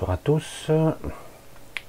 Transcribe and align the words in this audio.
Bonsoir 0.00 0.14
à 0.14 0.22
tous. 0.24 0.70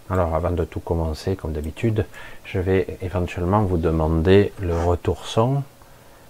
Alors 0.09 0.35
avant 0.35 0.51
de 0.51 0.65
tout 0.65 0.81
commencer, 0.81 1.37
comme 1.37 1.53
d'habitude, 1.53 2.05
je 2.43 2.59
vais 2.59 2.97
éventuellement 3.01 3.61
vous 3.61 3.77
demander 3.77 4.51
le 4.59 4.77
retour 4.77 5.25
son. 5.25 5.63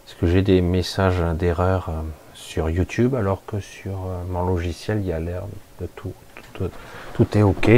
Parce 0.06 0.16
que 0.20 0.28
j'ai 0.28 0.44
des 0.44 0.62
messages 0.62 1.20
d'erreur 1.40 1.90
euh, 1.90 1.94
sur 2.36 2.70
YouTube, 2.70 3.16
alors 3.16 3.44
que 3.48 3.60
sur 3.60 3.94
euh, 3.94 4.24
mon 4.30 4.46
logiciel, 4.46 5.00
il 5.00 5.08
y 5.08 5.12
a 5.12 5.20
l'air 5.20 5.42
de 5.80 5.88
tout, 5.88 6.14
tout, 6.54 7.36
est 7.36 7.42
OK. 7.42 7.72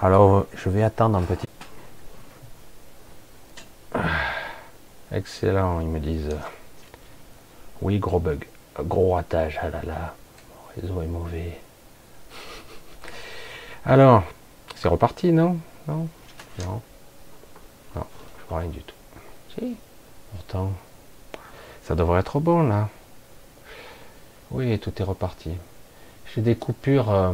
Alors 0.00 0.46
je 0.54 0.68
vais 0.68 0.84
attendre 0.84 1.18
un 1.18 1.22
petit... 1.22 1.48
Ah, 3.92 4.02
Excellent, 5.10 5.80
ils 5.80 5.88
me 5.88 5.98
disent. 5.98 6.36
Oui, 7.82 7.98
gros 7.98 8.20
bug. 8.20 8.46
Gros 8.78 9.14
ratage, 9.14 9.58
ah 9.60 9.70
là 9.70 9.80
là. 9.84 10.14
Mon 10.48 10.80
réseau 10.80 11.02
est 11.02 11.06
mauvais. 11.06 11.58
Alors, 13.84 14.24
c'est 14.76 14.88
reparti, 14.88 15.32
non? 15.32 15.56
Non? 15.88 16.06
Non? 16.58 16.82
Non, 17.96 18.04
je 18.38 18.48
vois 18.48 18.58
rien 18.58 18.68
du 18.68 18.82
tout. 18.82 18.94
Si, 19.54 19.74
pourtant, 20.32 20.72
ça 21.82 21.94
devrait 21.94 22.20
être 22.20 22.40
bon, 22.40 22.68
là. 22.68 22.88
Oui, 24.50 24.78
tout 24.78 24.92
est 25.00 25.04
reparti. 25.04 25.52
J'ai 26.34 26.42
des 26.42 26.56
coupures 26.56 27.10
euh, 27.10 27.32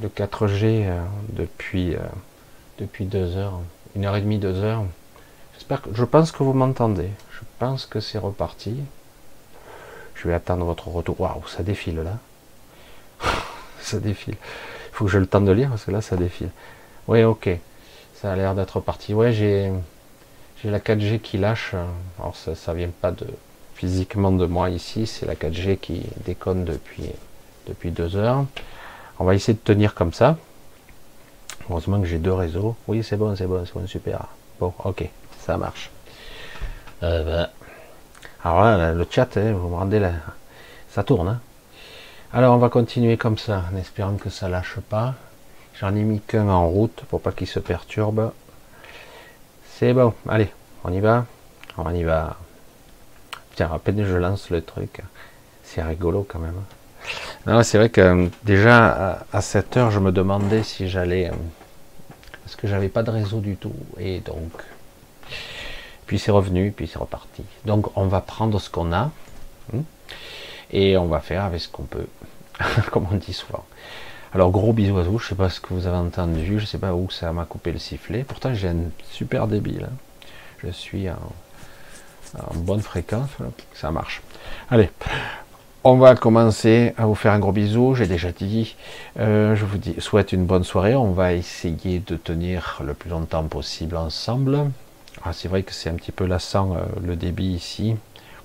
de 0.00 0.08
4G 0.08 0.86
euh, 0.86 1.00
depuis, 1.28 1.94
euh, 1.94 2.00
depuis 2.78 3.04
deux 3.04 3.36
heures. 3.36 3.60
Une 3.94 4.04
heure 4.04 4.16
et 4.16 4.20
demie, 4.20 4.38
deux 4.38 4.64
heures. 4.64 4.84
J'espère 5.54 5.82
que... 5.82 5.90
Je 5.94 6.04
pense 6.04 6.32
que 6.32 6.42
vous 6.42 6.54
m'entendez. 6.54 7.10
Je 7.30 7.40
pense 7.58 7.86
que 7.86 8.00
c'est 8.00 8.18
reparti. 8.18 8.80
Je 10.16 10.26
vais 10.26 10.34
attendre 10.34 10.64
votre 10.64 10.88
retour. 10.88 11.20
Waouh, 11.20 11.46
ça 11.46 11.62
défile, 11.62 12.00
là. 12.00 12.18
ça 13.80 14.00
défile. 14.00 14.36
Il 14.92 14.96
faut 14.96 15.04
que 15.06 15.10
j'ai 15.10 15.20
le 15.20 15.26
temps 15.26 15.40
de 15.40 15.52
lire 15.52 15.70
parce 15.70 15.84
que 15.84 15.90
là 15.90 16.00
ça 16.00 16.16
défile. 16.16 16.50
Oui, 17.08 17.24
ok. 17.24 17.48
Ça 18.14 18.32
a 18.32 18.36
l'air 18.36 18.54
d'être 18.54 18.80
parti. 18.80 19.14
Ouais, 19.14 19.32
j'ai 19.32 19.72
la 20.64 20.78
4G 20.78 21.18
qui 21.18 21.38
lâche. 21.38 21.74
Alors 22.18 22.36
ça, 22.36 22.54
ça 22.54 22.74
vient 22.74 22.90
pas 23.00 23.10
de 23.10 23.26
physiquement 23.74 24.30
de 24.30 24.46
moi 24.46 24.70
ici, 24.70 25.08
c'est 25.08 25.26
la 25.26 25.34
4G 25.34 25.76
qui 25.76 26.02
déconne 26.24 26.64
depuis 26.64 27.10
depuis 27.66 27.90
deux 27.90 28.14
heures. 28.16 28.44
On 29.18 29.24
va 29.24 29.34
essayer 29.34 29.54
de 29.54 29.58
tenir 29.58 29.94
comme 29.94 30.12
ça. 30.12 30.36
Heureusement 31.68 32.00
que 32.00 32.06
j'ai 32.06 32.18
deux 32.18 32.32
réseaux. 32.32 32.76
Oui, 32.86 33.02
c'est 33.02 33.16
bon, 33.16 33.34
c'est 33.34 33.46
bon, 33.46 33.64
c'est 33.66 33.74
bon, 33.74 33.86
super. 33.86 34.26
Bon, 34.60 34.72
ok, 34.84 35.08
ça 35.40 35.56
marche. 35.56 35.90
Euh, 37.02 37.24
ben, 37.24 37.48
Alors 38.44 38.62
là, 38.62 38.92
le 38.92 39.06
chat, 39.10 39.36
hein, 39.36 39.52
vous 39.52 39.68
me 39.68 39.74
rendez 39.74 39.98
là, 39.98 40.12
ça 40.88 41.02
tourne. 41.02 41.28
Hein. 41.28 41.40
Alors 42.32 42.54
on 42.54 42.58
va 42.58 42.68
continuer 42.68 43.16
comme 43.16 43.36
ça, 43.38 43.64
en 43.72 43.76
espérant 43.76 44.14
que 44.16 44.30
ça 44.30 44.48
lâche 44.48 44.78
pas. 44.88 45.14
J'en 45.78 45.94
ai 45.94 46.02
mis 46.02 46.20
qu'un 46.20 46.48
en 46.48 46.66
route 46.68 47.02
pour 47.08 47.20
pas 47.20 47.32
qu'il 47.32 47.46
se 47.46 47.58
perturbe. 47.58 48.32
C'est 49.74 49.92
bon, 49.92 50.14
allez, 50.28 50.50
on 50.84 50.92
y 50.92 51.00
va. 51.00 51.26
On 51.76 51.92
y 51.94 52.04
va. 52.04 52.36
Tiens, 53.54 53.70
à 53.72 53.78
peine 53.78 54.04
je 54.04 54.16
lance 54.16 54.50
le 54.50 54.62
truc. 54.62 55.00
C'est 55.62 55.82
rigolo 55.82 56.26
quand 56.28 56.38
même. 56.38 56.60
Non, 57.46 57.62
c'est 57.62 57.78
vrai 57.78 57.90
que 57.90 58.28
déjà 58.44 58.86
à, 59.12 59.18
à 59.32 59.40
7 59.42 59.76
heures, 59.76 59.90
je 59.90 59.98
me 59.98 60.12
demandais 60.12 60.62
si 60.62 60.88
j'allais. 60.88 61.28
euh, 61.28 61.34
parce 62.44 62.56
que 62.56 62.66
j'avais 62.68 62.88
pas 62.88 63.02
de 63.02 63.10
réseau 63.10 63.40
du 63.40 63.56
tout. 63.56 63.74
Et 63.98 64.20
donc. 64.20 64.52
Puis 66.06 66.18
c'est 66.18 66.30
revenu, 66.30 66.72
puis 66.72 66.86
c'est 66.86 66.98
reparti. 66.98 67.44
Donc 67.64 67.94
on 67.96 68.06
va 68.06 68.20
prendre 68.20 68.58
ce 68.60 68.70
qu'on 68.70 68.92
a. 68.92 69.10
hein, 70.72 70.78
et 70.78 70.96
on 70.96 71.06
va 71.06 71.20
faire 71.20 71.44
avec 71.44 71.60
ce 71.60 71.68
qu'on 71.68 71.84
peut, 71.84 72.06
comme 72.90 73.06
on 73.10 73.16
dit 73.16 73.32
souvent. 73.32 73.64
Alors 74.34 74.50
gros 74.50 74.72
bisous 74.72 74.98
à 74.98 75.04
tous, 75.04 75.18
je 75.18 75.28
sais 75.28 75.34
pas 75.34 75.50
ce 75.50 75.60
que 75.60 75.74
vous 75.74 75.86
avez 75.86 75.98
entendu, 75.98 76.58
je 76.58 76.64
sais 76.64 76.78
pas 76.78 76.94
où 76.94 77.10
ça 77.10 77.32
m'a 77.32 77.44
coupé 77.44 77.70
le 77.70 77.78
sifflet, 77.78 78.24
pourtant 78.24 78.54
j'ai 78.54 78.68
un 78.68 78.90
super 79.10 79.46
débit 79.46 79.78
là. 79.78 79.88
Je 80.64 80.70
suis 80.70 81.08
en, 81.10 81.16
bonne 82.54 82.80
fréquence, 82.80 83.28
ça 83.74 83.90
marche. 83.90 84.22
Allez, 84.70 84.90
on 85.84 85.96
va 85.96 86.14
commencer 86.14 86.94
à 86.96 87.06
vous 87.06 87.16
faire 87.16 87.32
un 87.32 87.40
gros 87.40 87.52
bisou, 87.52 87.94
j'ai 87.94 88.06
déjà 88.06 88.30
dit, 88.30 88.76
Euh, 89.18 89.56
je 89.56 89.64
vous 89.64 89.78
dis, 89.78 89.96
souhaite 89.98 90.32
une 90.32 90.46
bonne 90.46 90.64
soirée, 90.64 90.94
on 90.94 91.10
va 91.10 91.32
essayer 91.34 91.98
de 91.98 92.16
tenir 92.16 92.80
le 92.84 92.94
plus 92.94 93.10
longtemps 93.10 93.42
possible 93.44 93.96
ensemble. 93.96 94.70
Ah, 95.24 95.32
c'est 95.32 95.48
vrai 95.48 95.62
que 95.62 95.72
c'est 95.72 95.90
un 95.90 95.94
petit 95.94 96.12
peu 96.12 96.24
lassant 96.24 96.74
euh, 96.74 96.80
le 97.04 97.16
débit 97.16 97.52
ici, 97.52 97.96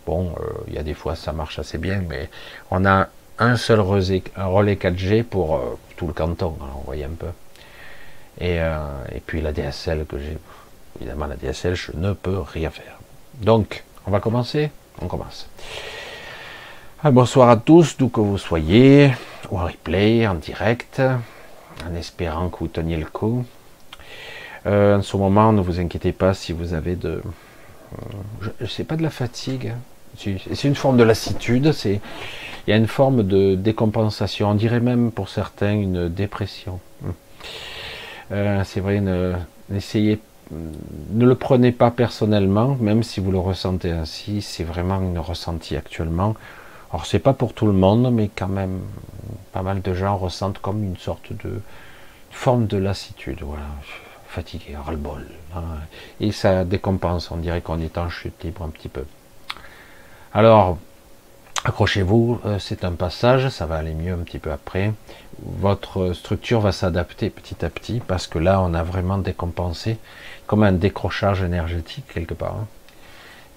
Bon, 0.08 0.34
euh, 0.40 0.44
il 0.70 0.74
y 0.74 0.78
a 0.78 0.84
des 0.84 0.94
fois 0.94 1.18
ça 1.18 1.34
marche 1.34 1.60
assez 1.60 1.78
bien, 1.78 2.02
mais 2.08 2.30
on 2.72 2.86
a 2.86 3.10
un 3.40 3.58
seul 3.58 3.82
relais, 3.82 4.24
un 4.38 4.46
relais 4.46 4.76
4G 4.76 5.24
pour 5.24 5.56
euh, 5.58 5.78
tout 5.98 6.08
le 6.08 6.14
canton, 6.14 6.56
alors 6.62 6.78
vous 6.78 6.86
voyez 6.86 7.04
un 7.04 7.10
peu. 7.10 7.28
Et, 8.40 8.62
euh, 8.62 8.80
puis 9.26 9.42
la 9.42 9.52
DSL 9.52 10.06
que 10.06 10.18
j'ai, 10.18 10.38
évidemment 11.02 11.26
la 11.26 11.36
DSL, 11.36 11.76
je 11.76 11.92
ne 11.94 12.14
peux 12.14 12.40
rien 12.40 12.70
faire. 12.70 12.98
Donc, 13.42 13.84
on 14.06 14.12
va 14.12 14.22
commencer? 14.22 14.72
On 15.02 15.08
commence. 15.08 15.50
Ah, 17.04 17.12
bonsoir 17.12 17.50
à 17.50 17.58
tous, 17.58 17.98
d'où 17.98 18.08
que 18.08 18.22
vous 18.22 18.38
soyez, 18.38 19.12
ou 19.52 19.60
en 19.60 19.66
replay, 19.66 20.26
en 20.26 20.36
direct, 20.36 21.02
en 21.86 21.96
espérant 21.96 22.48
que 22.48 22.60
vous 22.60 22.70
teniez 22.70 22.96
le 22.96 23.06
coup. 23.06 23.46
En 24.66 25.02
ce 25.02 25.18
moment, 25.18 25.54
ne 25.54 25.62
vous 25.62 25.80
inquiétez 25.80 26.12
pas 26.14 26.34
si 26.34 26.54
vous 26.54 26.74
avez 26.74 26.96
de... 26.96 27.22
Je 28.60 28.66
sais 28.66 28.84
pas 28.84 28.96
de 28.96 29.04
la 29.04 29.10
fatigue, 29.10 29.74
hein. 29.76 29.80
C'est 30.18 30.64
une 30.64 30.76
forme 30.76 30.98
de 30.98 31.04
lassitude, 31.04 31.72
c'est 31.72 32.02
il 32.68 32.72
y 32.72 32.74
a 32.74 32.78
une 32.78 32.88
forme 32.88 33.24
de 33.24 33.56
décompensation, 33.56 34.50
on 34.50 34.54
dirait 34.54 34.82
même 34.82 35.12
pour 35.12 35.30
certains 35.30 35.74
une 35.74 36.10
dépression. 36.10 36.80
Euh, 38.32 38.62
c'est 38.66 38.82
vrai, 38.82 39.02
n'essayez, 39.70 40.20
ne 40.52 41.26
le 41.26 41.36
prenez 41.36 41.72
pas 41.72 41.92
personnellement, 41.92 42.76
même 42.82 43.04
si 43.04 43.22
vous 43.22 43.32
le 43.32 43.40
ressentez 43.40 43.92
ainsi, 43.92 44.42
c'est 44.42 44.66
vraiment 44.66 44.96
un 44.96 45.20
ressenti 45.22 45.78
actuellement. 45.78 46.36
Alors 46.92 47.06
c'est 47.06 47.20
pas 47.20 47.34
pour 47.34 47.54
tout 47.54 47.68
le 47.68 47.74
monde, 47.74 48.14
mais 48.14 48.30
quand 48.36 48.48
même, 48.50 48.82
pas 49.54 49.62
mal 49.62 49.82
de 49.82 49.94
gens 49.94 50.18
ressentent 50.18 50.60
comme 50.60 50.84
une 50.84 50.98
sorte 50.98 51.32
de 51.32 51.62
forme 52.32 52.68
de 52.68 52.78
lassitude, 52.78 53.40
voilà, 53.44 53.64
fatigué, 54.28 54.76
ras-le-bol. 54.76 55.26
hein. 55.56 55.62
Et 56.20 56.32
ça 56.34 56.66
décompense, 56.66 57.32
on 57.32 57.38
dirait 57.38 57.62
qu'on 57.62 57.80
est 57.80 57.98
en 57.98 58.10
chute 58.10 58.44
libre 58.44 58.64
un 58.64 58.70
petit 58.70 58.90
peu. 58.90 59.04
Alors, 60.34 60.78
accrochez-vous, 61.64 62.40
euh, 62.46 62.60
c'est 62.60 62.84
un 62.84 62.92
passage, 62.92 63.50
ça 63.50 63.66
va 63.66 63.76
aller 63.78 63.94
mieux 63.94 64.14
un 64.14 64.20
petit 64.24 64.40
peu 64.40 64.52
après. 64.52 64.94
Votre 65.42 66.14
structure 66.14 66.62
va 66.62 66.72
s'adapter 66.72 67.30
petit 67.30 67.64
à 67.64 67.70
petit, 67.70 68.02
parce 68.06 68.28
que 68.28 68.40
là, 68.40 68.62
on 68.62 68.74
a 68.74 68.84
vraiment 68.84 69.18
décompensé, 69.18 69.98
comme 70.46 70.64
un 70.64 70.72
décrochage 70.74 71.42
énergétique 71.44 72.06
quelque 72.14 72.34
part. 72.34 72.56
hein. 72.56 72.68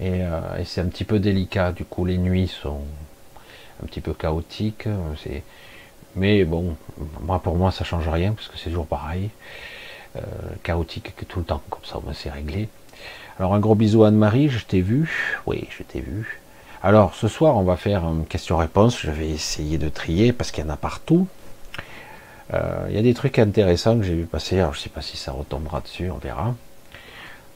Et, 0.00 0.22
euh, 0.22 0.58
et 0.58 0.64
c'est 0.64 0.80
un 0.80 0.86
petit 0.86 1.04
peu 1.04 1.18
délicat, 1.18 1.72
du 1.72 1.84
coup 1.84 2.06
les 2.06 2.16
nuits 2.16 2.48
sont 2.48 2.80
un 3.82 3.86
petit 3.86 4.00
peu 4.00 4.14
chaotiques. 4.14 4.86
euh, 4.86 5.40
Mais 6.16 6.44
bon, 6.44 6.74
moi 7.20 7.38
pour 7.40 7.56
moi 7.56 7.70
ça 7.70 7.84
change 7.84 8.08
rien, 8.08 8.32
parce 8.32 8.48
que 8.48 8.56
c'est 8.56 8.70
toujours 8.70 8.86
pareil. 8.86 9.30
Chaotique 10.64 11.14
que 11.16 11.24
tout 11.24 11.38
le 11.38 11.44
temps, 11.44 11.62
comme 11.70 11.84
ça 11.84 11.98
au 11.98 12.00
moins 12.00 12.14
c'est 12.14 12.30
réglé. 12.30 12.68
Alors 13.38 13.54
un 13.54 13.60
gros 13.60 13.76
bisou 13.76 14.02
à 14.04 14.08
Anne-Marie, 14.08 14.48
je 14.48 14.64
t'ai 14.64 14.80
vu. 14.80 15.36
Oui, 15.46 15.68
je 15.70 15.82
t'ai 15.84 16.00
vu. 16.00 16.39
Alors 16.82 17.14
ce 17.14 17.28
soir 17.28 17.58
on 17.58 17.62
va 17.62 17.76
faire 17.76 18.04
une 18.04 18.24
question-réponse, 18.24 19.00
je 19.00 19.10
vais 19.10 19.28
essayer 19.28 19.76
de 19.76 19.90
trier 19.90 20.32
parce 20.32 20.50
qu'il 20.50 20.64
y 20.64 20.66
en 20.66 20.70
a 20.70 20.78
partout. 20.78 21.28
Euh, 22.54 22.86
Il 22.88 22.96
y 22.96 22.98
a 22.98 23.02
des 23.02 23.12
trucs 23.12 23.38
intéressants 23.38 23.98
que 23.98 24.04
j'ai 24.04 24.14
vu 24.14 24.24
passer, 24.24 24.58
alors 24.58 24.72
je 24.72 24.80
sais 24.80 24.88
pas 24.88 25.02
si 25.02 25.18
ça 25.18 25.30
retombera 25.32 25.82
dessus, 25.82 26.10
on 26.10 26.16
verra. 26.16 26.54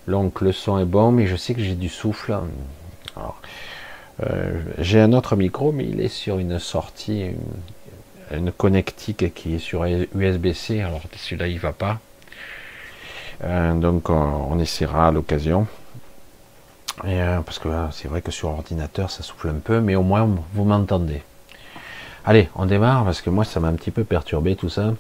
Donc 0.08 0.42
le 0.42 0.52
son 0.52 0.78
est 0.78 0.84
bon, 0.84 1.10
mais 1.10 1.26
je 1.26 1.36
sais 1.36 1.54
que 1.54 1.62
j'ai 1.62 1.74
du 1.74 1.88
souffle. 1.88 2.36
Euh, 4.22 4.60
j'ai 4.78 5.00
un 5.00 5.14
autre 5.14 5.36
micro, 5.36 5.72
mais 5.72 5.86
il 5.86 6.02
est 6.02 6.08
sur 6.08 6.38
une 6.38 6.58
sortie, 6.58 7.30
une, 8.30 8.52
connectique 8.52 9.32
qui 9.32 9.54
est 9.54 9.58
sur 9.58 9.86
USB-C, 9.86 10.82
alors 10.82 11.00
celui-là 11.16 11.48
il 11.48 11.58
va 11.58 11.72
pas. 11.72 11.98
Euh, 13.42 13.72
donc 13.72 14.10
on, 14.10 14.48
on 14.50 14.58
essaiera 14.58 15.08
à 15.08 15.12
l'occasion. 15.12 15.66
Euh, 17.04 17.40
parce 17.40 17.58
que 17.58 17.68
là, 17.68 17.88
c'est 17.92 18.08
vrai 18.08 18.22
que 18.22 18.30
sur 18.30 18.50
ordinateur 18.50 19.10
ça 19.10 19.22
souffle 19.22 19.48
un 19.48 19.58
peu, 19.62 19.80
mais 19.80 19.96
au 19.96 20.02
moins 20.02 20.28
vous 20.52 20.64
m'entendez. 20.64 21.22
Allez, 22.24 22.48
on 22.54 22.66
démarre 22.66 23.04
parce 23.04 23.20
que 23.20 23.30
moi 23.30 23.44
ça 23.44 23.58
m'a 23.60 23.68
un 23.68 23.74
petit 23.74 23.90
peu 23.90 24.04
perturbé 24.04 24.54
tout 24.54 24.68
ça. 24.68 24.94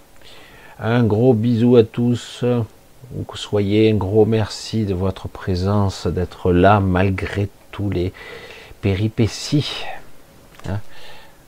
Un 0.80 1.04
gros 1.04 1.34
bisou 1.34 1.76
à 1.76 1.84
tous, 1.84 2.44
où 3.16 3.22
que 3.22 3.38
soyez, 3.38 3.92
un 3.92 3.94
gros 3.94 4.26
merci 4.26 4.84
de 4.84 4.94
votre 4.94 5.28
présence, 5.28 6.08
d'être 6.08 6.52
là 6.52 6.80
malgré 6.80 7.48
tous 7.70 7.90
les 7.90 8.12
péripéties. 8.80 9.84
Hein? 10.68 10.80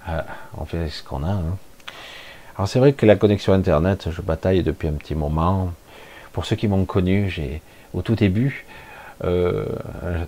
Euh, 0.09 0.23
on 0.57 0.65
fait 0.65 0.89
ce 0.89 1.03
qu'on 1.03 1.25
a. 1.25 1.33
hein. 1.33 1.57
Alors 2.57 2.69
c'est 2.69 2.79
vrai 2.79 2.93
que 2.93 3.05
la 3.05 3.17
connexion 3.17 3.53
internet, 3.53 4.09
je 4.11 4.23
bataille 4.23 4.63
depuis 4.63 4.89
un 4.89 4.93
petit 4.93 5.15
moment. 5.17 5.73
Pour 6.33 6.47
ceux 6.47 6.57
qui 6.57 6.69
m'ont 6.69 6.85
connu, 6.85 7.29
j'ai 7.29 7.61
au 7.93 8.03
tout 8.03 8.15
début, 8.15 8.65
euh, 9.25 9.67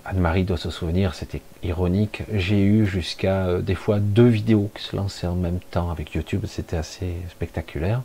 Anne-Marie 0.04 0.44
doit 0.44 0.56
se 0.56 0.70
souvenir, 0.70 1.14
c'était 1.14 1.42
ironique. 1.62 2.22
J'ai 2.32 2.62
eu 2.62 2.86
jusqu'à 2.86 3.46
euh, 3.46 3.60
des 3.60 3.74
fois 3.74 3.98
deux 3.98 4.26
vidéos 4.26 4.70
qui 4.74 4.82
se 4.82 4.96
lançaient 4.96 5.26
en 5.26 5.34
même 5.34 5.60
temps 5.70 5.90
avec 5.90 6.14
YouTube. 6.14 6.44
C'était 6.46 6.76
assez 6.76 7.12
spectaculaire, 7.30 8.02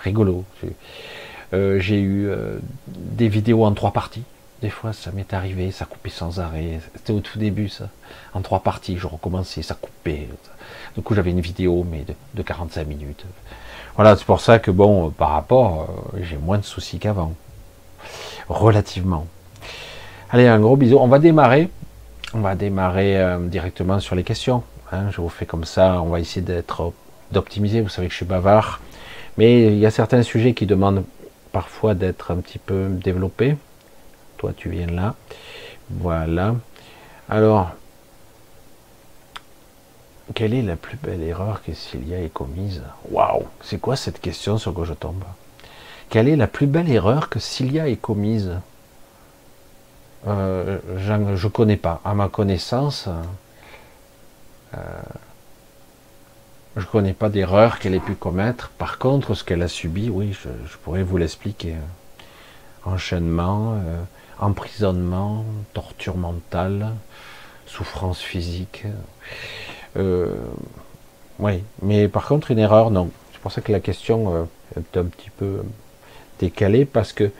rigolo. 0.00 0.44
Euh, 1.52 1.78
j'ai 1.78 2.00
eu 2.00 2.26
euh, 2.28 2.58
des 2.86 3.28
vidéos 3.28 3.64
en 3.64 3.72
trois 3.72 3.92
parties. 3.92 4.24
Des 4.62 4.70
fois, 4.70 4.92
ça 4.92 5.12
m'est 5.12 5.34
arrivé, 5.34 5.70
ça 5.70 5.84
coupait 5.84 6.10
sans 6.10 6.40
arrêt. 6.40 6.80
C'était 6.94 7.12
au 7.12 7.20
tout 7.20 7.38
début, 7.38 7.68
ça. 7.68 7.88
En 8.32 8.40
trois 8.40 8.60
parties, 8.60 8.96
je 8.96 9.06
recommençais, 9.06 9.62
ça 9.62 9.74
coupait. 9.74 10.28
Du 10.96 11.02
coup, 11.02 11.14
j'avais 11.14 11.30
une 11.30 11.40
vidéo, 11.40 11.86
mais 11.88 12.00
de, 12.00 12.14
de 12.34 12.42
45 12.42 12.86
minutes. 12.86 13.26
Voilà, 13.96 14.16
c'est 14.16 14.24
pour 14.24 14.40
ça 14.40 14.58
que, 14.58 14.70
bon, 14.70 15.10
par 15.10 15.30
rapport, 15.30 15.88
euh, 16.14 16.20
j'ai 16.22 16.36
moins 16.36 16.58
de 16.58 16.64
soucis 16.64 16.98
qu'avant. 16.98 17.34
Relativement. 18.48 19.26
Allez, 20.30 20.46
un 20.48 20.58
gros 20.58 20.76
bisou. 20.76 20.98
On 20.98 21.08
va 21.08 21.18
démarrer. 21.18 21.68
On 22.34 22.40
va 22.40 22.54
démarrer 22.54 23.18
euh, 23.20 23.38
directement 23.46 24.00
sur 24.00 24.14
les 24.14 24.24
questions. 24.24 24.62
hein. 24.92 25.10
je 25.10 25.20
vous 25.20 25.28
fais 25.28 25.46
comme 25.46 25.64
ça. 25.64 26.00
On 26.02 26.06
va 26.10 26.20
essayer 26.20 26.42
d'être 26.42 26.92
d'optimiser. 27.32 27.80
Vous 27.80 27.88
savez 27.88 28.08
que 28.08 28.12
je 28.12 28.16
suis 28.18 28.26
bavard. 28.26 28.80
Mais 29.38 29.66
il 29.66 29.78
y 29.78 29.86
a 29.86 29.90
certains 29.90 30.22
sujets 30.22 30.54
qui 30.54 30.66
demandent 30.66 31.04
parfois 31.52 31.94
d'être 31.94 32.30
un 32.30 32.36
petit 32.36 32.58
peu 32.58 32.88
développés. 32.90 33.56
Toi, 34.38 34.52
tu 34.56 34.68
viens 34.70 34.86
là. 34.88 35.14
Voilà. 35.90 36.54
Alors, 37.28 37.70
quelle 40.34 40.54
est 40.54 40.62
la 40.62 40.76
plus 40.76 40.96
belle 40.96 41.22
erreur 41.22 41.62
que 41.64 41.72
Cilia 41.72 42.20
ait 42.20 42.28
commise? 42.28 42.82
Waouh 43.10 43.44
C'est 43.62 43.78
quoi 43.80 43.94
cette 43.96 44.20
question 44.20 44.58
sur 44.58 44.74
quoi 44.74 44.84
je 44.84 44.92
tombe? 44.94 45.22
Quelle 46.10 46.28
est 46.28 46.36
la 46.36 46.46
plus 46.46 46.66
belle 46.66 46.90
erreur 46.90 47.28
que 47.28 47.38
Cilia 47.38 47.88
ait 47.88 47.96
commise? 47.96 48.52
Euh, 50.26 50.78
Je 50.96 51.48
connais 51.48 51.76
pas. 51.76 52.00
À 52.04 52.14
ma 52.14 52.28
connaissance, 52.28 53.08
euh, 54.74 54.78
je 56.76 56.84
connais 56.86 57.14
pas 57.14 57.28
d'erreur 57.28 57.78
qu'elle 57.78 57.94
ait 57.94 58.00
pu 58.00 58.14
commettre. 58.14 58.70
Par 58.70 58.98
contre, 58.98 59.34
ce 59.34 59.44
qu'elle 59.44 59.62
a 59.62 59.68
subi, 59.68 60.10
oui, 60.10 60.32
je, 60.32 60.76
pourrais 60.84 61.02
vous 61.02 61.16
l'expliquer. 61.16 61.74
Enchaînement, 62.84 63.74
euh, 63.74 64.02
emprisonnement, 64.38 65.44
torture 65.72 66.16
mentale, 66.16 66.92
souffrance 67.66 68.20
physique. 68.20 68.84
Euh, 69.96 70.34
oui, 71.38 71.62
mais 71.82 72.08
par 72.08 72.26
contre, 72.26 72.50
une 72.50 72.58
erreur, 72.58 72.90
non. 72.90 73.10
C'est 73.32 73.40
pour 73.40 73.52
ça 73.52 73.60
que 73.60 73.72
la 73.72 73.80
question 73.80 74.34
euh, 74.34 74.44
est 74.78 74.96
un 74.96 75.04
petit 75.04 75.30
peu 75.30 75.62
décalée, 76.38 76.84
parce 76.84 77.12
que 77.12 77.30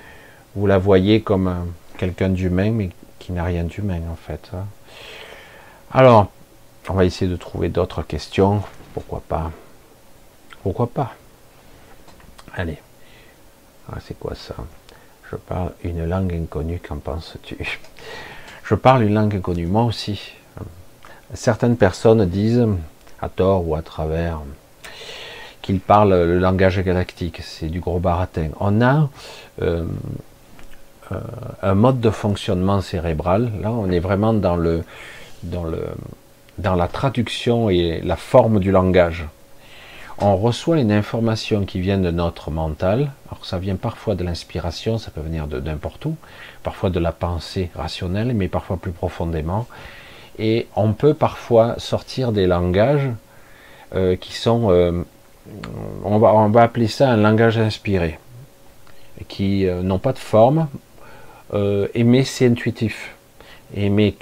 vous 0.54 0.66
la 0.66 0.78
voyez 0.78 1.20
comme 1.20 1.48
euh, 1.48 1.60
quelqu'un 1.96 2.28
d'humain, 2.28 2.70
mais 2.70 2.90
qui 3.18 3.32
n'a 3.32 3.44
rien 3.44 3.64
d'humain, 3.64 4.00
en 4.10 4.16
fait. 4.16 4.50
hein. 4.54 4.66
Alors, 5.92 6.30
on 6.88 6.94
va 6.94 7.04
essayer 7.04 7.30
de 7.30 7.36
trouver 7.36 7.68
d'autres 7.68 8.02
questions. 8.02 8.62
Pourquoi 8.94 9.22
pas? 9.26 9.50
Pourquoi 10.62 10.86
pas? 10.88 11.14
Allez. 12.54 12.78
Ah, 13.92 13.98
c'est 14.04 14.18
quoi 14.18 14.34
ça? 14.34 14.54
Je 15.30 15.36
parle 15.36 15.72
une 15.82 16.06
langue 16.06 16.34
inconnue, 16.34 16.80
qu'en 16.80 16.96
penses-tu? 16.98 17.78
Je 18.64 18.74
parle 18.74 19.04
une 19.04 19.14
langue 19.14 19.36
inconnue, 19.36 19.66
moi 19.66 19.84
aussi. 19.84 20.32
Certaines 21.34 21.76
personnes 21.76 22.24
disent, 22.26 22.66
à 23.20 23.28
tort 23.28 23.66
ou 23.66 23.74
à 23.74 23.82
travers, 23.82 24.40
qu'ils 25.62 25.80
parlent 25.80 26.14
le 26.14 26.38
langage 26.38 26.80
galactique. 26.80 27.40
C'est 27.42 27.66
du 27.68 27.80
gros 27.80 27.98
baratin. 27.98 28.50
On 28.60 28.80
a 28.80 29.08
euh, 29.62 29.84
un 31.62 31.74
mode 31.74 32.00
de 32.00 32.10
fonctionnement 32.10 32.80
cérébral. 32.80 33.52
Là, 33.60 33.70
on 33.70 33.90
est 33.90 34.00
vraiment 34.00 34.32
dans 34.34 34.56
le, 34.56 34.82
dans 35.42 35.64
le, 35.64 35.82
dans 36.58 36.74
la 36.74 36.88
traduction 36.88 37.70
et 37.70 38.00
la 38.02 38.16
forme 38.16 38.60
du 38.60 38.70
langage. 38.70 39.26
On 40.18 40.36
reçoit 40.36 40.78
une 40.78 40.92
information 40.92 41.66
qui 41.66 41.80
vient 41.80 41.98
de 41.98 42.10
notre 42.10 42.50
mental. 42.50 43.10
Alors 43.28 43.44
ça 43.44 43.58
vient 43.58 43.76
parfois 43.76 44.14
de 44.14 44.24
l'inspiration, 44.24 44.96
ça 44.96 45.10
peut 45.10 45.20
venir 45.20 45.46
de 45.46 45.60
n'importe 45.60 46.06
où, 46.06 46.16
parfois 46.62 46.88
de 46.88 46.98
la 46.98 47.12
pensée 47.12 47.70
rationnelle, 47.74 48.32
mais 48.34 48.48
parfois 48.48 48.78
plus 48.78 48.92
profondément. 48.92 49.66
Et 50.38 50.68
on 50.74 50.94
peut 50.94 51.12
parfois 51.12 51.74
sortir 51.78 52.32
des 52.32 52.46
langages 52.46 53.10
euh, 53.94 54.16
qui 54.16 54.34
sont, 54.34 54.70
euh, 54.70 55.02
on, 56.02 56.18
va, 56.18 56.34
on 56.34 56.48
va 56.48 56.62
appeler 56.62 56.88
ça 56.88 57.10
un 57.10 57.16
langage 57.18 57.58
inspiré, 57.58 58.18
qui 59.28 59.66
euh, 59.66 59.82
n'ont 59.82 59.98
pas 59.98 60.14
de 60.14 60.18
forme, 60.18 60.68
euh, 61.54 61.88
mais 61.94 62.24
c'est 62.24 62.46
intuitif. 62.46 63.14
Mais 63.76 64.14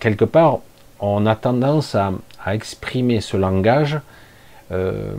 quelque 0.00 0.24
part, 0.24 0.58
on 1.00 1.26
a 1.26 1.36
tendance 1.36 1.94
à, 1.94 2.12
exprimer 2.46 3.20
ce 3.20 3.36
langage, 3.36 4.00
euh, 4.72 5.14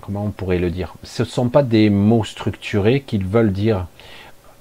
comment 0.00 0.24
on 0.24 0.30
pourrait 0.30 0.58
le 0.58 0.70
dire? 0.70 0.94
Ce 1.02 1.24
ne 1.24 1.28
sont 1.28 1.48
pas 1.48 1.64
des 1.64 1.90
mots 1.90 2.22
structurés 2.22 3.00
qu'ils 3.00 3.24
veulent 3.24 3.52
dire 3.52 3.86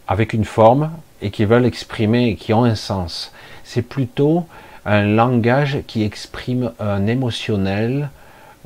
avec 0.07 0.33
une 0.33 0.45
forme 0.45 0.91
et 1.21 1.29
qui 1.29 1.45
veulent 1.45 1.65
exprimer 1.65 2.29
et 2.29 2.35
qui 2.35 2.53
ont 2.53 2.63
un 2.63 2.75
sens. 2.75 3.31
C'est 3.63 3.83
plutôt 3.83 4.47
un 4.85 5.03
langage 5.03 5.79
qui 5.87 6.03
exprime 6.03 6.71
un 6.79 7.07
émotionnel, 7.07 8.09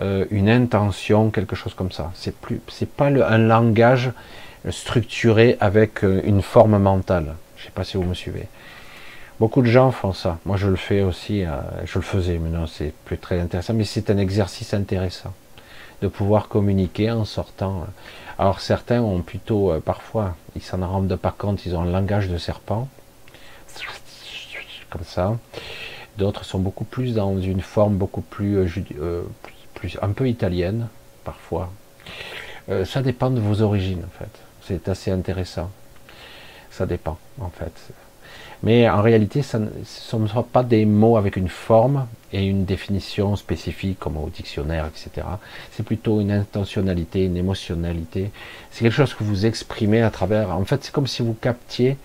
euh, 0.02 0.26
une 0.32 0.50
intention, 0.50 1.30
quelque 1.30 1.56
chose 1.56 1.74
comme 1.74 1.92
ça. 1.92 2.12
C'est 2.16 2.36
plus, 2.36 2.62
c'est 2.70 2.90
pas 2.90 3.08
un 3.08 3.38
langage 3.38 4.12
structuré 4.70 5.58
avec 5.60 6.04
euh, 6.04 6.22
une 6.24 6.42
forme 6.42 6.78
mentale. 6.78 7.36
Je 7.58 7.66
sais 7.66 7.72
pas 7.72 7.84
si 7.84 7.98
vous 7.98 8.04
me 8.04 8.14
suivez. 8.14 8.48
Beaucoup 9.40 9.62
de 9.62 9.68
gens 9.68 9.92
font 9.92 10.14
ça. 10.14 10.38
Moi, 10.46 10.58
je 10.58 10.68
le 10.68 10.76
fais 10.76 11.02
aussi. 11.02 11.46
euh, 11.46 11.58
je 11.86 11.98
le 11.98 12.04
faisais, 12.04 12.38
maintenant 12.38 12.68
c'est 12.68 12.94
plus 13.06 13.18
très 13.18 13.40
intéressant, 13.40 13.74
mais 13.74 13.86
c'est 13.86 14.10
un 14.10 14.18
exercice 14.18 14.74
intéressant 14.74 15.34
de 16.02 16.08
pouvoir 16.08 16.48
communiquer 16.48 17.12
en 17.12 17.26
sortant. 17.26 17.86
Alors 18.38 18.62
certains 18.62 19.02
ont 19.02 19.22
plutôt, 19.22 19.72
euh, 19.72 19.80
parfois, 19.80 20.36
ils 20.56 20.62
s'en 20.62 20.86
rendent 20.86 21.16
pas 21.16 21.34
compte, 21.38 21.66
ils 21.66 21.76
ont 21.76 21.82
un 21.82 21.92
langage 21.92 22.30
de 22.30 22.38
serpent, 22.38 22.88
comme 24.90 25.04
ça. 25.04 25.38
D'autres 26.18 26.44
sont 26.44 26.60
beaucoup 26.60 26.84
plus 26.84 27.14
dans 27.14 27.40
une 27.40 27.62
forme 27.62 27.96
beaucoup 27.96 28.22
plus, 28.22 28.58
euh, 28.58 28.68
euh, 29.00 29.24
un 30.02 30.10
peu 30.10 30.28
italienne, 30.28 30.88
parfois. 31.24 31.72
Euh, 32.70 32.86
ça 32.86 33.02
dépend 33.02 33.30
de 33.30 33.40
vos 33.40 33.62
origines, 33.62 34.04
en 34.06 34.20
fait. 34.20 34.49
C'est 34.70 34.88
assez 34.88 35.10
intéressant. 35.10 35.72
Ça 36.70 36.86
dépend, 36.86 37.18
en 37.42 37.50
fait. 37.50 37.74
Mais 38.62 38.88
en 38.88 39.02
réalité, 39.02 39.42
ce 39.42 39.58
ne 39.58 39.68
sont 40.06 40.44
pas 40.44 40.62
des 40.62 40.86
mots 40.86 41.18
avec 41.18 41.38
une 41.38 41.50
forme 41.50 42.06
et 42.32 42.46
une 42.46 42.66
définition 42.66 43.36
spécifique 43.36 43.98
comme 43.98 44.18
au 44.18 44.30
dictionnaire, 44.30 44.86
etc. 44.86 45.26
C'est 45.72 45.82
plutôt 45.82 46.22
une 46.22 46.30
intentionnalité, 46.30 47.26
une 47.26 47.38
émotionnalité. 47.38 48.30
C'est 48.70 48.84
quelque 48.84 48.94
chose 48.94 49.16
que 49.16 49.24
vous 49.24 49.48
exprimez 49.48 50.04
à 50.04 50.12
travers. 50.12 50.52
En 50.52 50.64
fait, 50.66 50.84
c'est 50.84 50.92
comme 50.92 51.08
si 51.08 51.24
vous 51.24 51.34
captiez 51.34 51.98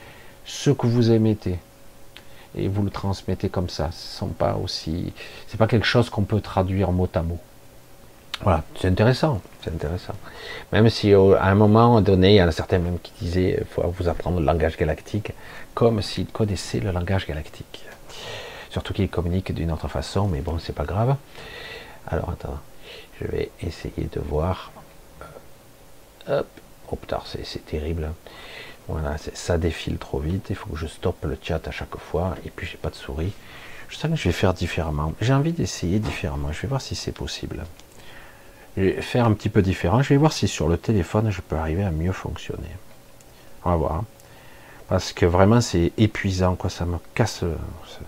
ce 0.46 0.70
que 0.70 0.86
vous 0.86 1.10
émettez 1.10 1.58
et 2.56 2.68
vous 2.68 2.82
le 2.82 2.90
transmettez 2.90 3.50
comme 3.50 3.68
ça. 3.68 3.90
Ce 3.92 4.20
sont 4.20 4.28
pas 4.28 4.54
aussi. 4.56 5.12
C'est 5.48 5.58
pas 5.58 5.66
quelque 5.66 5.86
chose 5.86 6.08
qu'on 6.08 6.22
peut 6.22 6.40
traduire 6.40 6.92
mot 6.92 7.10
à 7.14 7.22
mot. 7.22 7.38
Voilà, 8.42 8.62
c'est 8.78 8.88
intéressant, 8.88 9.40
c'est 9.62 9.70
intéressant. 9.70 10.14
Même 10.72 10.90
si 10.90 11.14
à 11.14 11.44
un 11.44 11.54
moment 11.54 12.00
donné, 12.00 12.34
il 12.34 12.36
y 12.36 12.42
en 12.42 12.48
a 12.48 12.52
certains 12.52 12.78
même 12.78 12.98
qui 12.98 13.12
disaient 13.20 13.58
il 13.60 13.66
faut 13.66 13.82
vous 13.82 14.08
apprendre 14.08 14.40
le 14.40 14.44
langage 14.44 14.76
galactique, 14.76 15.32
comme 15.74 16.02
s'ils 16.02 16.26
connaissaient 16.26 16.80
le 16.80 16.90
langage 16.90 17.26
galactique. 17.26 17.84
Surtout 18.70 18.92
qu'ils 18.92 19.08
communiquent 19.08 19.54
d'une 19.54 19.70
autre 19.70 19.88
façon, 19.88 20.26
mais 20.26 20.40
bon, 20.40 20.58
c'est 20.58 20.74
pas 20.74 20.84
grave. 20.84 21.16
Alors 22.08 22.30
attends, 22.30 22.58
je 23.20 23.26
vais 23.26 23.50
essayer 23.62 24.08
de 24.12 24.20
voir. 24.20 24.72
Euh, 26.28 26.40
Hop, 26.40 26.46
oh 26.90 26.96
putain, 26.96 27.20
c'est 27.24 27.64
terrible. 27.64 28.10
Voilà, 28.88 29.16
ça 29.32 29.56
défile 29.56 29.96
trop 29.98 30.18
vite. 30.18 30.46
Il 30.50 30.56
faut 30.56 30.68
que 30.68 30.76
je 30.76 30.86
stoppe 30.86 31.24
le 31.24 31.38
chat 31.40 31.66
à 31.66 31.70
chaque 31.70 31.96
fois. 31.96 32.34
Et 32.44 32.50
puis 32.50 32.66
j'ai 32.66 32.76
pas 32.76 32.90
de 32.90 32.94
souris. 32.94 33.32
Je 33.88 33.96
que 33.96 34.16
je 34.16 34.24
vais 34.24 34.32
faire 34.32 34.52
différemment. 34.52 35.12
J'ai 35.20 35.32
envie 35.32 35.52
d'essayer 35.52 35.98
différemment. 35.98 36.52
Je 36.52 36.62
vais 36.62 36.68
voir 36.68 36.80
si 36.80 36.94
c'est 36.94 37.12
possible. 37.12 37.64
Je 38.76 38.82
vais 38.82 39.02
faire 39.02 39.24
un 39.26 39.32
petit 39.32 39.48
peu 39.48 39.62
différent. 39.62 40.02
Je 40.02 40.08
vais 40.10 40.16
voir 40.16 40.32
si 40.32 40.48
sur 40.48 40.68
le 40.68 40.76
téléphone 40.76 41.30
je 41.30 41.40
peux 41.40 41.56
arriver 41.56 41.84
à 41.84 41.90
mieux 41.90 42.12
fonctionner. 42.12 42.70
On 43.64 43.70
va 43.70 43.76
voir. 43.76 44.04
Parce 44.88 45.12
que 45.12 45.26
vraiment 45.26 45.60
c'est 45.60 45.92
épuisant, 45.96 46.56
quoi. 46.56 46.70
Ça 46.70 46.84
me 46.84 46.98
casse. 47.14 47.40
c'est- 47.40 48.04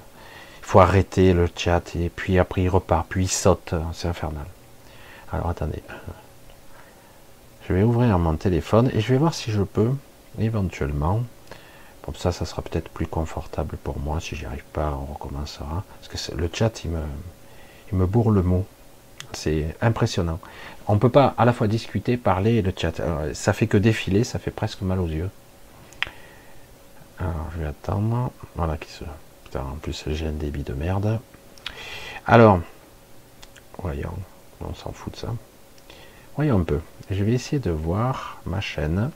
Il 0.61 0.69
faut 0.69 0.81
arrêter 0.81 1.33
le 1.33 1.49
chat 1.55 1.95
et 1.95 2.09
puis 2.11 2.39
après 2.41 2.63
il 2.63 2.69
repart, 2.69 3.07
puis 3.09 3.25
il 3.25 3.29
saute. 3.29 3.75
C'est 3.93 4.09
infernal. 4.09 4.47
Alors 5.33 5.49
attendez. 5.49 5.83
Je 7.69 7.73
vais 7.75 7.83
ouvrir 7.83 8.19
mon 8.19 8.37
téléphone 8.37 8.91
et 8.93 9.01
je 9.01 9.13
vais 9.13 9.19
voir 9.19 9.35
si 9.35 9.51
je 9.51 9.63
peux 9.63 9.91
éventuellement. 10.39 11.23
Comme 12.03 12.15
ça, 12.15 12.31
ça 12.31 12.45
sera 12.45 12.63
peut-être 12.63 12.89
plus 12.89 13.07
confortable 13.09 13.77
pour 13.83 13.99
moi. 13.99 14.21
Si 14.21 14.37
j'y 14.37 14.45
arrive 14.47 14.63
pas, 14.73 14.93
on 14.93 15.13
recommencera. 15.13 15.83
Parce 16.01 16.27
que 16.29 16.37
le 16.37 16.49
chat, 16.53 16.85
il 16.85 16.91
me, 16.93 17.01
il 17.91 17.99
me 17.99 18.07
bourre 18.07 18.31
le 18.31 18.43
mot. 18.43 18.65
C'est 19.33 19.77
impressionnant. 19.81 20.39
On 20.89 20.95
ne 20.95 20.99
peut 20.99 21.11
pas 21.11 21.35
à 21.37 21.45
la 21.45 21.53
fois 21.53 21.67
discuter, 21.67 22.17
parler 22.17 22.55
et 22.55 22.63
le 22.63 22.73
chat. 22.77 23.01
Alors, 23.01 23.23
ça 23.35 23.53
fait 23.53 23.67
que 23.67 23.77
défiler, 23.77 24.25
ça 24.25 24.39
fait 24.39 24.51
presque 24.51 24.83
mal 24.83 25.01
aux 25.01 25.09
yeux. 25.09 25.31
Alors, 27.19 27.49
je 27.55 27.61
vais 27.61 27.67
attendre. 27.67 28.31
Voilà, 28.55 28.77
qui 28.77 28.91
se. 28.91 29.05
Putain, 29.45 29.61
en 29.61 29.77
plus, 29.77 30.05
j'ai 30.09 30.27
un 30.27 30.33
débit 30.33 30.63
de 30.63 30.75
merde. 30.75 31.21
Alors, 32.27 32.61
voyons. 33.79 34.15
On 34.61 34.75
s'en 34.75 34.93
fout 34.93 35.13
de 35.13 35.19
ça. 35.19 35.35
Voyons 36.37 36.61
un 36.61 36.65
peu. 36.65 36.81
Je 37.11 37.23
vais 37.25 37.33
essayer 37.33 37.59
de 37.59 37.71
voir 37.71 38.41
ma 38.47 38.61
chaîne 38.61 39.11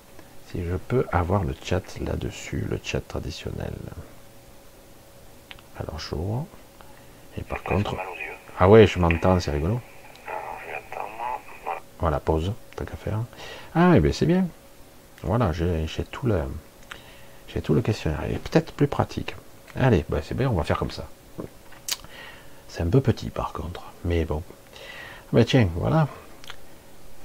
si 0.50 0.64
je 0.64 0.76
peux 0.76 1.06
avoir 1.12 1.44
le 1.44 1.54
chat 1.62 1.82
là-dessus, 2.00 2.66
le 2.68 2.80
chat 2.82 3.00
traditionnel. 3.06 3.72
Alors, 5.78 5.98
j'ouvre. 5.98 6.46
Et 7.38 7.42
par 7.42 7.62
contre. 7.62 7.96
Ah 8.58 8.68
ouais, 8.68 8.86
je 8.86 8.98
m'entends, 8.98 9.38
c'est 9.40 9.52
rigolo. 9.52 9.80
Voilà, 12.00 12.18
pause, 12.20 12.52
t'as 12.76 12.84
qu'à 12.84 12.96
faire. 12.96 13.18
Ah, 13.74 13.92
eh 13.96 14.00
bien, 14.00 14.12
c'est 14.12 14.26
bien. 14.26 14.46
Voilà, 15.22 15.52
j'ai 15.52 16.04
tout 16.10 16.26
le, 16.26 16.40
j'ai 17.48 17.60
tout 17.60 17.74
le 17.74 17.82
questionnaire. 17.82 18.24
Et 18.30 18.34
peut-être 18.34 18.72
plus 18.72 18.86
pratique. 18.86 19.36
Allez, 19.76 20.04
bah, 20.08 20.20
c'est 20.22 20.36
bien, 20.36 20.48
on 20.50 20.54
va 20.54 20.64
faire 20.64 20.78
comme 20.78 20.90
ça. 20.90 21.06
C'est 22.68 22.82
un 22.82 22.88
peu 22.88 23.00
petit 23.00 23.30
par 23.30 23.52
contre, 23.52 23.82
mais 24.04 24.24
bon. 24.24 24.42
Mais 25.32 25.44
tiens, 25.44 25.68
voilà. 25.74 26.08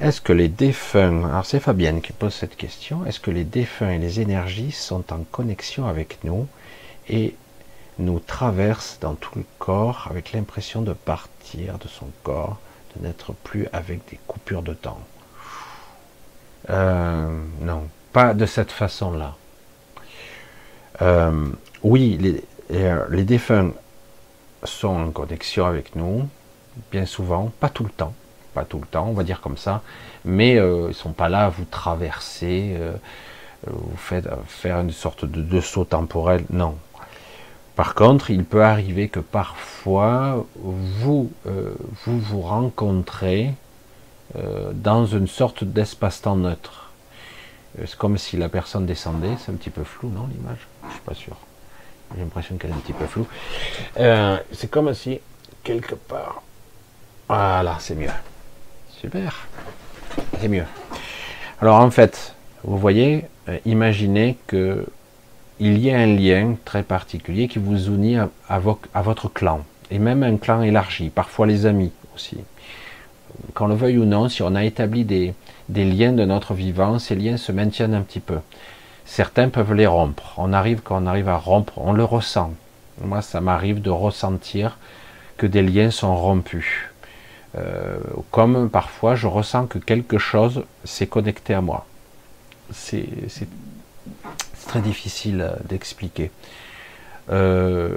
Est-ce 0.02 0.20
que 0.20 0.34
les 0.34 0.50
défunts, 0.50 1.24
alors 1.24 1.46
c'est 1.46 1.62
Fabienne 1.62 2.02
qui 2.02 2.12
pose 2.12 2.34
cette 2.34 2.58
question, 2.58 3.06
est-ce 3.06 3.22
que 3.22 3.32
les 3.32 3.46
défunts 3.46 3.92
et 3.92 3.98
les 3.98 4.20
énergies 4.20 4.74
sont 4.74 5.14
en 5.14 5.20
connexion 5.32 5.88
avec 5.88 6.24
nous 6.26 6.48
et 7.08 7.36
nous 7.98 8.20
traversent 8.20 8.98
dans 9.00 9.16
tout 9.16 9.38
le 9.38 9.46
corps 9.58 10.08
avec 10.10 10.34
l'impression 10.34 10.82
de 10.82 10.92
partir 10.92 11.78
de 11.78 11.88
son 11.88 12.08
corps, 12.24 12.58
n'être 13.02 13.34
plus 13.34 13.68
avec 13.74 14.08
des 14.10 14.20
coupures 14.28 14.62
de 14.64 14.74
temps 14.74 15.00
Euh, 16.70 17.28
Non, 17.62 17.90
pas 18.14 18.34
de 18.34 18.46
cette 18.46 18.72
façon-là. 18.72 19.36
Euh, 21.02 21.50
oui, 21.84 22.18
les, 22.20 22.44
les, 22.70 22.96
les 23.10 23.24
défunts 23.24 23.72
sont 24.64 24.88
en 24.90 25.12
connexion 25.12 25.66
avec 25.66 25.96
nous, 25.96 26.28
bien 26.92 27.06
souvent, 27.06 27.52
pas 27.60 27.70
tout 27.70 27.84
le 27.84 27.90
temps, 27.92 28.14
pas 28.54 28.66
tout 28.66 28.80
le 28.80 28.88
temps, 28.88 29.08
on 29.10 29.14
va 29.14 29.24
dire 29.24 29.42
comme 29.42 29.58
ça, 29.58 29.82
mais 30.26 30.58
euh, 30.58 30.88
ils 30.90 30.96
sont 30.96 31.14
pas 31.14 31.30
là 31.30 31.46
à 31.46 31.50
vous 31.50 31.66
traverser, 31.66 32.76
euh, 32.80 32.94
vous 33.68 33.98
faites 33.98 34.28
faire 34.48 34.80
une 34.82 34.92
sorte 34.92 35.26
de 35.26 35.62
saut 35.62 35.86
temporel, 35.86 36.46
non. 36.50 36.78
Par 37.76 37.94
contre, 37.94 38.32
il 38.32 38.46
peut 38.46 38.64
arriver 38.64 39.10
que 39.10 39.20
parfois 39.20 40.46
vous 40.56 41.32
euh, 41.46 41.74
vous, 42.06 42.42
rencontrez 42.42 43.52
euh, 44.38 44.72
dans 44.74 45.06
une 45.06 45.28
sorte 45.28 45.66
d'espace-temps 45.66 46.38
neutre. 46.38 46.92
Euh, 47.80 47.84
C'est 47.86 47.98
comme 47.98 48.18
si 48.18 48.38
la 48.38 48.48
personne 48.48 48.86
descendait, 48.86 49.36
c'est 49.40 49.52
un 49.52 49.56
petit 49.56 49.70
peu 49.70 49.84
flou, 49.84 50.10
non, 50.10 50.28
l'image? 50.32 50.68
Je 50.88 50.94
suis 50.94 51.02
pas 51.02 51.14
sûr. 51.14 51.36
J'ai 52.16 52.22
l'impression 52.22 52.56
qu'elle 52.56 52.72
est 52.72 52.76
un 52.76 52.78
petit 52.78 52.94
peu 52.94 53.08
floue. 53.08 53.28
C'est 54.52 54.70
comme 54.70 54.94
si, 54.94 55.20
quelque 55.64 55.96
part. 55.96 56.44
Voilà, 57.28 57.76
c'est 57.80 57.96
mieux. 57.96 58.08
Super. 58.90 59.48
C'est 60.40 60.48
mieux. 60.48 60.66
Alors 61.60 61.80
en 61.80 61.92
fait, 61.92 62.36
vous 62.64 62.78
voyez, 62.78 63.26
imaginez 63.66 64.38
que 64.48 64.86
il 65.60 65.80
y 65.80 65.92
a 65.92 65.98
un 65.98 66.06
lien 66.08 66.56
très 66.66 66.84
particulier 66.84 67.48
qui 67.48 67.60
vous 67.60 67.88
unit 67.88 68.18
à, 68.18 68.30
à, 68.50 68.60
vo- 68.60 68.80
à 68.94 69.02
votre 69.02 69.30
clan, 69.30 69.62
et 69.92 70.00
même 70.00 70.24
un 70.24 70.38
clan 70.38 70.62
élargi, 70.62 71.10
parfois 71.10 71.48
les 71.48 71.66
amis 71.66 71.92
aussi. 72.16 72.38
Qu'on 73.54 73.68
le 73.68 73.76
veuille 73.76 73.98
ou 73.98 74.06
non, 74.06 74.30
si 74.30 74.42
on 74.44 74.56
a 74.56 74.64
établi 74.64 75.04
des, 75.04 75.34
des 75.70 75.86
liens 75.86 76.14
de 76.14 76.26
notre 76.26 76.54
vivant, 76.54 77.00
ces 77.00 77.16
liens 77.16 77.38
se 77.38 77.52
maintiennent 77.52 77.94
un 77.94 78.02
petit 78.02 78.20
peu. 78.22 78.40
Certains 79.06 79.50
peuvent 79.50 79.74
les 79.74 79.88
rompre. 79.88 80.34
On 80.38 80.52
arrive 80.54 80.82
quand 80.82 81.04
on 81.04 81.06
arrive 81.06 81.30
à 81.30 81.38
rompre, 81.38 81.74
on 81.78 81.94
le 81.94 82.04
ressent. 82.04 82.54
Moi, 83.04 83.22
ça 83.22 83.42
m'arrive 83.42 83.82
de 83.82 83.90
ressentir 83.90 84.78
que 85.38 85.46
des 85.46 85.62
liens 85.62 85.92
sont 85.92 86.16
rompus. 86.16 86.66
Euh, 87.58 87.98
comme 88.32 88.70
parfois, 88.70 89.16
je 89.16 89.28
ressens 89.28 89.68
que 89.68 89.80
quelque 89.80 90.18
chose 90.18 90.64
s'est 90.86 91.08
connecté 91.08 91.54
à 91.54 91.62
moi. 91.62 91.86
C'est 92.72 93.06
très 94.66 94.82
difficile 94.82 95.42
euh, 95.42 95.56
d'expliquer. 95.68 96.32
Euh, 97.30 97.90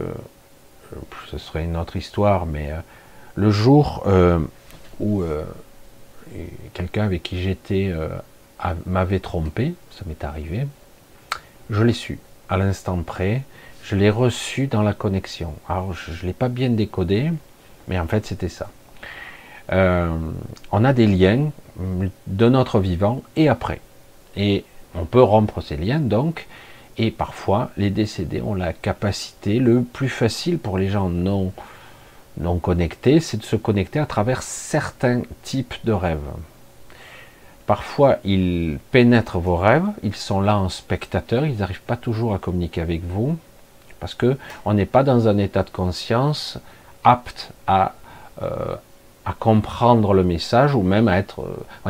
ce 1.31 1.39
serait 1.39 1.65
une 1.65 1.77
autre 1.77 1.97
histoire, 1.97 2.47
mais 2.47 2.73
euh, 2.73 2.77
le 3.35 3.51
jour 3.51 4.07
où 5.01 5.23
quelqu'un 6.75 7.05
avec 7.05 7.23
qui 7.23 7.41
j'étais 7.41 7.93
m'avait 8.87 9.21
trompé, 9.21 9.75
ça 9.93 10.03
m'est 10.07 10.25
arrivé, 10.25 10.67
je 11.71 11.83
l'ai 11.85 11.93
su 11.93 12.19
à 12.49 12.57
l'instant 12.57 13.01
près, 13.05 13.43
je 13.85 13.95
l'ai 13.95 14.11
reçu 14.11 14.67
dans 14.67 14.83
la 14.83 14.93
connexion. 14.93 15.55
Alors 15.69 15.93
je 15.93 16.11
ne 16.11 16.27
l'ai 16.27 16.33
pas 16.33 16.49
bien 16.49 16.71
décodé, 16.71 17.31
mais 17.87 18.01
en 18.01 18.09
fait 18.09 18.27
c'était 18.27 18.49
ça. 18.49 18.71
On 19.71 20.85
a 20.85 20.93
des 20.93 21.07
liens 21.07 21.53
mm, 21.77 22.07
de 22.27 22.49
notre 22.49 22.81
vivant 22.81 23.23
et 23.37 23.49
après. 23.49 23.81
On 25.00 25.05
peut 25.05 25.23
rompre 25.23 25.61
ces 25.61 25.76
liens 25.76 26.00
donc, 26.00 26.47
Et 27.00 27.12
parfois, 27.12 27.71
les 27.76 27.90
décédés 27.90 28.43
ont 28.43 28.55
la 28.55 28.73
capacité, 28.73 29.61
le 29.61 29.83
plus 29.83 30.09
facile 30.09 30.59
pour 30.59 30.78
les 30.78 30.88
gens 30.88 31.09
non, 31.09 31.52
connectés, 32.59 33.21
c'est 33.21 33.37
de 33.37 33.45
se 33.45 33.55
connecter 33.55 34.00
à 34.00 34.07
travers 34.07 34.43
certains 34.43 35.23
types 35.45 35.75
de 35.85 35.93
rêves. 35.93 36.19
Parfois, 37.67 38.17
ils 38.25 38.78
pénètrent 38.90 39.38
vos 39.38 39.57
rêves, 39.57 39.87
ils 40.02 40.17
sont 40.17 40.40
là 40.40 40.59
en 40.59 40.69
spectateur, 40.69 41.47
ils 41.47 41.59
n'arrivent 41.59 41.83
pas 41.83 41.97
toujours 41.97 42.35
à 42.35 42.38
communiquer 42.38 42.81
avec 42.81 43.05
vous, 43.05 43.37
parce 44.00 44.14
que 44.14 44.37
on 44.64 44.75
n'est 44.75 44.87
pas 44.87 45.05
dans 45.05 45.28
un 45.28 45.38
état 45.38 45.62
de 45.62 45.71
conscience 45.71 46.59
apte 47.05 47.52
à, 47.67 47.95
euh, 48.43 48.75
comprendre 49.38 50.14
le 50.14 50.25
message 50.25 50.75
ou 50.75 50.83
même 50.83 51.07
à 51.07 51.19
être. 51.19 51.43
euh, 51.43 51.88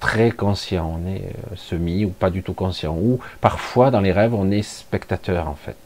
très 0.00 0.30
conscient, 0.30 1.00
on 1.00 1.08
est 1.08 1.22
euh, 1.22 1.56
semi 1.56 2.04
ou 2.04 2.10
pas 2.10 2.30
du 2.30 2.42
tout 2.42 2.54
conscient. 2.54 2.94
Ou 2.94 3.20
parfois 3.40 3.90
dans 3.90 4.00
les 4.00 4.12
rêves, 4.12 4.34
on 4.34 4.50
est 4.50 4.62
spectateur 4.62 5.48
en 5.48 5.54
fait. 5.54 5.76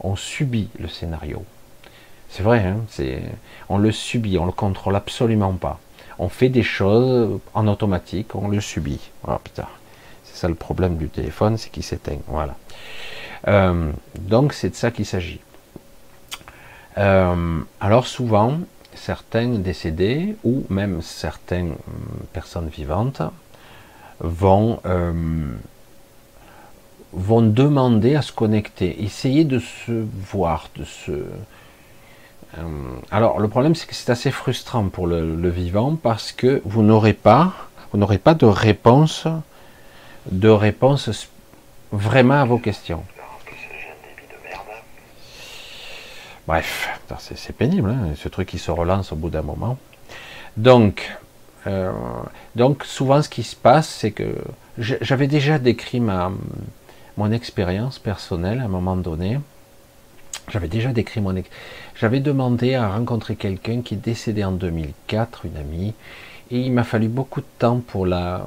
On 0.00 0.16
subit 0.16 0.68
le 0.78 0.88
scénario. 0.88 1.44
C'est 2.28 2.42
vrai, 2.42 2.64
hein, 2.64 2.78
on 3.68 3.76
le 3.76 3.92
subit, 3.92 4.38
on 4.38 4.46
le 4.46 4.52
contrôle 4.52 4.96
absolument 4.96 5.52
pas. 5.52 5.78
On 6.18 6.30
fait 6.30 6.48
des 6.48 6.62
choses 6.62 7.40
en 7.52 7.68
automatique, 7.68 8.34
on 8.34 8.48
le 8.48 8.60
subit. 8.60 9.10
Oh 9.28 9.36
putain, 9.42 9.66
c'est 10.24 10.38
ça 10.38 10.48
le 10.48 10.54
problème 10.54 10.96
du 10.96 11.08
téléphone, 11.08 11.58
c'est 11.58 11.68
qu'il 11.68 11.82
s'éteint. 11.82 12.18
Voilà. 12.28 12.56
Euh, 13.48 13.92
donc 14.18 14.54
c'est 14.54 14.70
de 14.70 14.74
ça 14.74 14.90
qu'il 14.90 15.04
s'agit. 15.04 15.40
Euh, 16.98 17.60
alors 17.80 18.06
souvent, 18.06 18.58
certains 18.94 19.48
décédés 19.48 20.36
ou 20.44 20.64
même 20.68 21.02
certaines 21.02 21.72
hum, 21.72 22.26
personnes 22.32 22.68
vivantes 22.68 23.22
vont 24.20 24.80
euh, 24.86 25.12
vont 27.12 27.42
demander 27.42 28.14
à 28.14 28.22
se 28.22 28.32
connecter, 28.32 29.02
essayer 29.04 29.44
de 29.44 29.58
se 29.58 30.04
voir, 30.30 30.70
de 30.76 30.84
se 30.84 31.12
euh, 31.12 32.62
alors 33.10 33.40
le 33.40 33.48
problème 33.48 33.74
c'est 33.74 33.86
que 33.86 33.94
c'est 33.94 34.10
assez 34.10 34.30
frustrant 34.30 34.88
pour 34.88 35.06
le, 35.06 35.48
vivant 35.50 35.96
parce 35.96 36.32
que 36.32 36.62
vous 36.64 36.82
n'aurez 36.82 37.14
pas 37.14 37.52
vous 37.92 37.98
n'aurez 37.98 38.18
pas 38.18 38.34
de 38.34 38.46
réponse 38.46 39.26
de 40.30 40.48
réponse 40.48 41.28
vraiment 41.90 42.40
à 42.40 42.44
vos 42.44 42.58
questions. 42.58 43.04
Bref, 46.46 46.88
c'est 47.18 47.56
pénible, 47.56 47.90
hein, 47.90 48.14
ce 48.16 48.28
truc 48.28 48.48
qui 48.48 48.58
se 48.58 48.70
relance 48.70 49.12
au 49.12 49.16
bout 49.16 49.30
d'un 49.30 49.42
moment. 49.42 49.78
Donc, 50.56 51.16
euh, 51.66 51.92
donc 52.56 52.84
souvent 52.84 53.22
ce 53.22 53.28
qui 53.28 53.44
se 53.44 53.54
passe, 53.54 53.88
c'est 53.88 54.10
que 54.10 54.34
j'avais 54.78 55.28
déjà 55.28 55.58
décrit 55.58 56.00
ma, 56.00 56.32
mon 57.16 57.30
expérience 57.30 57.98
personnelle 57.98 58.58
à 58.58 58.64
un 58.64 58.68
moment 58.68 58.96
donné. 58.96 59.38
J'avais 60.48 60.66
déjà 60.66 60.92
décrit 60.92 61.20
mon 61.20 61.34
J'avais 61.94 62.18
demandé 62.18 62.74
à 62.74 62.88
rencontrer 62.88 63.36
quelqu'un 63.36 63.82
qui 63.82 63.94
est 63.94 63.98
décédé 63.98 64.42
en 64.42 64.52
2004, 64.52 65.46
une 65.46 65.56
amie, 65.56 65.94
et 66.50 66.58
il 66.58 66.72
m'a 66.72 66.82
fallu 66.84 67.06
beaucoup 67.06 67.40
de 67.40 67.46
temps 67.58 67.78
pour 67.78 68.04
la 68.04 68.44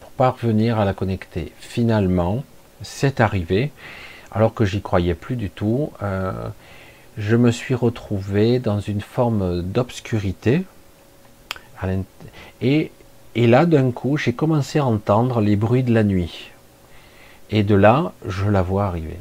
pour 0.00 0.10
parvenir 0.12 0.80
à 0.80 0.86
la 0.86 0.94
connecter. 0.94 1.52
Finalement, 1.58 2.42
c'est 2.80 3.20
arrivé, 3.20 3.70
alors 4.32 4.54
que 4.54 4.64
j'y 4.64 4.80
croyais 4.80 5.14
plus 5.14 5.36
du 5.36 5.50
tout. 5.50 5.92
euh, 6.02 6.32
je 7.16 7.36
me 7.36 7.50
suis 7.50 7.74
retrouvé 7.74 8.58
dans 8.58 8.80
une 8.80 9.00
forme 9.00 9.62
d'obscurité. 9.62 10.62
Et, 12.60 12.90
là, 13.36 13.66
d'un 13.66 13.90
coup, 13.90 14.16
j'ai 14.16 14.32
commencé 14.32 14.78
à 14.78 14.86
entendre 14.86 15.40
les 15.40 15.56
bruits 15.56 15.82
de 15.82 15.92
la 15.92 16.04
nuit. 16.04 16.50
Et 17.50 17.62
de 17.62 17.74
là, 17.74 18.12
je 18.26 18.48
la 18.48 18.62
vois 18.62 18.86
arriver. 18.86 19.18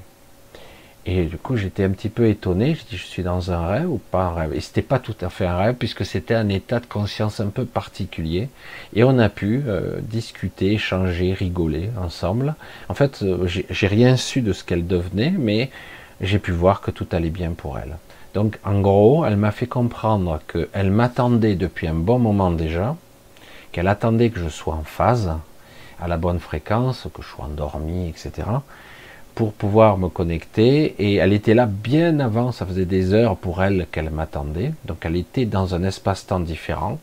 Et 1.05 1.25
du 1.25 1.37
coup, 1.37 1.57
j'étais 1.57 1.83
un 1.83 1.89
petit 1.89 2.07
peu 2.07 2.29
étonné. 2.29 2.75
Je 2.75 2.85
dis, 2.85 2.95
je 2.95 3.03
suis 3.03 3.23
dans 3.23 3.51
un 3.51 3.67
rêve 3.67 3.91
ou 3.91 3.97
pas 3.97 4.23
un 4.23 4.33
rêve? 4.33 4.53
Et 4.53 4.61
c'était 4.61 4.81
pas 4.81 4.99
tout 4.99 5.15
à 5.19 5.29
fait 5.29 5.45
un 5.45 5.57
rêve 5.57 5.75
puisque 5.77 6.05
c'était 6.05 6.33
un 6.33 6.47
état 6.47 6.79
de 6.79 6.85
conscience 6.85 7.41
un 7.41 7.49
peu 7.49 7.65
particulier. 7.65 8.47
Et 8.93 9.03
on 9.03 9.19
a 9.19 9.27
pu 9.27 9.63
euh, 9.67 9.99
discuter, 10.01 10.71
échanger, 10.71 11.33
rigoler 11.33 11.89
ensemble. 12.01 12.55
En 12.87 12.93
fait, 12.93 13.21
euh, 13.21 13.45
j'ai 13.45 13.87
rien 13.87 14.15
su 14.15 14.41
de 14.41 14.53
ce 14.53 14.63
qu'elle 14.63 14.87
devenait, 14.87 15.33
mais 15.37 15.69
j'ai 16.23 16.39
pu 16.39 16.51
voir 16.51 16.81
que 16.81 16.91
tout 16.91 17.07
allait 17.11 17.29
bien 17.29 17.51
pour 17.51 17.77
elle. 17.77 17.97
Donc, 18.33 18.57
en 18.63 18.81
gros, 18.81 19.25
elle 19.25 19.37
m'a 19.37 19.51
fait 19.51 19.67
comprendre 19.67 20.39
qu'elle 20.51 20.89
m'attendait 20.89 21.55
depuis 21.55 21.87
un 21.87 21.93
bon 21.93 22.17
moment 22.17 22.51
déjà, 22.51 22.95
qu'elle 23.71 23.87
attendait 23.87 24.31
que 24.31 24.39
je 24.39 24.49
sois 24.49 24.73
en 24.73 24.83
phase, 24.83 25.31
à 26.01 26.07
la 26.07 26.17
bonne 26.17 26.39
fréquence, 26.39 27.07
que 27.13 27.21
je 27.21 27.27
sois 27.27 27.45
endormi, 27.45 28.09
etc 28.09 28.47
pour 29.35 29.53
pouvoir 29.53 29.97
me 29.97 30.09
connecter 30.09 30.95
et 30.99 31.15
elle 31.15 31.33
était 31.33 31.53
là 31.53 31.65
bien 31.65 32.19
avant, 32.19 32.51
ça 32.51 32.65
faisait 32.65 32.85
des 32.85 33.13
heures 33.13 33.35
pour 33.35 33.63
elle 33.63 33.87
qu'elle 33.91 34.09
m'attendait, 34.09 34.73
donc 34.85 34.97
elle 35.01 35.15
était 35.15 35.45
dans 35.45 35.75
un 35.75 35.83
espace-temps 35.83 36.39
différent. 36.39 36.99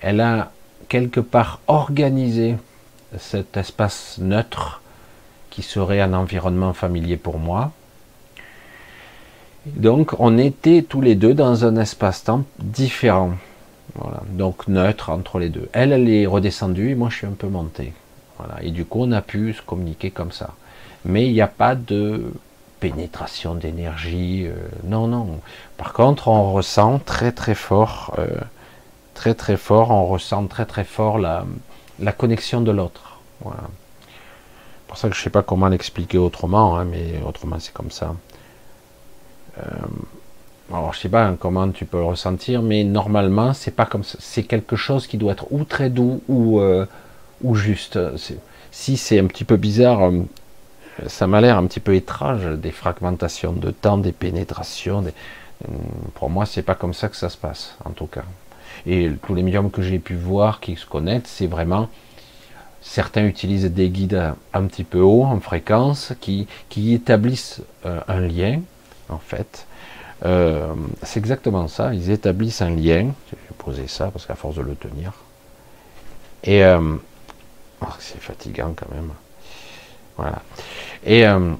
Elle 0.00 0.20
a 0.20 0.50
quelque 0.88 1.20
part 1.20 1.60
organisé 1.66 2.56
cet 3.18 3.56
espace 3.56 4.18
neutre 4.18 4.80
qui 5.50 5.62
serait 5.62 6.00
un 6.00 6.14
environnement 6.14 6.72
familier 6.72 7.16
pour 7.16 7.38
moi. 7.38 7.72
Donc 9.74 10.14
on 10.18 10.38
était 10.38 10.82
tous 10.82 11.00
les 11.00 11.14
deux 11.14 11.34
dans 11.34 11.64
un 11.64 11.76
espace-temps 11.76 12.44
différent. 12.58 13.32
Voilà, 13.94 14.22
donc 14.30 14.68
neutre 14.68 15.10
entre 15.10 15.38
les 15.38 15.48
deux. 15.48 15.68
Elle, 15.72 15.92
elle 15.92 16.08
est 16.08 16.26
redescendue 16.26 16.90
et 16.90 16.94
moi 16.94 17.08
je 17.10 17.16
suis 17.16 17.26
un 17.26 17.32
peu 17.32 17.48
monté. 17.48 17.92
Voilà, 18.38 18.62
et 18.62 18.70
du 18.70 18.84
coup 18.84 19.00
on 19.02 19.12
a 19.12 19.22
pu 19.22 19.52
se 19.52 19.62
communiquer 19.62 20.10
comme 20.10 20.32
ça 20.32 20.54
mais 21.06 21.26
il 21.26 21.32
n'y 21.32 21.40
a 21.40 21.46
pas 21.46 21.74
de 21.74 22.32
pénétration 22.80 23.54
d'énergie. 23.54 24.46
euh, 24.46 24.54
non, 24.84 25.06
non. 25.06 25.40
Par 25.76 25.92
contre, 25.92 26.28
on 26.28 26.52
ressent 26.52 26.98
très 26.98 27.32
très 27.32 27.54
fort, 27.54 28.14
euh, 28.18 28.26
très 29.14 29.34
très 29.34 29.56
fort, 29.56 29.90
on 29.90 30.06
ressent 30.06 30.46
très 30.46 30.66
très 30.66 30.84
fort 30.84 31.18
la, 31.18 31.46
connexion 32.18 32.60
de 32.60 32.72
l'autre. 32.72 33.20
C'est 33.42 34.88
pour 34.88 34.98
ça 34.98 35.08
que 35.08 35.14
je 35.14 35.20
ne 35.20 35.24
sais 35.24 35.30
pas 35.30 35.42
comment 35.42 35.68
l'expliquer 35.68 36.18
autrement, 36.18 36.76
hein, 36.76 36.84
mais 36.84 37.20
autrement 37.26 37.58
c'est 37.58 37.72
comme 37.72 37.90
ça. 37.90 38.14
Euh, 39.58 39.62
alors 40.72 40.92
je 40.92 41.00
sais 41.00 41.08
pas 41.08 41.26
hein, 41.26 41.36
comment 41.38 41.70
tu 41.70 41.84
peux 41.84 41.98
le 41.98 42.04
ressentir, 42.04 42.62
mais 42.62 42.84
normalement 42.84 43.52
c'est 43.54 43.70
pas 43.70 43.86
comme. 43.86 44.02
C'est 44.04 44.42
quelque 44.42 44.76
chose 44.76 45.06
qui 45.06 45.16
doit 45.16 45.32
être 45.32 45.46
ou 45.50 45.64
très 45.64 45.90
doux 45.90 46.22
ou 46.28 46.60
euh, 46.60 46.86
ou 47.42 47.54
juste. 47.54 47.98
Si 48.72 48.96
c'est 48.96 49.18
un 49.18 49.26
petit 49.26 49.44
peu 49.44 49.56
bizarre, 49.56 50.10
euh, 50.10 50.22
ça 51.06 51.26
m'a 51.26 51.40
l'air 51.40 51.56
un 51.56 51.66
petit 51.66 51.80
peu 51.80 51.94
étrange, 51.94 52.46
des 52.58 52.72
fragmentations 52.72 53.52
de 53.52 53.70
temps, 53.70 53.98
des 53.98 54.12
pénétrations. 54.12 55.04
Pour 56.14 56.28
moi, 56.28 56.44
c'est 56.44 56.62
pas 56.62 56.74
comme 56.74 56.92
ça 56.92 57.08
que 57.08 57.16
ça 57.16 57.30
se 57.30 57.38
passe, 57.38 57.76
en 57.84 57.90
tout 57.90 58.06
cas. 58.06 58.24
Et 58.86 59.10
tous 59.26 59.34
les 59.34 59.42
médiums 59.42 59.70
que 59.70 59.80
j'ai 59.80 59.98
pu 59.98 60.14
voir 60.14 60.60
qui 60.60 60.76
se 60.76 60.84
connectent, 60.84 61.26
c'est 61.26 61.46
vraiment 61.46 61.88
certains 62.82 63.24
utilisent 63.24 63.72
des 63.72 63.88
guides 63.88 64.34
un 64.52 64.64
petit 64.66 64.84
peu 64.84 65.00
haut 65.00 65.24
en 65.24 65.40
fréquence 65.40 66.12
qui, 66.20 66.46
qui 66.68 66.92
établissent 66.92 67.62
un 67.84 68.20
lien, 68.20 68.60
en 69.08 69.18
fait. 69.18 69.66
Euh, 70.24 70.72
c'est 71.02 71.20
exactement 71.20 71.68
ça, 71.68 71.92
ils 71.94 72.10
établissent 72.10 72.62
un 72.62 72.70
lien. 72.70 73.12
Je 73.30 73.36
vais 73.36 73.54
poser 73.58 73.86
ça 73.86 74.10
parce 74.10 74.26
qu'à 74.26 74.34
force 74.34 74.56
de 74.56 74.62
le 74.62 74.74
tenir. 74.74 75.12
Et 76.44 76.64
euh, 76.64 76.96
oh, 77.82 77.86
c'est 77.98 78.20
fatigant 78.20 78.72
quand 78.74 78.90
même. 78.94 79.10
Voilà. 80.16 80.42
Et 81.04 81.26
euh, 81.26 81.52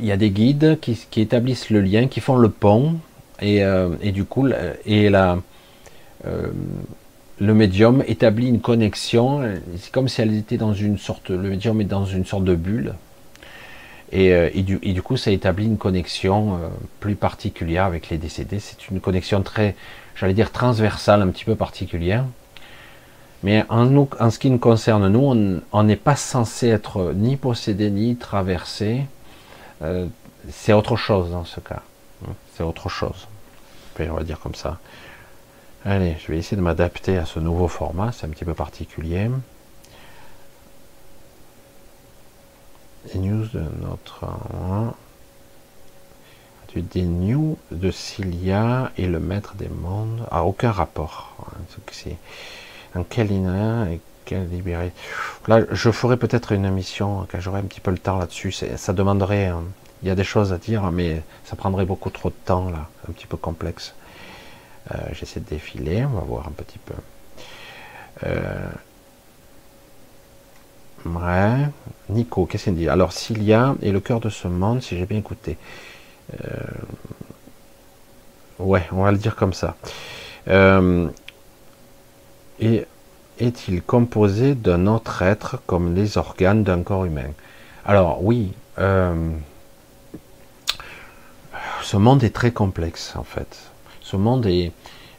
il 0.00 0.06
y 0.06 0.12
a 0.12 0.16
des 0.16 0.30
guides 0.30 0.78
qui, 0.80 1.20
établissent 1.20 1.70
le 1.70 1.80
lien, 1.80 2.08
qui 2.08 2.20
font 2.20 2.36
le 2.36 2.48
pont, 2.48 2.96
et, 3.42 3.62
du 4.12 4.24
coup, 4.24 4.48
et 4.84 5.08
la, 5.08 5.38
le 6.24 7.54
médium 7.54 8.02
établit 8.06 8.48
une 8.48 8.60
connexion. 8.60 9.42
C'est 9.78 9.92
comme 9.92 10.08
si 10.08 10.20
elle 10.20 10.34
était 10.34 10.56
dans 10.56 10.74
une 10.74 10.98
sorte, 10.98 11.30
le 11.30 11.50
médium 11.50 11.80
est 11.80 11.84
dans 11.84 12.06
une 12.06 12.24
sorte 12.24 12.44
de 12.44 12.54
bulle. 12.54 12.94
Et, 14.12 14.32
euh, 14.32 14.50
et, 14.54 14.62
du, 14.62 15.02
coup, 15.02 15.16
ça 15.16 15.30
établit 15.30 15.66
une 15.66 15.78
connexion 15.78 16.54
euh, 16.54 16.68
plus 16.98 17.14
particulière 17.14 17.84
avec 17.84 18.10
les 18.10 18.18
décédés. 18.18 18.58
C'est 18.58 18.88
une 18.88 19.00
connexion 19.00 19.42
très, 19.42 19.76
j'allais 20.16 20.34
dire 20.34 20.50
transversale, 20.50 21.22
un 21.22 21.28
petit 21.28 21.44
peu 21.44 21.54
particulière. 21.54 22.24
Mais 23.42 23.64
en, 23.68 24.30
ce 24.30 24.38
qui 24.38 24.50
nous 24.50 24.58
concerne, 24.58 25.08
nous, 25.08 25.60
on- 25.72 25.82
n'est 25.82 25.96
pas 25.96 26.16
censé 26.16 26.68
être 26.68 27.12
ni 27.14 27.36
possédé 27.36 27.90
ni 27.90 28.16
traversé. 28.16 29.02
Euh, 29.82 30.06
c'est 30.50 30.72
autre 30.72 30.96
chose 30.96 31.30
dans 31.30 31.44
ce 31.44 31.60
cas. 31.60 31.82
C'est 32.54 32.62
autre 32.62 32.88
chose. 32.88 33.28
On 33.98 34.14
va 34.14 34.24
dire 34.24 34.40
comme 34.40 34.54
ça. 34.54 34.78
Allez, 35.84 36.16
je 36.20 36.32
vais 36.32 36.38
essayer 36.38 36.56
de 36.56 36.62
m'adapter 36.62 37.18
à 37.18 37.26
ce 37.26 37.38
nouveau 37.38 37.68
format. 37.68 38.12
C'est 38.12 38.26
un 38.26 38.30
petit 38.30 38.46
peu 38.46 38.54
particulier. 38.54 39.28
Les 43.06 43.18
news 43.20 43.46
de 43.46 43.62
notre. 43.82 44.26
des 46.76 47.02
news 47.02 47.58
de 47.72 47.90
Cilia 47.90 48.92
et 48.96 49.06
le 49.06 49.18
maître 49.18 49.54
des 49.56 49.68
mondes. 49.68 50.24
Ah, 50.30 50.44
aucun 50.44 50.70
rapport. 50.70 51.34
C'est 51.90 52.16
en 52.94 53.02
quelle, 53.02 53.32
in- 53.32 53.88
Quel 54.24 54.48
libéré. 54.48 54.92
Là, 55.48 55.62
je 55.72 55.90
ferai 55.90 56.16
peut-être 56.16 56.52
une 56.52 56.64
émission 56.64 57.26
quand 57.30 57.40
j'aurai 57.40 57.58
un 57.60 57.64
petit 57.64 57.80
peu 57.80 57.90
le 57.90 57.98
temps 57.98 58.18
là-dessus. 58.18 58.52
Ça 58.52 58.92
demanderait, 58.92 59.50
il 60.02 60.08
y 60.08 60.10
a 60.12 60.14
des 60.14 60.24
choses 60.24 60.52
à 60.52 60.58
dire, 60.58 60.90
mais 60.92 61.22
ça 61.44 61.56
prendrait 61.56 61.86
beaucoup 61.86 62.10
trop 62.10 62.28
de 62.30 62.34
temps 62.44 62.70
là, 62.70 62.88
un 63.08 63.12
petit 63.12 63.26
peu 63.26 63.36
complexe. 63.36 63.94
Euh, 64.92 64.96
J'essaie 65.12 65.40
de 65.40 65.46
défiler, 65.48 66.04
on 66.04 66.10
va 66.10 66.20
voir 66.20 66.46
un 66.46 66.52
petit 66.52 66.78
peu. 66.78 66.94
Euh, 68.24 68.68
ouais. 71.04 71.68
Nico, 72.08 72.46
qu'est-ce 72.46 72.64
qu'il 72.64 72.74
dit? 72.74 72.88
Alors, 72.88 73.12
Cilia 73.12 73.74
est 73.82 73.92
le 73.92 74.00
cœur 74.00 74.20
de 74.20 74.28
ce 74.28 74.48
monde, 74.48 74.82
si 74.82 74.98
j'ai 74.98 75.06
bien 75.06 75.18
écouté. 75.18 75.56
Euh, 76.34 76.46
ouais, 78.58 78.86
on 78.92 79.04
va 79.04 79.12
le 79.12 79.18
dire 79.18 79.36
comme 79.36 79.52
ça. 79.52 79.76
Euh, 80.48 81.08
et 82.60 82.86
est-il 83.38 83.82
composé 83.82 84.54
d'un 84.54 84.86
autre 84.86 85.22
être 85.22 85.60
comme 85.66 85.94
les 85.94 86.18
organes 86.18 86.64
d'un 86.64 86.82
corps 86.82 87.04
humain? 87.04 87.30
Alors 87.84 88.22
oui, 88.22 88.52
euh, 88.78 89.30
ce 91.82 91.96
monde 91.96 92.22
est 92.24 92.34
très 92.34 92.50
complexe 92.50 93.14
en 93.16 93.24
fait. 93.24 93.70
Ce 94.00 94.16
monde 94.16 94.48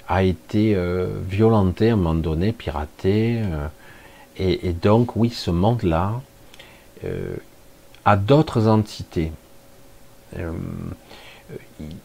a 0.08 0.24
été 0.24 0.78
violenté 1.28 1.89
à 1.89 1.94
un 1.94 1.96
moment 1.96 2.13
donné, 2.13 2.52
piraté, 2.52 3.41
et, 4.38 4.74
donc 4.74 5.15
oui, 5.15 5.30
ce 5.30 5.52
monde-là 5.52 6.22
euh, 7.04 7.36
a 8.06 8.17
d'autres 8.17 8.67
entités. 8.67 9.32
Euh, 10.38 10.52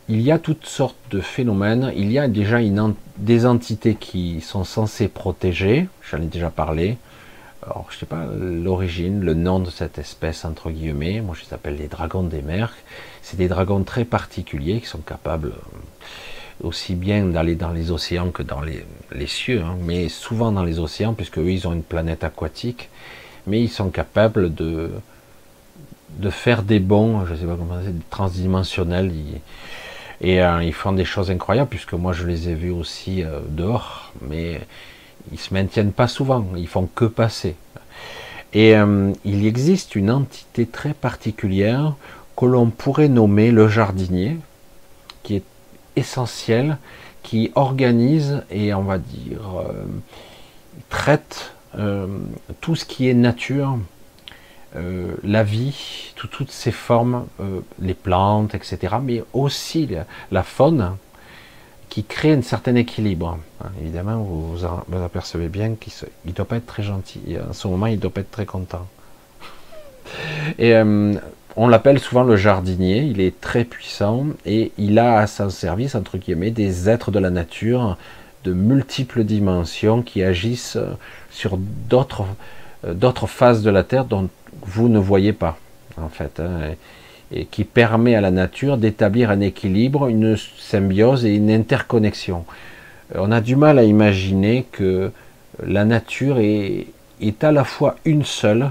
il 0.08 0.20
y 0.20 0.32
a 0.32 0.38
toutes 0.38 0.66
sortes 0.66 0.96
de 1.10 1.20
phénomènes. 1.20 1.92
Il 1.96 2.10
y 2.10 2.18
a 2.18 2.28
déjà 2.28 2.60
une 2.60 2.94
des 3.16 3.46
entités 3.46 3.94
qui 3.94 4.40
sont 4.40 4.64
censées 4.64 5.08
protéger. 5.08 5.88
J'en 6.02 6.18
ai 6.18 6.26
déjà 6.26 6.50
parlé. 6.50 6.98
Alors, 7.62 7.86
je 7.90 7.98
sais 7.98 8.06
pas 8.06 8.26
l'origine, 8.26 9.20
le 9.20 9.34
nom 9.34 9.58
de 9.58 9.70
cette 9.70 9.98
espèce 9.98 10.44
entre 10.44 10.70
guillemets. 10.70 11.20
Moi, 11.20 11.34
je 11.38 11.46
les 11.46 11.54
appelle 11.54 11.76
les 11.76 11.88
dragons 11.88 12.22
des 12.22 12.42
mers. 12.42 12.74
C'est 13.22 13.36
des 13.36 13.48
dragons 13.48 13.82
très 13.82 14.04
particuliers 14.04 14.80
qui 14.80 14.86
sont 14.86 14.98
capables 14.98 15.48
euh, 15.48 15.78
aussi 16.62 16.94
bien 16.94 17.24
d'aller 17.26 17.54
dans 17.54 17.72
les 17.72 17.90
océans 17.90 18.30
que 18.30 18.42
dans 18.42 18.60
les, 18.60 18.84
les 19.12 19.26
cieux, 19.26 19.62
hein, 19.62 19.76
mais 19.84 20.08
souvent 20.08 20.52
dans 20.52 20.64
les 20.64 20.78
océans 20.78 21.14
puisque 21.14 21.38
eux, 21.38 21.50
ils 21.50 21.66
ont 21.68 21.72
une 21.72 21.82
planète 21.82 22.24
aquatique. 22.24 22.88
Mais 23.46 23.60
ils 23.62 23.70
sont 23.70 23.90
capables 23.90 24.54
de 24.54 24.90
de 26.18 26.30
faire 26.30 26.62
des 26.62 26.78
bons, 26.78 27.26
je 27.26 27.34
sais 27.34 27.44
pas 27.44 27.56
comment 27.56 27.78
c'est, 27.84 28.10
transdimensionnels. 28.10 29.12
Ils, 29.12 29.40
et 30.20 30.42
euh, 30.42 30.62
ils 30.62 30.72
font 30.72 30.92
des 30.92 31.04
choses 31.04 31.30
incroyables, 31.30 31.68
puisque 31.68 31.92
moi 31.92 32.12
je 32.12 32.26
les 32.26 32.48
ai 32.48 32.54
vus 32.54 32.70
aussi 32.70 33.22
euh, 33.22 33.40
dehors, 33.48 34.12
mais 34.22 34.60
ils 35.32 35.38
se 35.38 35.52
maintiennent 35.52 35.92
pas 35.92 36.08
souvent, 36.08 36.46
ils 36.56 36.68
font 36.68 36.88
que 36.94 37.04
passer. 37.04 37.56
Et 38.54 38.74
euh, 38.76 39.12
il 39.24 39.46
existe 39.46 39.94
une 39.94 40.10
entité 40.10 40.66
très 40.66 40.94
particulière 40.94 41.94
que 42.36 42.46
l'on 42.46 42.70
pourrait 42.70 43.08
nommer 43.08 43.50
le 43.50 43.68
jardinier, 43.68 44.38
qui 45.22 45.36
est 45.36 45.44
essentiel, 45.96 46.78
qui 47.26 47.50
organise 47.56 48.44
et 48.52 48.72
on 48.72 48.82
va 48.82 48.98
dire 48.98 49.58
euh, 49.58 49.84
traite 50.88 51.54
euh, 51.76 52.06
tout 52.60 52.76
ce 52.76 52.84
qui 52.84 53.08
est 53.08 53.14
nature, 53.14 53.78
euh, 54.76 55.12
la 55.24 55.42
vie, 55.42 56.12
tout- 56.14 56.28
toutes 56.28 56.52
ces 56.52 56.70
formes, 56.70 57.26
les 57.80 57.94
plantes, 57.94 58.54
etc., 58.54 58.96
mais 59.02 59.24
aussi 59.32 59.88
la, 60.30 60.42
faune 60.44 60.96
qui 61.88 62.04
crée 62.04 62.32
un 62.32 62.42
certain 62.42 62.76
équilibre. 62.76 63.38
Hein, 63.60 63.70
évidemment, 63.80 64.18
vous 64.22 64.56
vous, 64.56 65.02
apercevez 65.02 65.48
bien 65.48 65.74
qu'il 65.74 65.92
ne 66.26 66.32
doit 66.32 66.44
pas 66.44 66.58
être 66.58 66.66
très 66.66 66.84
gentil. 66.84 67.36
En 67.48 67.52
ce 67.52 67.66
moment, 67.66 67.86
il 67.86 67.96
ne 67.96 68.00
doit 68.00 68.10
pas 68.10 68.20
être 68.20 68.30
très 68.30 68.46
content. 68.46 68.86
Et 70.58 70.74
on 71.56 71.68
l'appelle 71.68 71.98
souvent 71.98 72.22
le 72.22 72.36
jardinier. 72.36 72.98
Il 73.02 73.20
est 73.20 73.40
très 73.40 73.64
puissant 73.64 74.26
et 74.44 74.72
il 74.78 74.98
a 74.98 75.18
à 75.18 75.26
son 75.26 75.50
service, 75.50 75.94
entre 75.94 76.18
guillemets, 76.18 76.50
des 76.50 76.88
êtres 76.88 77.10
de 77.10 77.18
la 77.18 77.30
nature 77.30 77.96
de 78.44 78.52
multiples 78.52 79.24
dimensions 79.24 80.02
qui 80.02 80.22
agissent 80.22 80.76
euh, 80.76 80.92
sur 81.30 81.56
d'autres 81.58 82.26
euh, 82.86 83.26
phases 83.26 83.62
de 83.62 83.70
la 83.70 83.82
Terre 83.82 84.04
dont 84.04 84.28
vous 84.62 84.88
ne 84.88 84.98
voyez 84.98 85.32
pas, 85.32 85.58
en 86.00 86.08
fait, 86.08 86.38
hein, 86.38 86.70
et, 87.32 87.40
et 87.40 87.44
qui 87.46 87.64
permet 87.64 88.14
à 88.14 88.20
la 88.20 88.30
nature 88.30 88.76
d'établir 88.76 89.30
un 89.30 89.40
équilibre, 89.40 90.06
une 90.06 90.36
symbiose 90.36 91.24
et 91.24 91.34
une 91.34 91.50
interconnexion. 91.50 92.44
Euh, 93.14 93.18
On 93.20 93.32
a 93.32 93.40
du 93.40 93.56
mal 93.56 93.78
à 93.78 93.82
imaginer 93.82 94.66
que 94.70 95.10
la 95.66 95.84
nature 95.84 96.38
est, 96.38 96.86
est 97.20 97.42
à 97.42 97.50
la 97.50 97.64
fois 97.64 97.96
une 98.04 98.24
seule, 98.24 98.70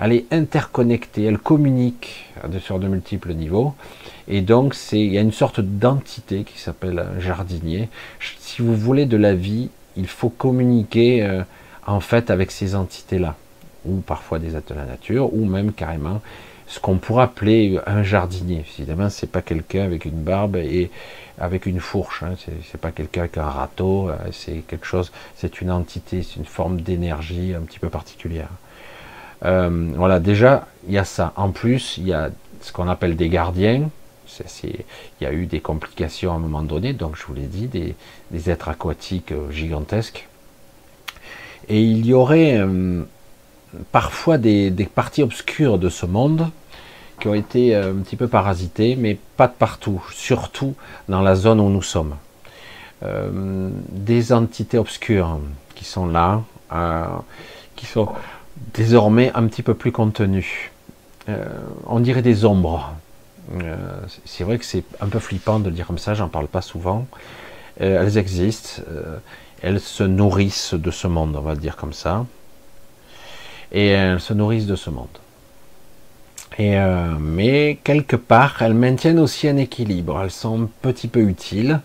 elle 0.00 0.12
est 0.12 0.32
interconnectée, 0.32 1.24
elle 1.24 1.38
communique 1.38 2.26
sur 2.60 2.78
de 2.78 2.88
multiples 2.88 3.34
niveaux, 3.34 3.74
et 4.28 4.40
donc 4.40 4.74
il 4.92 5.12
y 5.12 5.18
a 5.18 5.20
une 5.20 5.32
sorte 5.32 5.60
d'entité 5.60 6.44
qui 6.44 6.58
s'appelle 6.58 6.98
un 6.98 7.20
jardinier. 7.20 7.88
Si 8.38 8.62
vous 8.62 8.74
voulez 8.74 9.06
de 9.06 9.16
la 9.16 9.34
vie, 9.34 9.70
il 9.96 10.06
faut 10.06 10.30
communiquer 10.30 11.22
euh, 11.22 11.42
en 11.86 12.00
fait 12.00 12.30
avec 12.30 12.50
ces 12.50 12.74
entités-là, 12.74 13.36
ou 13.84 13.96
parfois 13.96 14.38
des 14.38 14.56
êtres 14.56 14.72
de 14.72 14.78
la 14.78 14.86
nature, 14.86 15.34
ou 15.34 15.44
même 15.44 15.72
carrément 15.72 16.20
ce 16.66 16.80
qu'on 16.80 16.96
pourrait 16.96 17.24
appeler 17.24 17.78
un 17.86 18.02
jardinier. 18.02 18.64
Évidemment, 18.78 19.10
c'est 19.10 19.30
pas 19.30 19.42
quelqu'un 19.42 19.84
avec 19.84 20.06
une 20.06 20.22
barbe 20.22 20.56
et 20.56 20.90
avec 21.38 21.66
une 21.66 21.80
fourche. 21.80 22.22
Hein. 22.22 22.34
C'est 22.70 22.80
pas 22.80 22.92
quelqu'un 22.92 23.22
avec 23.22 23.36
un 23.36 23.44
râteau. 23.44 24.08
euh, 24.08 24.16
C'est 24.30 24.62
quelque 24.66 24.86
chose. 24.86 25.12
C'est 25.36 25.60
une 25.60 25.70
entité, 25.70 26.22
c'est 26.22 26.36
une 26.36 26.46
forme 26.46 26.80
d'énergie 26.80 27.52
un 27.54 27.60
petit 27.60 27.78
peu 27.78 27.90
particulière. 27.90 28.48
Euh, 29.44 29.90
voilà, 29.96 30.20
déjà, 30.20 30.66
il 30.86 30.94
y 30.94 30.98
a 30.98 31.04
ça. 31.04 31.32
En 31.36 31.50
plus, 31.50 31.98
il 31.98 32.08
y 32.08 32.12
a 32.12 32.30
ce 32.60 32.72
qu'on 32.72 32.88
appelle 32.88 33.16
des 33.16 33.28
gardiens. 33.28 33.90
Il 34.64 34.72
y 35.20 35.26
a 35.26 35.32
eu 35.32 35.44
des 35.44 35.60
complications 35.60 36.32
à 36.32 36.36
un 36.36 36.38
moment 36.38 36.62
donné, 36.62 36.94
donc 36.94 37.16
je 37.16 37.24
vous 37.26 37.34
l'ai 37.34 37.42
dit, 37.42 37.66
des, 37.66 38.50
êtres 38.50 38.70
aquatiques 38.70 39.32
euh, 39.32 39.50
gigantesques. 39.50 40.26
Et 41.68 41.82
il 41.82 42.06
y 42.06 42.14
aurait 42.14 42.56
euh, 42.58 43.02
parfois 43.92 44.38
des, 44.38 44.70
parties 44.94 45.22
obscures 45.22 45.78
de 45.78 45.90
ce 45.90 46.06
monde 46.06 46.48
qui 47.20 47.28
ont 47.28 47.34
été 47.34 47.76
un 47.76 47.94
petit 47.96 48.16
peu 48.16 48.26
parasitées, 48.26 48.96
mais 48.96 49.16
pas 49.36 49.46
de 49.46 49.52
partout, 49.52 50.02
surtout 50.12 50.74
dans 51.08 51.20
la 51.20 51.36
zone 51.36 51.60
où 51.60 51.68
nous 51.68 51.82
sommes. 51.82 52.16
Des 53.90 54.32
entités 54.32 54.76
obscures 54.76 55.38
qui 55.76 55.84
sont 55.84 56.06
là, 56.06 56.42
qui 57.76 57.86
sont 57.86 58.08
désormais 58.74 59.30
un 59.34 59.46
petit 59.46 59.62
peu 59.62 59.74
plus 59.74 59.92
contenues. 59.92 60.72
Euh, 61.28 61.44
on 61.86 62.00
dirait 62.00 62.22
des 62.22 62.44
ombres. 62.44 62.94
Euh, 63.54 63.76
c'est 64.24 64.44
vrai 64.44 64.58
que 64.58 64.64
c'est 64.64 64.84
un 65.00 65.08
peu 65.08 65.18
flippant 65.18 65.60
de 65.60 65.68
le 65.68 65.74
dire 65.74 65.86
comme 65.86 65.98
ça, 65.98 66.14
j'en 66.14 66.28
parle 66.28 66.48
pas 66.48 66.62
souvent. 66.62 67.06
Euh, 67.80 68.02
elles 68.02 68.18
existent, 68.18 68.82
elles 69.62 69.80
se 69.80 70.04
nourrissent 70.04 70.74
de 70.74 70.90
ce 70.90 71.06
monde, 71.06 71.36
on 71.36 71.40
va 71.40 71.54
le 71.54 71.60
dire 71.60 71.76
comme 71.76 71.92
ça. 71.92 72.26
Et 73.72 73.88
elles 73.88 74.20
se 74.20 74.34
nourrissent 74.34 74.66
de 74.66 74.76
ce 74.76 74.90
monde. 74.90 75.06
Et 76.58 76.76
mais 77.18 77.78
quelque 77.82 78.16
part, 78.16 78.60
elles 78.60 78.74
maintiennent 78.74 79.18
aussi 79.18 79.48
un 79.48 79.56
équilibre. 79.56 80.20
Elles 80.22 80.30
sont 80.30 80.64
un 80.64 80.68
petit 80.82 81.08
peu 81.08 81.20
utiles 81.20 81.80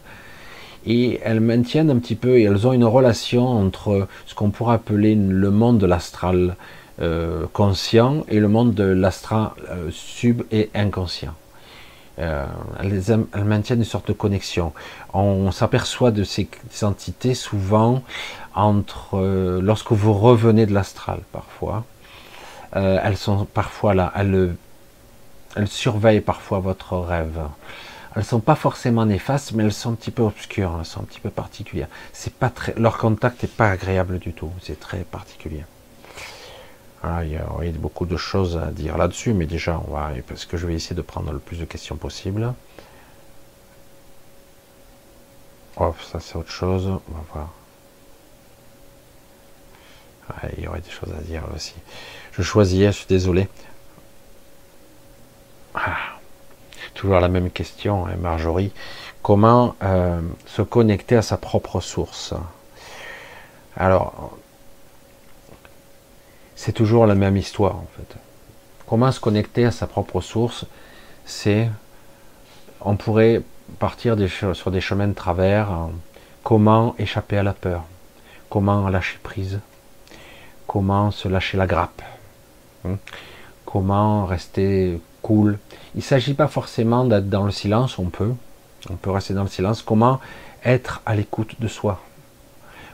et 0.88 1.20
elles 1.24 1.42
maintiennent 1.42 1.92
un 1.92 1.98
petit 1.98 2.16
peu 2.16 2.40
et 2.40 2.44
elles 2.44 2.66
ont 2.66 2.74
une 2.74 2.86
relation 2.86 3.46
entre 3.48 4.08
ce 4.26 4.34
qu'on 4.34 4.50
pourrait 4.50 4.76
appeler 4.76 5.16
le 5.16 5.52
monde 5.52 5.78
de 5.78 5.86
l'astral 5.86 6.56
euh, 7.00 7.46
conscient 7.54 8.24
et 8.30 8.40
le 8.40 8.48
monde 8.48 8.74
de 8.74 8.86
l'astral 8.86 9.52
euh, 9.70 9.90
sub 9.92 10.44
et 10.52 10.70
inconscient. 10.74 11.36
Euh, 12.20 12.46
elles, 12.80 13.46
maintiennent 13.46 13.80
une 13.80 13.86
sorte 13.86 14.08
de 14.08 14.14
connexion. 14.14 14.74
On 15.14 15.52
s'aperçoit 15.52 16.12
de 16.12 16.24
ces 16.24 16.48
entités 16.82 17.36
souvent 17.36 18.02
entre 18.56 19.60
lorsque 19.62 19.92
vous 19.92 20.14
revenez 20.14 20.66
de 20.66 20.74
l'astral 20.74 21.20
parfois. 21.32 21.86
Elles 22.74 23.18
sont 23.18 23.46
parfois 23.46 23.94
là, 23.94 24.12
elles 24.16 25.68
surveillent 25.68 26.22
parfois 26.22 26.60
votre 26.60 26.98
rêve. 26.98 27.40
Elles 28.18 28.26
sont 28.26 28.40
pas 28.40 28.56
forcément 28.56 29.06
néfastes, 29.06 29.52
mais 29.52 29.64
elles 29.64 29.72
sont 29.72 29.92
un 29.92 29.96
petit 29.96 30.10
peu 30.10 30.24
obscures, 30.24 30.76
elles 30.80 30.86
sont 30.86 31.02
un 31.02 31.04
petit 31.04 31.20
peu 31.20 31.30
particulières. 31.30 31.88
C'est 32.14 32.34
pas 32.34 32.50
très, 32.50 32.74
leur 32.76 32.98
contact 32.98 33.44
n'est 33.44 33.50
pas 33.50 33.70
agréable 33.70 34.18
du 34.18 34.34
tout. 34.34 34.52
C'est 34.60 34.80
très 34.80 35.04
particulier. 35.04 35.64
Voilà, 37.04 37.24
il 37.26 37.32
y 37.32 37.36
a 37.38 37.72
beaucoup 37.74 38.08
de 38.08 38.18
choses 38.18 38.58
à 38.58 38.72
dire 38.72 38.98
là-dessus, 38.98 39.34
mais 39.34 39.46
déjà, 39.46 39.80
on 39.88 39.92
va, 39.92 40.10
parce 40.28 40.46
que 40.46 40.58
je 40.58 40.66
vais 40.66 40.74
essayer 40.74 40.96
de 40.96 41.02
prendre 41.04 41.32
le 41.32 41.38
plus 41.38 41.60
de 41.60 41.66
questions 41.66 41.96
possible. 41.96 42.56
Oh, 45.76 45.94
ça 46.12 46.20
c'est 46.20 46.38
autre 46.38 46.50
chose. 46.50 46.88
On 46.88 47.14
va 47.14 47.24
voir. 47.34 47.54
Ouais, 50.30 50.56
il 50.58 50.64
y 50.64 50.68
aurait 50.68 50.82
des 50.82 50.90
choses 50.90 51.14
à 51.16 51.22
dire 51.22 51.44
là 51.48 51.56
aussi. 51.56 51.76
Je 52.32 52.42
choisis, 52.42 52.84
je 52.88 52.92
suis 52.92 53.06
désolé. 53.08 53.48
Ah. 55.76 56.17
Toujours 56.98 57.20
la 57.20 57.28
même 57.28 57.52
question, 57.52 58.08
hein, 58.08 58.16
Marjorie. 58.20 58.72
Comment 59.22 59.76
euh, 59.84 60.20
se 60.48 60.64
connecter 60.64 61.16
à 61.16 61.22
sa 61.22 61.38
propre 61.38 61.80
source? 61.80 62.34
Alors, 63.76 64.36
c'est 66.56 66.72
toujours 66.72 67.06
la 67.06 67.14
même 67.14 67.38
histoire 67.38 67.76
en 67.76 67.86
fait. 67.96 68.16
Comment 68.88 69.12
se 69.12 69.20
connecter 69.20 69.66
à 69.66 69.72
sa 69.72 69.86
propre 69.86 70.22
source? 70.22 70.66
C'est, 71.24 71.70
on 72.82 72.96
pourrait 72.96 73.44
partir 73.78 74.16
sur 74.56 74.72
des 74.72 74.82
chemins 74.82 75.08
de 75.08 75.14
travers. 75.14 75.70
hein. 75.70 75.92
Comment 76.42 76.96
échapper 76.98 77.38
à 77.38 77.44
la 77.44 77.54
peur? 77.54 77.84
Comment 78.50 78.90
lâcher 78.90 79.20
prise? 79.22 79.60
Comment 80.66 81.12
se 81.12 81.28
lâcher 81.28 81.58
la 81.58 81.68
grappe? 81.68 82.02
Hein? 82.88 82.98
Comment 83.66 84.26
rester 84.26 85.00
cool? 85.22 85.60
Il 85.96 86.00
ne 86.00 86.04
s'agit 86.04 86.34
pas 86.34 86.48
forcément 86.48 87.06
d'être 87.06 87.30
dans 87.30 87.44
le 87.44 87.52
silence, 87.52 87.98
on 87.98 88.06
peut. 88.06 88.34
On 88.90 88.96
peut 88.96 89.12
rester 89.12 89.34
dans 89.34 89.44
le 89.44 89.50
silence. 89.50 89.82
Comment 89.82 90.20
être 90.64 91.02
à 91.06 91.16
l'écoute 91.16 91.60
de 91.60 91.68
soi? 91.68 92.02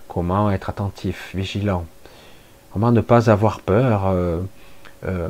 Comment 0.07 0.51
être 0.51 0.69
attentif, 0.69 1.31
vigilant? 1.33 1.85
Comment 2.71 2.91
ne 2.91 3.01
pas 3.01 3.29
avoir 3.29 3.59
peur 3.61 4.07
euh, 4.07 4.41
euh, 5.05 5.29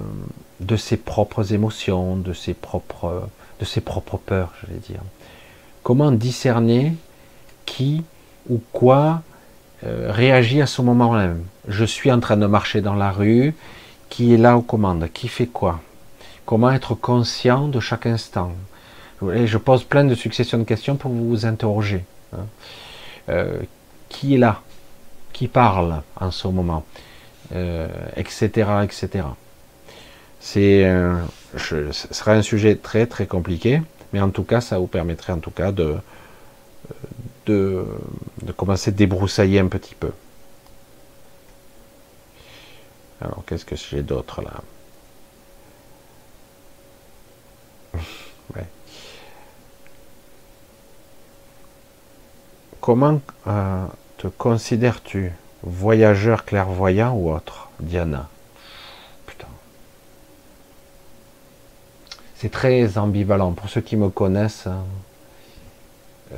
de 0.60 0.76
ses 0.76 0.98
propres 0.98 1.54
émotions, 1.54 2.16
de 2.16 2.34
ses 2.34 2.54
propres, 2.54 3.30
peurs, 4.26 4.54
j'allais 4.62 4.80
dire? 4.80 5.02
Comment 5.84 6.12
discerner 6.12 6.94
qui 7.66 8.04
ou 8.50 8.62
quoi 8.72 9.22
euh, 9.86 10.12
réagit 10.12 10.62
à 10.62 10.68
ce 10.68 10.82
moment 10.82 11.12
même? 11.12 11.44
Je 11.68 11.86
suis 11.86 12.12
en 12.12 12.20
train 12.20 12.38
de 12.38 12.46
marcher 12.46 12.82
dans 12.82 12.96
la 12.96 13.12
rue, 13.12 13.54
qui 14.10 14.34
est 14.34 14.38
là 14.38 14.58
aux 14.58 14.62
commandes, 14.62 15.10
qui 15.14 15.28
fait 15.28 15.48
quoi? 15.48 15.82
Comment 16.46 16.72
être 16.72 16.94
conscient 16.96 17.68
de 17.68 17.80
chaque 17.80 18.06
instant? 18.06 18.52
Je 19.22 19.58
pose 19.58 19.84
plein 19.86 20.04
de 20.04 20.16
successions 20.16 20.58
de 20.58 20.64
questions 20.66 20.96
pour 20.98 21.12
vous 21.12 21.46
interroger. 21.46 22.04
hein. 22.34 22.46
Euh, 23.30 23.62
qui 24.10 24.36
est 24.36 24.38
là? 24.38 24.62
Qui 25.32 25.48
parle 25.48 26.02
en 26.20 26.32
ce 26.32 26.48
moment? 26.48 26.84
Euh, 27.56 27.88
Etc. 28.18 28.50
etc. 28.84 29.26
C'est, 30.42 30.84
ce 31.58 31.92
serait 32.12 32.34
un 32.34 32.42
sujet 32.42 32.76
très 32.76 33.06
très 33.06 33.28
compliqué, 33.28 33.82
mais 34.12 34.20
en 34.20 34.30
tout 34.30 34.44
cas, 34.44 34.60
ça 34.60 34.78
vous 34.78 34.88
permettrait 34.88 35.32
en 35.32 35.40
tout 35.40 35.52
cas 35.52 35.72
de, 35.72 35.96
de, 37.46 37.86
de 38.42 38.52
commencer 38.52 38.90
à 38.92 38.94
débroussailler 38.94 39.60
un 39.60 39.68
petit 39.68 39.96
peu. 39.96 40.12
Alors, 43.22 43.42
qu'est-ce 43.48 43.64
que 43.64 43.78
j'ai 43.78 44.02
d'autre 44.04 44.42
là? 44.42 44.52
Comment 52.84 53.22
euh, 53.48 53.86
te 54.18 54.28
considères-tu 54.28 55.32
Voyageur 55.62 56.44
clairvoyant 56.44 57.14
ou 57.14 57.32
autre 57.32 57.70
Diana? 57.80 58.28
Putain. 59.26 59.48
C'est 62.36 62.52
très 62.52 62.98
ambivalent. 62.98 63.54
Pour 63.54 63.70
ceux 63.70 63.80
qui 63.80 63.96
me 63.96 64.10
connaissent, 64.10 64.68
hein, 64.68 64.84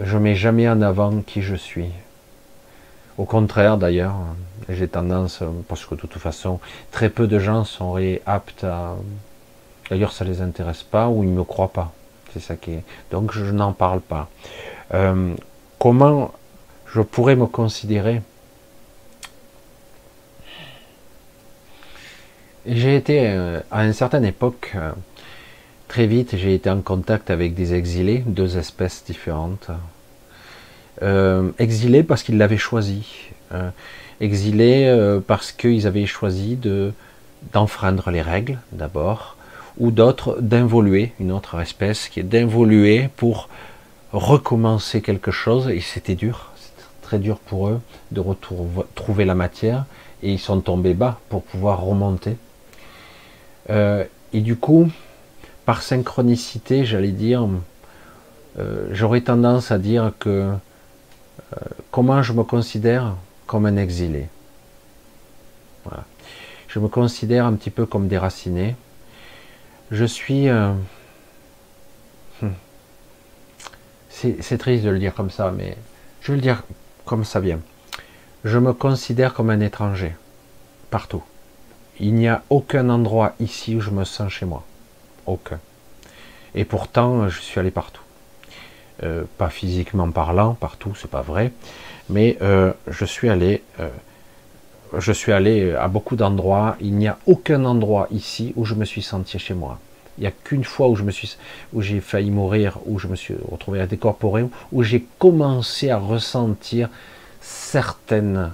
je 0.03 0.19
mets 0.19 0.35
jamais 0.35 0.69
en 0.69 0.83
avant 0.83 1.21
qui 1.21 1.41
je 1.41 1.55
suis. 1.55 1.89
Au 3.17 3.25
contraire, 3.25 3.79
d'ailleurs, 3.79 4.13
j'ai 4.69 4.87
tendance, 4.87 5.41
parce 5.67 5.83
que 5.87 5.95
de 5.95 6.01
toute 6.01 6.13
façon, 6.13 6.59
très 6.91 7.09
peu 7.09 7.25
de 7.25 7.39
gens 7.39 7.63
sont 7.63 7.97
aptes 8.27 8.65
à. 8.65 8.95
D'ailleurs, 9.89 10.11
ça 10.11 10.25
les 10.25 10.41
intéresse 10.41 10.83
pas 10.83 11.09
ou 11.09 11.23
ils 11.23 11.29
me 11.29 11.43
croient 11.43 11.71
pas. 11.71 11.93
C'est 12.33 12.39
ça 12.39 12.55
qui 12.55 12.71
est. 12.71 12.83
Donc, 13.11 13.31
je 13.31 13.45
n'en 13.45 13.71
parle 13.71 14.01
pas. 14.01 14.29
Euh, 14.93 15.33
comment 15.79 16.31
je 16.87 17.01
pourrais 17.01 17.35
me 17.35 17.45
considérer? 17.45 18.21
J'ai 22.65 22.95
été 22.95 23.27
euh, 23.29 23.59
à 23.69 23.85
une 23.85 23.93
certaine 23.93 24.25
époque, 24.25 24.71
euh, 24.75 24.91
très 25.87 26.07
vite, 26.07 26.35
j'ai 26.35 26.55
été 26.55 26.69
en 26.69 26.81
contact 26.81 27.29
avec 27.29 27.53
des 27.53 27.73
exilés, 27.73 28.23
deux 28.25 28.57
espèces 28.57 29.03
différentes. 29.05 29.69
Exilés 31.59 32.03
parce 32.03 32.23
qu'ils 32.23 32.37
l'avaient 32.37 32.57
choisi. 32.57 33.31
Exilés 34.21 35.19
parce 35.27 35.51
qu'ils 35.51 35.87
avaient 35.87 36.05
choisi 36.05 36.55
de 36.55 36.93
d'enfreindre 37.51 38.11
les 38.11 38.21
règles 38.21 38.59
d'abord, 38.71 39.35
ou 39.77 39.91
d'autres 39.91 40.41
d'involuer, 40.41 41.13
une 41.19 41.31
autre 41.31 41.59
espèce 41.59 42.09
qui 42.09 42.19
est 42.19 42.23
d'involuer 42.23 43.09
pour 43.15 43.49
recommencer 44.13 45.01
quelque 45.01 45.31
chose, 45.31 45.67
et 45.67 45.81
c'était 45.81 46.15
dur, 46.15 46.51
c'était 46.55 46.87
très 47.01 47.19
dur 47.19 47.39
pour 47.39 47.67
eux 47.67 47.81
de 48.11 48.19
retrouver 48.19 48.83
trouver 48.95 49.25
la 49.25 49.35
matière, 49.35 49.85
et 50.23 50.31
ils 50.31 50.39
sont 50.39 50.61
tombés 50.61 50.93
bas 50.93 51.19
pour 51.29 51.43
pouvoir 51.43 51.81
remonter. 51.81 52.37
Euh, 53.69 54.05
et 54.33 54.41
du 54.41 54.55
coup, 54.55 54.89
par 55.65 55.81
synchronicité, 55.81 56.85
j'allais 56.85 57.11
dire, 57.11 57.47
euh, 58.59 58.87
j'aurais 58.91 59.21
tendance 59.21 59.71
à 59.71 59.77
dire 59.77 60.13
que 60.19 60.29
euh, 60.29 61.55
comment 61.91 62.21
je 62.21 62.33
me 62.33 62.43
considère 62.43 63.15
comme 63.47 63.65
un 63.65 63.77
exilé. 63.77 64.27
Je 66.67 66.79
me 66.79 66.87
considère 66.89 67.45
un 67.45 67.53
petit 67.53 67.69
peu 67.69 67.85
comme 67.85 68.07
déraciné. 68.09 68.75
Je 69.95 70.03
suis. 70.03 70.49
euh, 70.49 70.73
hmm. 72.41 72.49
C'est 74.09 74.57
triste 74.57 74.83
de 74.83 74.89
le 74.89 74.99
dire 74.99 75.13
comme 75.13 75.29
ça, 75.29 75.53
mais 75.55 75.77
je 76.21 76.33
vais 76.33 76.35
le 76.35 76.41
dire 76.41 76.63
comme 77.05 77.23
ça 77.23 77.39
vient. 77.39 77.61
Je 78.43 78.57
me 78.57 78.73
considère 78.73 79.33
comme 79.33 79.49
un 79.49 79.61
étranger, 79.61 80.13
partout. 80.89 81.23
Il 82.01 82.13
n'y 82.15 82.27
a 82.27 82.43
aucun 82.49 82.89
endroit 82.89 83.35
ici 83.39 83.73
où 83.73 83.79
je 83.79 83.89
me 83.89 84.03
sens 84.03 84.33
chez 84.33 84.45
moi. 84.45 84.65
Aucun. 85.27 85.59
Et 86.55 86.65
pourtant, 86.65 87.29
je 87.29 87.39
suis 87.39 87.57
allé 87.57 87.71
partout. 87.71 88.03
Euh, 89.03 89.23
pas 89.37 89.49
physiquement 89.49 90.11
parlant, 90.11 90.55
partout, 90.55 90.93
c'est 90.95 91.09
pas 91.09 91.21
vrai, 91.21 91.53
mais 92.09 92.37
euh, 92.41 92.73
je 92.87 93.05
suis 93.05 93.29
allé, 93.29 93.63
je 94.97 95.11
suis 95.11 95.31
allé 95.31 95.73
à 95.73 95.87
beaucoup 95.87 96.15
d'endroits. 96.15 96.75
Il 96.81 96.95
n'y 96.95 97.07
a 97.07 97.17
aucun 97.25 97.65
endroit 97.65 98.07
ici 98.11 98.53
où 98.55 98.65
je 98.65 98.75
me 98.75 98.85
suis 98.85 99.01
senti 99.01 99.39
chez 99.39 99.53
moi. 99.53 99.79
Il 100.17 100.21
n'y 100.21 100.27
a 100.27 100.31
qu'une 100.31 100.63
fois 100.63 100.87
où 100.87 100.95
je 100.95 101.03
me 101.03 101.11
suis, 101.11 101.35
où 101.73 101.81
j'ai 101.81 101.99
failli 101.99 102.31
mourir, 102.31 102.79
où 102.85 102.99
je 102.99 103.07
me 103.07 103.15
suis 103.15 103.35
retrouvé 103.51 103.85
décorporé, 103.85 104.45
où 104.71 104.83
j'ai 104.83 105.05
commencé 105.19 105.89
à 105.89 105.97
ressentir 105.97 106.89
certaines, 107.41 108.51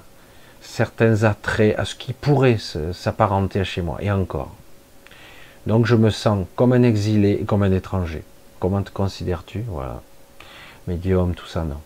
certains 0.62 1.24
attraits 1.24 1.78
à 1.78 1.86
ce 1.86 1.96
qui 1.96 2.13
pourrait 2.13 2.58
s'apparenter 2.94 3.60
à 3.60 3.63
chez 3.63 3.82
moi. 3.82 3.98
Et 4.02 4.12
encore. 4.12 4.56
Donc 5.67 5.86
je 5.86 5.96
me 5.96 6.10
sens 6.10 6.48
comme 6.56 6.74
un 6.74 6.82
exilé 6.82 7.38
et 7.41 7.46
comme 7.46 7.62
un 7.62 7.72
étranger. 7.72 8.24
Comment 8.60 8.82
te 8.82 8.91
considères-tu? 8.91 9.63
Voilà. 9.67 10.02
Médium, 10.88 11.36
tout 11.36 11.46
ça, 11.46 11.63
non. 11.63 11.80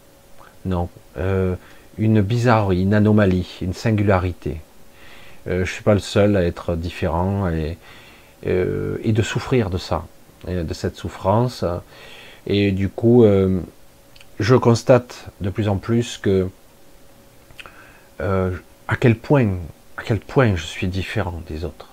Non. 0.65 0.89
Euh, 1.17 1.55
une 1.97 2.21
bizarrerie, 2.21 2.81
une 2.81 2.93
anomalie, 2.93 3.57
une 3.61 3.73
singularité. 3.73 4.61
Euh, 5.47 5.57
je 5.57 5.59
ne 5.59 5.65
suis 5.65 5.83
pas 5.83 5.93
le 5.93 5.99
seul 5.99 6.35
à 6.35 6.43
être 6.43 6.75
différent 6.75 7.49
et, 7.49 7.77
euh, 8.47 8.97
de 9.03 9.21
souffrir 9.21 9.69
de 9.69 9.77
ça, 9.77 10.05
de 10.47 10.73
cette 10.73 10.95
souffrance. 10.95 11.63
Et 12.47 12.71
du 12.71 12.89
coup, 12.89 13.23
euh, 13.23 13.61
je 14.39 14.55
constate 14.55 15.27
de 15.41 15.49
plus 15.49 15.67
en 15.67 15.77
plus 15.77 16.17
que 16.17 16.47
à 18.19 18.95
quel 18.95 19.17
point, 19.17 19.49
à 19.97 20.03
quel 20.03 20.19
point 20.19 20.55
je 20.55 20.63
suis 20.63 20.87
différent 20.87 21.41
des 21.47 21.65
autres. 21.65 21.89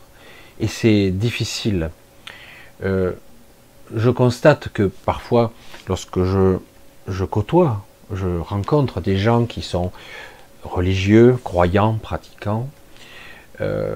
Et 0.61 0.69
c'est 0.69 1.11
difficile. 1.11 1.91
Je 2.81 4.11
constate 4.11 4.69
que 4.69 4.85
parfois, 4.85 5.53
lorsque 5.88 6.23
je, 6.23 6.59
je 7.09 7.25
côtoie, 7.25 7.85
je 8.12 8.38
rencontre 8.38 9.01
des 9.01 9.16
gens 9.16 9.44
qui 9.46 9.62
sont 9.62 9.92
religieux, 10.64 11.38
croyants, 11.42 11.94
pratiquants, 11.94 12.68
euh, 13.61 13.94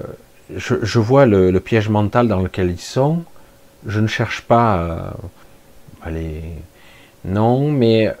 je, 0.55 0.99
vois 0.99 1.25
le, 1.25 1.57
piège 1.59 1.89
mental 1.89 2.27
dans 2.27 2.39
lequel 2.39 2.71
ils 2.71 2.79
sont. 2.79 3.23
Je 3.85 3.99
ne 3.99 4.07
cherche 4.07 4.41
pas 4.41 5.13
à. 6.05 6.09
Non, 7.25 7.69
mais 7.69 8.13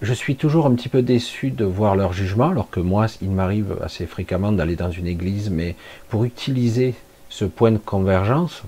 je 0.00 0.14
suis 0.14 0.36
toujours 0.36 0.66
un 0.66 0.74
petit 0.74 0.88
peu 0.88 1.02
déçu 1.02 1.50
de 1.50 1.64
voir 1.64 1.96
leur 1.96 2.12
jugement, 2.12 2.50
alors 2.50 2.70
que 2.70 2.78
moi, 2.78 3.06
il 3.20 3.30
m'arrive 3.30 3.76
assez 3.82 4.06
fréquemment 4.06 4.52
d'aller 4.52 4.76
dans 4.76 4.92
une 4.92 5.08
église, 5.08 5.50
mais 5.50 5.74
pour 6.08 6.24
utiliser 6.24 6.94
ce 7.28 7.44
point 7.44 7.72
de 7.72 7.78
convergence, 7.78 8.62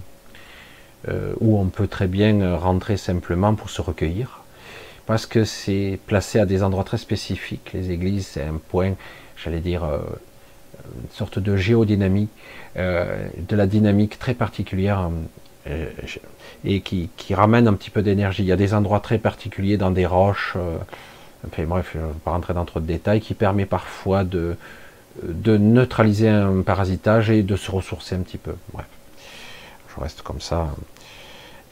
euh, 1.09 1.35
où 1.41 1.59
on 1.59 1.67
peut 1.67 1.87
très 1.87 2.09
bien 2.09 2.57
rentrer 2.57 2.97
simplement 2.97 3.55
pour 3.55 3.71
se 3.71 3.81
recueillir, 3.81 4.42
parce 5.07 5.27
que 5.27 5.45
c'est 5.45 5.99
placé 6.07 6.39
à 6.39 6.47
des 6.47 6.63
endroits 6.63 6.85
très 6.85 6.99
spécifiques. 6.99 7.71
Les 7.73 7.91
églises, 7.91 8.27
c'est 8.27 8.43
un 8.43 8.61
point, 8.69 8.95
j'allais 9.37 9.61
dire, 9.61 9.85
euh, 9.85 9.99
une 11.03 11.11
sorte 11.11 11.39
de 11.39 11.57
géodynamique, 11.57 12.31
euh, 12.77 13.27
de 13.37 13.57
la 13.57 13.67
dynamique 13.67 14.19
très 14.19 14.35
particulière 14.35 15.11
euh, 15.67 15.87
et 16.65 16.81
qui, 16.81 17.11
ramène 17.31 17.67
un 17.67 17.75
petit 17.75 17.91
peu 17.91 18.03
d'énergie. 18.03 18.43
Il 18.43 18.47
y 18.47 18.53
a 18.53 18.57
des 18.57 18.75
endroits 18.75 19.01
très 19.01 19.19
particuliers 19.19 19.77
dans 19.77 19.91
des 19.91 20.07
roches, 20.07 20.57
enfin 21.47 21.65
bref, 21.65 21.91
je 21.95 21.99
ne 21.99 22.07
vais 22.07 22.13
pas 22.25 22.31
rentrer 22.31 22.55
dans 22.55 22.65
trop 22.65 22.81
de 22.81 22.87
détails, 22.87 23.21
qui 23.21 23.35
permet 23.35 23.67
parfois 23.67 24.25
de, 24.25 24.57
neutraliser 25.47 26.29
un 26.29 26.63
parasitage 26.63 27.31
et 27.31 27.43
de 27.43 27.57
se 27.57 27.71
ressourcer 27.71 28.15
un 28.15 28.21
petit 28.21 28.39
peu. 28.39 28.55
Bref, 28.73 28.87
je 29.95 30.01
reste 30.01 30.23
comme 30.23 30.41
ça. 30.41 30.69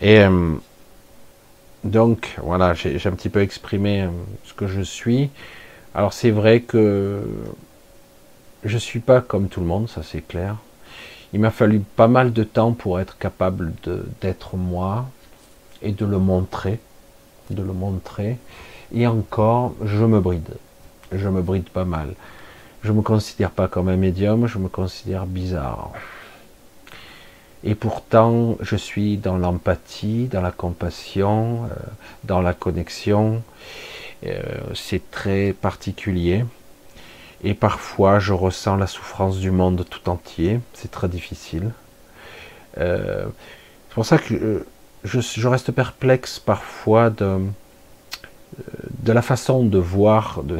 Et 0.00 0.24
donc, 1.84 2.36
voilà, 2.42 2.74
j'ai 2.74 3.00
un 3.06 3.12
petit 3.12 3.30
peu 3.30 3.40
exprimé 3.40 4.02
euh, 4.02 4.08
ce 4.44 4.52
que 4.52 4.66
je 4.66 4.82
suis. 4.82 5.30
Alors, 5.94 6.12
c'est 6.12 6.30
vrai 6.30 6.60
que 6.60 7.22
je 8.64 8.78
suis 8.78 9.00
pas 9.00 9.20
comme 9.20 9.48
tout 9.48 9.60
le 9.60 9.66
monde, 9.66 9.88
ça 9.88 10.02
c'est 10.02 10.20
clair. 10.20 10.56
Il 11.32 11.40
m'a 11.40 11.50
fallu 11.50 11.80
pas 11.80 12.08
mal 12.08 12.32
de 12.32 12.44
temps 12.44 12.72
pour 12.72 13.00
être 13.00 13.16
capable 13.16 13.72
d'être 14.20 14.56
moi 14.56 15.08
et 15.80 15.92
de 15.92 16.04
le 16.04 16.18
montrer, 16.18 16.80
de 17.50 17.62
le 17.62 17.72
montrer. 17.72 18.36
Et 18.92 19.06
encore, 19.06 19.74
je 19.84 20.04
me 20.04 20.20
bride. 20.20 20.56
Je 21.12 21.28
me 21.28 21.40
bride 21.40 21.68
pas 21.70 21.84
mal. 21.84 22.14
Je 22.82 22.92
me 22.92 23.02
considère 23.02 23.50
pas 23.50 23.68
comme 23.68 23.88
un 23.88 23.96
médium, 23.96 24.46
je 24.46 24.58
me 24.58 24.68
considère 24.68 25.26
bizarre. 25.26 25.92
Et 27.62 27.74
pourtant, 27.74 28.56
je 28.60 28.76
suis 28.76 29.18
dans 29.18 29.36
l'empathie, 29.36 30.28
dans 30.28 30.40
la 30.40 30.50
compassion, 30.50 31.64
euh, 31.64 31.68
dans 32.24 32.40
la 32.40 32.54
connexion. 32.54 33.42
Euh, 34.26 34.40
c'est 34.74 35.10
très 35.10 35.52
particulier. 35.52 36.44
Et 37.42 37.54
parfois, 37.54 38.18
je 38.18 38.32
ressens 38.32 38.76
la 38.76 38.86
souffrance 38.86 39.38
du 39.38 39.50
monde 39.50 39.84
tout 39.88 40.08
entier. 40.08 40.60
C'est 40.72 40.90
très 40.90 41.08
difficile. 41.08 41.70
Euh, 42.78 43.26
c'est 43.88 43.94
pour 43.94 44.06
ça 44.06 44.18
que 44.18 44.64
je, 45.04 45.48
reste 45.48 45.72
perplexe 45.72 46.38
parfois 46.38 47.10
de, 47.10 47.40
de 49.02 49.12
la 49.12 49.22
façon 49.22 49.64
de 49.64 49.78
voir 49.78 50.42
de 50.44 50.58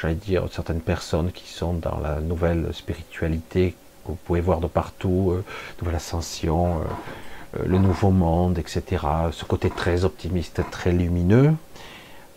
j'allais 0.00 0.14
dire, 0.14 0.46
certaines 0.50 0.80
personnes 0.80 1.32
qui 1.32 1.48
sont 1.48 1.74
dans 1.74 1.98
la 1.98 2.20
nouvelle 2.20 2.72
spiritualité 2.72 3.74
vous 4.10 4.18
pouvez 4.24 4.40
voir 4.40 4.60
de 4.60 4.66
partout, 4.66 5.30
euh, 5.30 5.44
nouvelle 5.80 5.96
ascension, 5.96 6.78
euh, 6.78 7.60
euh, 7.60 7.64
le 7.66 7.78
nouveau 7.78 8.10
monde, 8.10 8.58
etc. 8.58 9.04
Ce 9.32 9.44
côté 9.44 9.70
très 9.70 10.04
optimiste, 10.04 10.62
très 10.70 10.92
lumineux, 10.92 11.54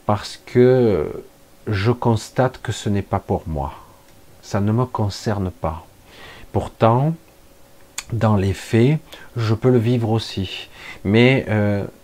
parce 0.06 0.40
que 0.46 1.12
je 1.68 1.92
constate 1.92 2.62
que 2.62 2.72
ce 2.72 2.90
n'est 2.90 3.02
pas 3.02 3.20
pour 3.20 3.44
moi. 3.48 3.74
Ça 4.42 4.60
ne 4.62 4.72
me 4.72 4.86
concerne 4.86 5.50
pas. 5.50 5.86
Pourtant, 6.52 7.14
dans 8.12 8.36
les 8.36 8.54
faits, 8.54 9.00
je 9.36 9.54
peux 9.54 9.70
le 9.70 9.80
vivre 9.80 10.10
aussi, 10.10 10.70
mais 11.04 11.46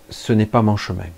ce 0.09 0.33
n'est 0.33 0.45
pas 0.45 0.61
mon 0.61 0.77
chemin. 0.77 1.09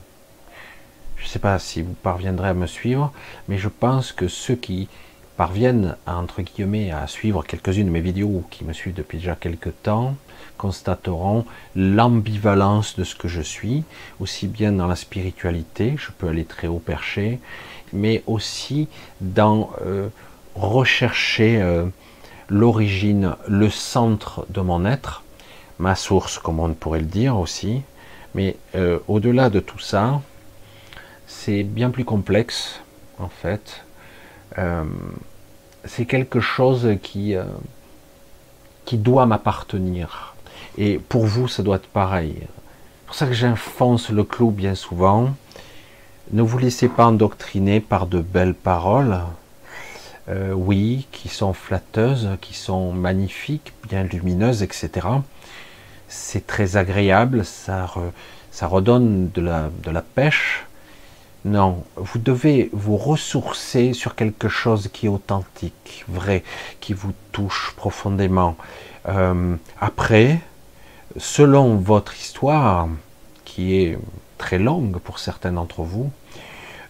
Je 1.17 1.25
ne 1.25 1.29
sais 1.29 1.39
pas 1.39 1.59
si 1.59 1.83
vous 1.83 1.93
parviendrez 1.93 2.49
à 2.49 2.53
me 2.55 2.65
suivre, 2.65 3.13
mais 3.47 3.59
je 3.59 3.69
pense 3.69 4.11
que 4.11 4.27
ceux 4.27 4.55
qui 4.55 4.89
parviennent 5.37 5.95
à, 6.05 6.17
entre 6.17 6.41
guillemets 6.41 6.91
à 6.91 7.07
suivre 7.07 7.43
quelques-unes 7.43 7.87
de 7.87 7.91
mes 7.91 8.01
vidéos 8.01 8.43
qui 8.49 8.63
me 8.63 8.73
suivent 8.73 8.93
depuis 8.93 9.17
déjà 9.17 9.35
quelques 9.35 9.73
temps 9.83 10.15
constateront 10.57 11.45
l'ambivalence 11.75 12.95
de 12.95 13.03
ce 13.03 13.15
que 13.15 13.27
je 13.27 13.41
suis, 13.41 13.83
aussi 14.19 14.47
bien 14.47 14.71
dans 14.71 14.85
la 14.85 14.95
spiritualité, 14.95 15.95
je 15.97 16.11
peux 16.11 16.27
aller 16.27 16.45
très 16.45 16.67
haut 16.67 16.77
perché, 16.77 17.39
mais 17.93 18.21
aussi 18.27 18.87
dans 19.21 19.71
euh, 19.81 20.09
rechercher 20.53 21.59
euh, 21.61 21.85
l'origine, 22.47 23.35
le 23.47 23.71
centre 23.71 24.45
de 24.49 24.61
mon 24.61 24.85
être, 24.85 25.23
ma 25.79 25.95
source, 25.95 26.37
comme 26.37 26.59
on 26.59 26.73
pourrait 26.73 26.99
le 26.99 27.05
dire 27.05 27.39
aussi. 27.39 27.81
Mais 28.35 28.55
euh, 28.75 28.99
au-delà 29.07 29.49
de 29.49 29.59
tout 29.59 29.79
ça, 29.79 30.21
c'est 31.25 31.63
bien 31.63 31.89
plus 31.89 32.05
complexe, 32.05 32.81
en 33.19 33.29
fait. 33.29 33.83
Euh, 34.57 34.83
c'est 35.85 36.05
quelque 36.05 36.39
chose 36.39 36.97
qui, 37.01 37.35
euh, 37.35 37.43
qui 38.85 38.97
doit 38.97 39.25
m'appartenir. 39.25 40.35
Et 40.77 40.99
pour 40.99 41.25
vous, 41.25 41.47
ça 41.47 41.63
doit 41.63 41.77
être 41.77 41.87
pareil. 41.87 42.35
C'est 42.39 43.05
pour 43.07 43.15
ça 43.15 43.27
que 43.27 43.33
j'enfonce 43.33 44.09
le 44.09 44.23
clou 44.23 44.51
bien 44.51 44.75
souvent. 44.75 45.29
Ne 46.31 46.41
vous 46.41 46.57
laissez 46.57 46.87
pas 46.87 47.05
endoctriner 47.05 47.81
par 47.81 48.07
de 48.07 48.21
belles 48.21 48.53
paroles, 48.53 49.19
euh, 50.29 50.53
oui, 50.53 51.07
qui 51.11 51.27
sont 51.27 51.53
flatteuses, 51.53 52.29
qui 52.39 52.53
sont 52.53 52.93
magnifiques, 52.93 53.73
bien 53.89 54.03
lumineuses, 54.03 54.63
etc. 54.63 55.07
C'est 56.07 56.47
très 56.47 56.77
agréable, 56.77 57.43
ça, 57.43 57.93
ça 58.51 58.67
redonne 58.67 59.29
de 59.31 59.41
la, 59.41 59.69
de 59.83 59.91
la 59.91 60.01
pêche, 60.01 60.65
non, 61.43 61.83
vous 61.95 62.19
devez 62.19 62.69
vous 62.71 62.97
ressourcer 62.97 63.93
sur 63.93 64.15
quelque 64.15 64.47
chose 64.47 64.89
qui 64.93 65.07
est 65.07 65.09
authentique, 65.09 66.05
vrai, 66.07 66.43
qui 66.79 66.93
vous 66.93 67.13
touche 67.31 67.73
profondément. 67.75 68.55
Euh, 69.09 69.55
après, 69.79 70.39
selon 71.17 71.77
votre 71.77 72.15
histoire, 72.15 72.87
qui 73.43 73.75
est 73.75 73.97
très 74.37 74.59
longue 74.59 74.99
pour 74.99 75.17
certains 75.17 75.51
d'entre 75.51 75.81
vous, 75.81 76.11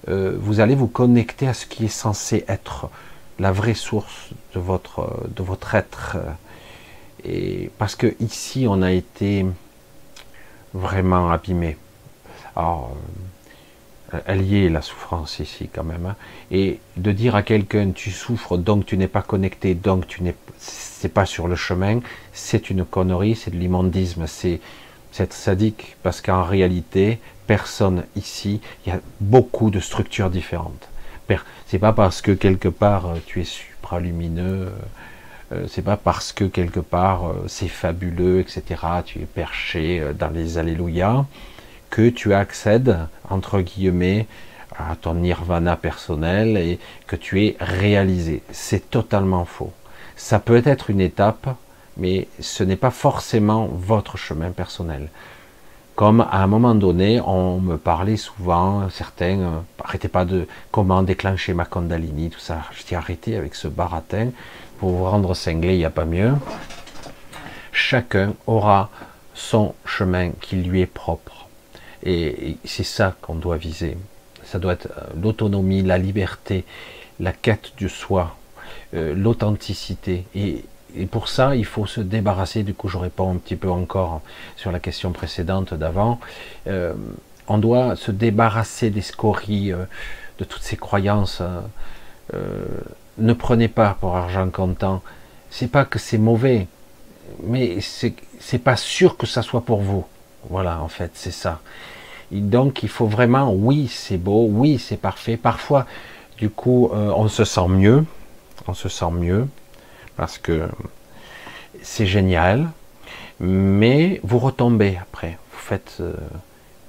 euh, 0.09 0.35
vous 0.37 0.59
allez 0.59 0.75
vous 0.75 0.87
connecter 0.87 1.47
à 1.47 1.53
ce 1.53 1.65
qui 1.65 1.85
est 1.85 1.87
censé 1.87 2.43
être 2.49 2.89
la 3.39 3.53
vraie 3.53 3.73
source 3.73 4.31
de 4.53 4.59
votre, 4.59 5.27
de 5.33 5.43
votre 5.43 5.75
être. 5.75 6.17
Et 7.23 7.71
parce 7.77 7.95
que 7.95 8.15
ici, 8.19 8.65
on 8.67 8.81
a 8.81 8.91
été 8.91 9.45
vraiment 10.73 11.31
abîmé. 11.31 11.77
Alors, 12.55 12.95
est 14.27 14.69
la 14.69 14.81
souffrance 14.81 15.39
ici 15.39 15.69
quand 15.73 15.83
même. 15.83 16.05
Hein. 16.05 16.15
Et 16.51 16.79
de 16.97 17.11
dire 17.11 17.35
à 17.35 17.43
quelqu'un 17.43 17.91
tu 17.91 18.11
souffres 18.11 18.57
donc 18.57 18.85
tu 18.85 18.97
n'es 18.97 19.07
pas 19.07 19.21
connecté, 19.21 19.73
donc 19.75 20.07
tu 20.07 20.23
n'es 20.23 20.35
c'est 20.57 21.09
pas 21.09 21.25
sur 21.25 21.47
le 21.47 21.55
chemin, 21.55 21.99
c'est 22.33 22.69
une 22.69 22.85
connerie, 22.85 23.35
c'est 23.35 23.51
de 23.51 23.57
l'immondisme, 23.57 24.27
c'est 24.27 24.59
être 25.17 25.33
sadique 25.33 25.97
parce 26.03 26.21
qu'en 26.21 26.43
réalité 26.43 27.19
personne 27.47 28.03
ici, 28.15 28.61
il 28.85 28.89
y 28.89 28.95
a 28.95 28.99
beaucoup 29.19 29.71
de 29.71 29.79
structures 29.79 30.29
différentes. 30.29 30.87
C'est 31.67 31.79
pas 31.79 31.93
parce 31.93 32.21
que 32.21 32.33
quelque 32.33 32.67
part 32.67 33.05
euh, 33.05 33.17
tu 33.25 33.39
es 33.39 33.45
supralumineux, 33.45 34.73
euh, 35.53 35.65
c'est 35.69 35.81
pas 35.81 35.95
parce 35.95 36.33
que 36.33 36.43
quelque 36.43 36.81
part 36.81 37.29
euh, 37.29 37.45
c'est 37.47 37.69
fabuleux, 37.69 38.41
etc. 38.41 38.63
Tu 39.05 39.19
es 39.19 39.25
perché 39.25 40.03
dans 40.19 40.29
les 40.29 40.57
alléluia 40.57 41.25
que 41.91 42.09
tu 42.09 42.33
accèdes, 42.33 42.97
entre 43.29 43.61
guillemets, 43.61 44.25
à 44.75 44.95
ton 44.95 45.13
nirvana 45.15 45.75
personnel 45.75 46.57
et 46.57 46.79
que 47.05 47.15
tu 47.15 47.45
es 47.45 47.57
réalisé. 47.59 48.41
C'est 48.51 48.89
totalement 48.89 49.45
faux. 49.45 49.73
Ça 50.15 50.39
peut 50.39 50.63
être 50.65 50.89
une 50.89 51.01
étape, 51.01 51.55
mais 51.97 52.27
ce 52.39 52.63
n'est 52.63 52.77
pas 52.77 52.89
forcément 52.89 53.67
votre 53.71 54.17
chemin 54.17 54.51
personnel. 54.51 55.09
Comme 55.95 56.21
à 56.21 56.41
un 56.41 56.47
moment 56.47 56.73
donné, 56.73 57.19
on 57.21 57.59
me 57.59 57.77
parlait 57.77 58.17
souvent, 58.17 58.89
certains, 58.89 59.39
euh, 59.39 59.59
arrêtez 59.83 60.07
pas 60.07 60.23
de 60.25 60.47
comment 60.71 61.03
déclencher 61.03 61.53
ma 61.53 61.65
Kundalini, 61.65 62.29
tout 62.29 62.39
ça. 62.39 62.61
Je 62.71 62.83
dis 62.83 62.95
arrêtez 62.95 63.35
avec 63.35 63.53
ce 63.55 63.67
baratin, 63.67 64.29
pour 64.79 64.91
vous 64.91 65.03
rendre 65.03 65.35
cinglé, 65.35 65.73
il 65.73 65.79
n'y 65.79 65.85
a 65.85 65.91
pas 65.91 66.05
mieux. 66.05 66.33
Chacun 67.73 68.33
aura 68.47 68.89
son 69.33 69.75
chemin 69.85 70.31
qui 70.39 70.55
lui 70.55 70.81
est 70.81 70.85
propre. 70.85 71.40
Et, 72.03 72.57
c'est 72.65 72.83
ça 72.83 73.15
qu'on 73.21 73.35
doit 73.35 73.57
viser. 73.57 73.97
Ça 74.43 74.59
doit 74.59 74.73
être 74.73 74.89
euh, 74.97 75.05
l'autonomie, 75.21 75.81
la 75.83 75.97
liberté, 75.97 76.65
la 77.19 77.31
quête 77.31 77.73
du 77.77 77.89
soi, 77.89 78.35
euh, 78.93 79.13
l'authenticité. 79.15 80.25
Et, 80.35 80.65
pour 81.09 81.29
ça, 81.29 81.55
il 81.55 81.63
faut 81.63 81.85
se 81.85 82.01
débarrasser, 82.01 82.63
du 82.63 82.73
coup 82.73 82.89
je 82.89 82.97
réponds 82.97 83.31
un 83.31 83.37
petit 83.37 83.55
peu 83.55 83.69
encore 83.69 84.19
sur 84.57 84.73
la 84.73 84.79
question 84.81 85.13
précédente 85.13 85.73
d'avant, 85.73 86.19
euh, 86.67 86.93
on 87.47 87.59
doit 87.59 87.95
se 87.95 88.11
débarrasser 88.11 88.89
des 88.89 89.01
scories, 89.01 89.71
de 89.71 90.43
toutes 90.43 90.63
ces 90.63 90.75
croyances. 90.75 91.41
ne 93.17 93.33
prenez 93.33 93.69
pas 93.69 93.95
pour 94.01 94.17
argent 94.17 94.49
comptant. 94.49 95.01
C'est 95.49 95.71
pas 95.71 95.85
que 95.85 95.97
c'est 95.97 96.17
mauvais, 96.17 96.67
mais 97.41 97.77
c'est 97.81 98.59
pas 98.61 98.75
sûr 98.75 99.15
que 99.15 99.25
ça 99.25 99.43
soit 99.43 99.61
pour 99.61 99.79
vous. 99.79 100.05
Voilà, 100.49 100.81
en 100.81 100.89
fait, 100.89 101.11
c'est 101.13 101.31
ça 101.31 101.61
donc 102.39 102.83
il 102.83 102.89
faut 102.89 103.07
vraiment, 103.07 103.53
oui, 103.53 103.89
c'est 103.91 104.17
beau, 104.17 104.47
oui, 104.49 104.79
c'est 104.79 104.97
parfait. 104.97 105.35
Parfois, 105.35 105.85
du 106.37 106.49
coup, 106.49 106.89
euh, 106.93 107.11
on 107.15 107.27
se 107.27 107.43
sent 107.43 107.67
mieux, 107.67 108.05
on 108.67 108.73
se 108.73 108.87
sent 108.87 109.11
mieux 109.11 109.47
parce 110.15 110.37
que 110.37 110.67
c'est 111.81 112.05
génial, 112.05 112.69
mais 113.39 114.21
vous 114.23 114.39
retombez 114.39 114.97
après. 115.01 115.37
Vous 115.51 115.59
faites 115.59 115.97
euh, 115.99 116.13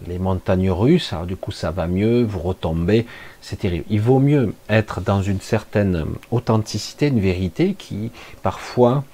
les 0.07 0.18
montagnes 0.18 0.70
russes, 0.70 1.12
alors 1.12 1.26
du 1.26 1.36
coup 1.36 1.53
ça 1.53 1.70
va 1.70 1.86
mieux, 1.86 2.22
vous 2.22 2.40
retombez, 2.40 3.07
c'est 3.40 3.57
terrible. 3.57 3.84
Il 3.90 4.01
vaut 4.01 4.18
mieux 4.18 4.55
être 4.68 5.01
dans 5.01 5.22
une 5.22 5.40
certaine 5.40 6.05
authenticité, 6.30 7.09
une 7.09 7.20
vérité 7.20 7.74
qui, 7.74 8.11
parfois, 8.43 9.05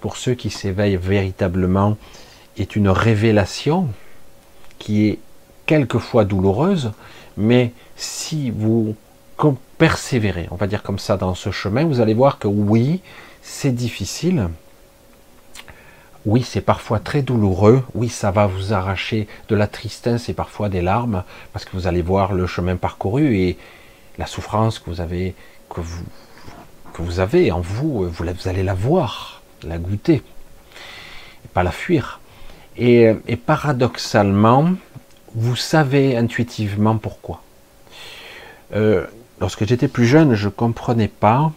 pour 0.00 0.16
ceux 0.16 0.34
qui 0.34 0.50
s'éveillent 0.50 0.96
véritablement, 0.96 1.96
est 2.58 2.76
une 2.76 2.88
révélation 2.88 3.88
qui 4.78 5.08
est 5.08 5.18
quelquefois 5.72 6.26
douloureuse, 6.26 6.92
mais 7.38 7.72
si 7.96 8.50
vous 8.50 8.94
comme 9.38 9.56
persévérer, 9.78 10.46
on 10.50 10.56
va 10.56 10.66
dire 10.66 10.82
comme 10.82 10.98
ça, 10.98 11.16
dans 11.16 11.34
ce 11.34 11.50
chemin, 11.50 11.86
vous 11.86 12.02
allez 12.02 12.12
voir 12.12 12.38
que 12.38 12.46
oui, 12.46 13.00
c'est 13.40 13.74
difficile. 13.74 14.50
Oui, 16.26 16.42
c'est 16.42 16.60
parfois 16.60 16.98
très 16.98 17.22
douloureux. 17.22 17.82
Oui, 17.94 18.10
ça 18.10 18.30
va 18.30 18.46
vous 18.46 18.74
arracher 18.74 19.26
de 19.48 19.56
la 19.56 19.66
tristesse 19.66 20.28
et 20.28 20.34
parfois 20.34 20.68
des 20.68 20.82
larmes, 20.82 21.24
parce 21.54 21.64
que 21.64 21.70
vous 21.72 21.86
allez 21.86 22.02
voir 22.02 22.34
le 22.34 22.46
chemin 22.46 22.76
parcouru 22.76 23.34
et 23.38 23.56
la 24.18 24.26
souffrance 24.26 24.78
que 24.78 24.90
vous 24.90 25.00
avez, 25.00 25.34
que 25.70 25.80
vous, 25.80 26.04
que 26.92 27.00
vous 27.00 27.18
avez 27.18 27.50
en 27.50 27.62
vous, 27.62 28.10
vous, 28.10 28.48
allez 28.48 28.62
la 28.62 28.74
voir, 28.74 29.40
la 29.62 29.78
goûter, 29.78 30.22
et 31.46 31.48
pas 31.54 31.62
la 31.62 31.72
fuir. 31.72 32.20
Et 32.76 33.14
paradoxalement, 33.46 34.74
vous 35.34 35.56
savez 35.56 36.16
intuitivement 36.16 36.96
pourquoi. 36.96 37.42
Euh, 38.74 39.06
lorsque 39.40 39.66
j'étais 39.66 39.88
plus 39.88 40.06
jeune, 40.06 40.34
je 40.34 40.48
comprenais 40.48 41.08
pas. 41.08 41.52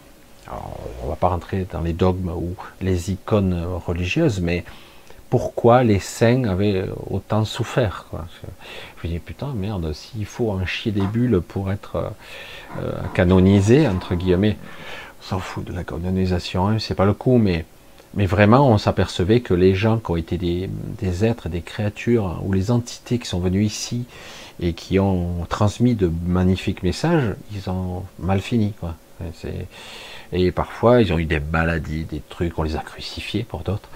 On 1.02 1.08
va 1.08 1.16
pas 1.16 1.28
rentrer 1.28 1.66
dans 1.72 1.80
les 1.80 1.92
dogmes 1.92 2.30
ou 2.30 2.54
les 2.80 3.10
icônes 3.10 3.66
religieuses, 3.84 4.40
mais 4.40 4.64
pourquoi 5.28 5.82
les 5.82 5.98
saints 5.98 6.44
avaient 6.44 6.84
autant 7.10 7.44
souffert. 7.44 8.06
Je 9.02 9.08
me 9.08 9.12
dis 9.12 9.18
putain 9.18 9.52
merde, 9.54 9.92
s'il 9.92 10.24
faut 10.24 10.50
en 10.50 10.64
chier 10.64 10.92
des 10.92 11.06
bulles 11.06 11.40
pour 11.40 11.72
être 11.72 12.12
euh, 12.80 12.92
canonisé 13.14 13.88
entre 13.88 14.14
guillemets, 14.14 14.56
on 15.20 15.24
s'en 15.24 15.38
fout 15.40 15.64
de 15.64 15.72
la 15.72 15.82
canonisation, 15.82 16.68
hein, 16.68 16.78
c'est 16.78 16.94
pas 16.94 17.06
le 17.06 17.12
coup, 17.12 17.38
mais 17.38 17.64
mais 18.16 18.26
vraiment 18.26 18.68
on 18.68 18.78
s'apercevait 18.78 19.40
que 19.40 19.54
les 19.54 19.74
gens 19.74 19.98
qui 19.98 20.10
ont 20.10 20.16
été 20.16 20.38
des, 20.38 21.24
êtres, 21.24 21.48
des 21.48 21.60
créatures 21.60 22.40
ou 22.44 22.52
les 22.52 22.70
entités 22.70 23.18
qui 23.18 23.26
sont 23.26 23.40
venues 23.40 23.64
ici 23.64 24.06
et 24.58 24.72
qui 24.72 24.98
ont 24.98 25.46
transmis 25.48 25.94
de 25.94 26.10
magnifiques 26.26 26.82
messages, 26.82 27.34
ils 27.52 27.68
ont 27.68 28.04
mal 28.18 28.40
fini. 28.40 28.72
Quoi. 28.80 28.94
Et 30.32 30.50
parfois, 30.50 31.02
ils 31.02 31.12
ont 31.12 31.18
eu 31.18 31.26
des 31.26 31.40
maladies, 31.40 32.04
des 32.04 32.22
trucs, 32.26 32.58
on 32.58 32.62
les 32.62 32.76
a 32.76 32.80
crucifiés 32.80 33.44
pour 33.44 33.60
d'autres, 33.60 33.88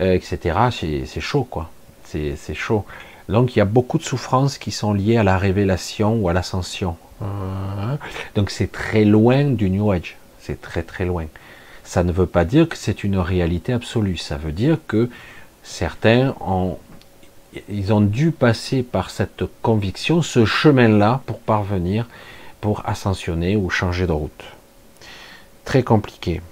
euh, 0.00 0.14
etc. 0.14 0.58
C'est 1.04 1.20
chaud, 1.20 1.44
quoi. 1.44 1.70
C'est 2.04 2.54
chaud. 2.54 2.84
Donc, 3.28 3.54
il 3.54 3.58
y 3.58 3.62
a 3.62 3.66
beaucoup 3.66 3.98
de 3.98 4.04
souffrances 4.04 4.56
qui 4.56 4.70
sont 4.70 4.94
liées 4.94 5.18
à 5.18 5.24
la 5.24 5.36
révélation 5.36 6.14
ou 6.16 6.28
à 6.28 6.32
l'ascension. 6.32 6.96
Donc, 8.34 8.50
c'est 8.50 8.72
très 8.72 9.04
loin 9.04 9.44
du 9.44 9.68
New 9.68 9.90
Age. 9.90 10.16
C'est 10.40 10.60
très, 10.62 10.82
très 10.82 11.04
loin. 11.04 11.26
Ça 11.88 12.04
ne 12.04 12.12
veut 12.12 12.26
pas 12.26 12.44
dire 12.44 12.68
que 12.68 12.76
c'est 12.76 13.02
une 13.02 13.16
réalité 13.16 13.72
absolue. 13.72 14.18
Ça 14.18 14.36
veut 14.36 14.52
dire 14.52 14.76
que 14.86 15.08
certains 15.62 16.34
ont 16.42 16.76
ils 17.70 17.94
ont 17.94 18.02
dû 18.02 18.30
passer 18.30 18.82
par 18.82 19.08
cette 19.08 19.44
conviction, 19.62 20.20
ce 20.20 20.44
chemin-là, 20.44 21.22
pour 21.24 21.38
parvenir, 21.38 22.06
pour 22.60 22.86
ascensionner 22.86 23.56
ou 23.56 23.70
changer 23.70 24.06
de 24.06 24.12
route. 24.12 24.44
Très 25.64 25.82
compliqué. 25.82 26.42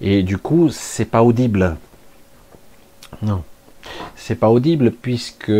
Et 0.00 0.22
du 0.22 0.38
coup, 0.38 0.70
c'est 0.70 1.04
pas 1.04 1.22
audible. 1.22 1.76
Non, 3.20 3.44
c'est 4.16 4.36
pas 4.36 4.48
audible 4.48 4.92
puisque 4.92 5.52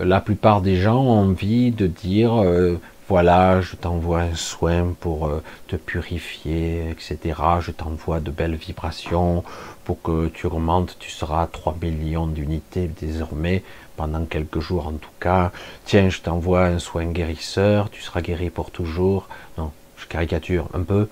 la 0.00 0.20
plupart 0.20 0.62
des 0.62 0.80
gens 0.80 1.00
ont 1.00 1.30
envie 1.30 1.70
de 1.70 1.86
dire 1.86 2.42
euh, 2.42 2.80
voilà, 3.10 3.60
je 3.60 3.74
t'envoie 3.74 4.20
un 4.20 4.36
soin 4.36 4.94
pour 5.00 5.26
euh, 5.26 5.42
te 5.66 5.74
purifier, 5.74 6.90
etc. 6.90 7.18
Je 7.60 7.72
t'envoie 7.72 8.20
de 8.20 8.30
belles 8.30 8.54
vibrations 8.54 9.42
pour 9.84 10.00
que 10.00 10.28
tu 10.28 10.46
augmentes, 10.46 10.96
tu 11.00 11.10
seras 11.10 11.42
à 11.42 11.46
3 11.48 11.76
millions 11.82 12.28
d'unités 12.28 12.88
désormais, 13.00 13.64
pendant 13.96 14.24
quelques 14.26 14.60
jours 14.60 14.86
en 14.86 14.92
tout 14.92 15.10
cas. 15.18 15.50
Tiens, 15.84 16.08
je 16.08 16.20
t'envoie 16.20 16.66
un 16.66 16.78
soin 16.78 17.06
guérisseur, 17.06 17.90
tu 17.90 18.00
seras 18.00 18.20
guéri 18.20 18.48
pour 18.48 18.70
toujours. 18.70 19.28
Non, 19.58 19.72
je 19.96 20.06
caricature 20.06 20.68
un 20.72 20.82
peu. 20.82 21.08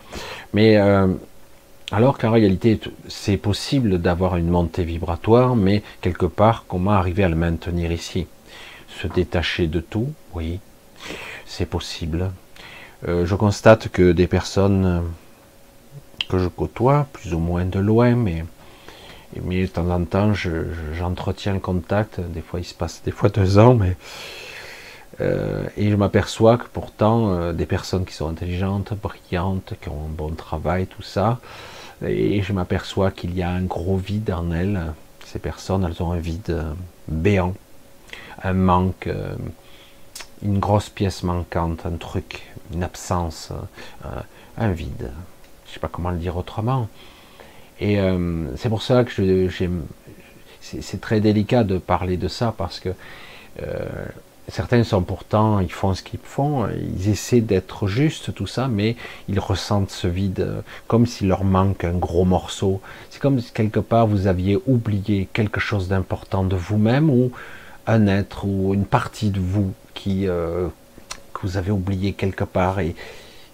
Mais 0.55 0.77
euh, 0.77 1.09
alors 1.91 2.17
qu'en 2.17 2.31
réalité, 2.31 2.79
c'est 3.09 3.39
possible 3.39 3.99
d'avoir 3.99 4.37
une 4.37 4.51
montée 4.51 4.85
vibratoire, 4.85 5.57
mais 5.57 5.83
quelque 6.01 6.27
part, 6.27 6.65
comment 6.69 6.93
arriver 6.93 7.25
à 7.25 7.29
le 7.29 7.35
maintenir 7.35 7.91
ici? 7.91 8.29
Se 9.03 9.09
détacher 9.09 9.67
de 9.67 9.81
tout, 9.81 10.13
oui 10.35 10.61
c'est 11.47 11.67
possible. 11.67 12.31
Euh, 13.07 13.27
je 13.27 13.35
constate 13.35 13.89
que 13.89 14.13
des 14.13 14.27
personnes 14.27 14.85
euh, 14.85 15.01
que 16.29 16.39
je 16.39 16.49
côtoie, 16.49 17.07
plus 17.13 17.33
ou 17.33 17.39
moins 17.39 17.65
de 17.65 17.79
loin, 17.79 18.17
mais, 18.17 18.45
mais 19.43 19.63
de 19.63 19.67
temps 19.67 19.89
en 19.91 20.05
temps, 20.05 20.33
j'entretiens 20.35 21.55
le 21.55 21.61
contact. 21.61 22.21
Des 22.21 22.41
fois, 22.41 22.61
il 22.61 22.65
se 22.65 22.75
passe 22.75 23.03
des 23.05 23.13
fois 23.13 23.29
deux 23.29 23.59
ans, 23.59 23.75
mais 23.75 23.97
euh, 25.21 25.65
et 25.77 25.91
je 25.91 25.97
m'aperçois 25.97 26.59
que 26.59 26.67
pourtant, 26.73 27.53
des 27.53 27.67
personnes 27.67 28.05
qui 28.05 28.15
sont 28.15 28.29
intelligentes, 28.29 28.93
brillantes, 28.95 29.75
qui 29.81 29.89
ont 29.89 30.05
un 30.07 30.13
bon 30.13 30.31
travail, 30.31 30.87
tout 30.87 31.03
ça, 31.03 31.39
et 32.05 32.43
je 32.43 32.53
m'aperçois 32.53 33.11
qu'il 33.11 33.35
y 33.37 33.43
a 33.43 33.51
un 33.51 33.63
gros 33.63 33.97
vide 33.97 34.31
en 34.31 34.53
elles. 34.53 34.93
Ces 35.25 35.39
personnes, 35.39 35.85
elles 35.85 36.03
ont 36.03 36.13
un 36.13 36.19
vide 36.19 36.63
béant, 37.09 37.55
un 38.43 38.53
manque 38.53 39.09
une 40.43 40.59
grosse 40.59 40.89
pièce 40.89 41.23
manquante, 41.23 41.87
un 41.87 41.97
truc, 41.97 42.43
une 42.73 42.83
absence, 42.83 43.51
euh, 44.05 44.09
un 44.57 44.71
vide. 44.71 45.11
Je 45.67 45.75
sais 45.75 45.81
pas 45.81 45.89
comment 45.89 46.11
le 46.11 46.19
dire 46.19 46.37
autrement. 46.37 46.89
Et 47.81 48.01
euh, 48.01 48.47
c'est 48.57 48.69
pour 48.69 48.83
ça 48.83 49.05
que 49.05 49.49
c'est 50.61 51.01
très 51.01 51.21
délicat 51.21 51.65
de 51.65 51.79
parler 51.79 52.17
de 52.17 52.29
ça 52.29 52.55
parce 52.57 52.81
que 52.81 52.91
euh, 53.63 53.87
certains 54.49 54.83
sont 54.83 55.03
pourtant, 55.03 55.61
ils 55.61 55.73
font 55.73 55.95
ce 55.95 56.03
qu'ils 56.03 56.21
font, 56.23 56.69
ils 56.69 57.09
essaient 57.09 57.41
d'être 57.41 57.87
justes, 57.87 58.35
tout 58.35 58.47
ça, 58.47 58.69
mais 58.69 58.97
ils 59.29 59.39
ressentent 59.39 59.91
ce 59.91 60.09
vide 60.09 60.63
comme 60.87 61.07
s'il 61.07 61.29
leur 61.29 61.45
manque 61.45 61.85
un 61.85 61.95
gros 61.95 62.25
morceau. 62.25 62.81
C'est 63.11 63.21
comme 63.21 63.41
si 63.41 63.53
quelque 63.53 63.81
part 63.81 64.07
vous 64.07 64.27
aviez 64.27 64.59
oublié 64.67 65.29
quelque 65.33 65.61
chose 65.61 65.89
d'important 65.89 66.45
de 66.45 66.57
vous-même 66.57 67.11
ou 67.11 67.31
un 67.89 68.07
être 68.07 68.45
ou 68.45 68.75
une 68.75 68.85
partie 68.85 69.31
de 69.31 69.41
vous 69.41 69.73
qui, 69.95 70.29
euh, 70.29 70.69
que 71.35 71.41
vous 71.43 71.57
avez 71.57 71.73
oublié 71.73 72.13
quelque 72.13 72.45
part 72.45 72.79
et, 72.79 72.95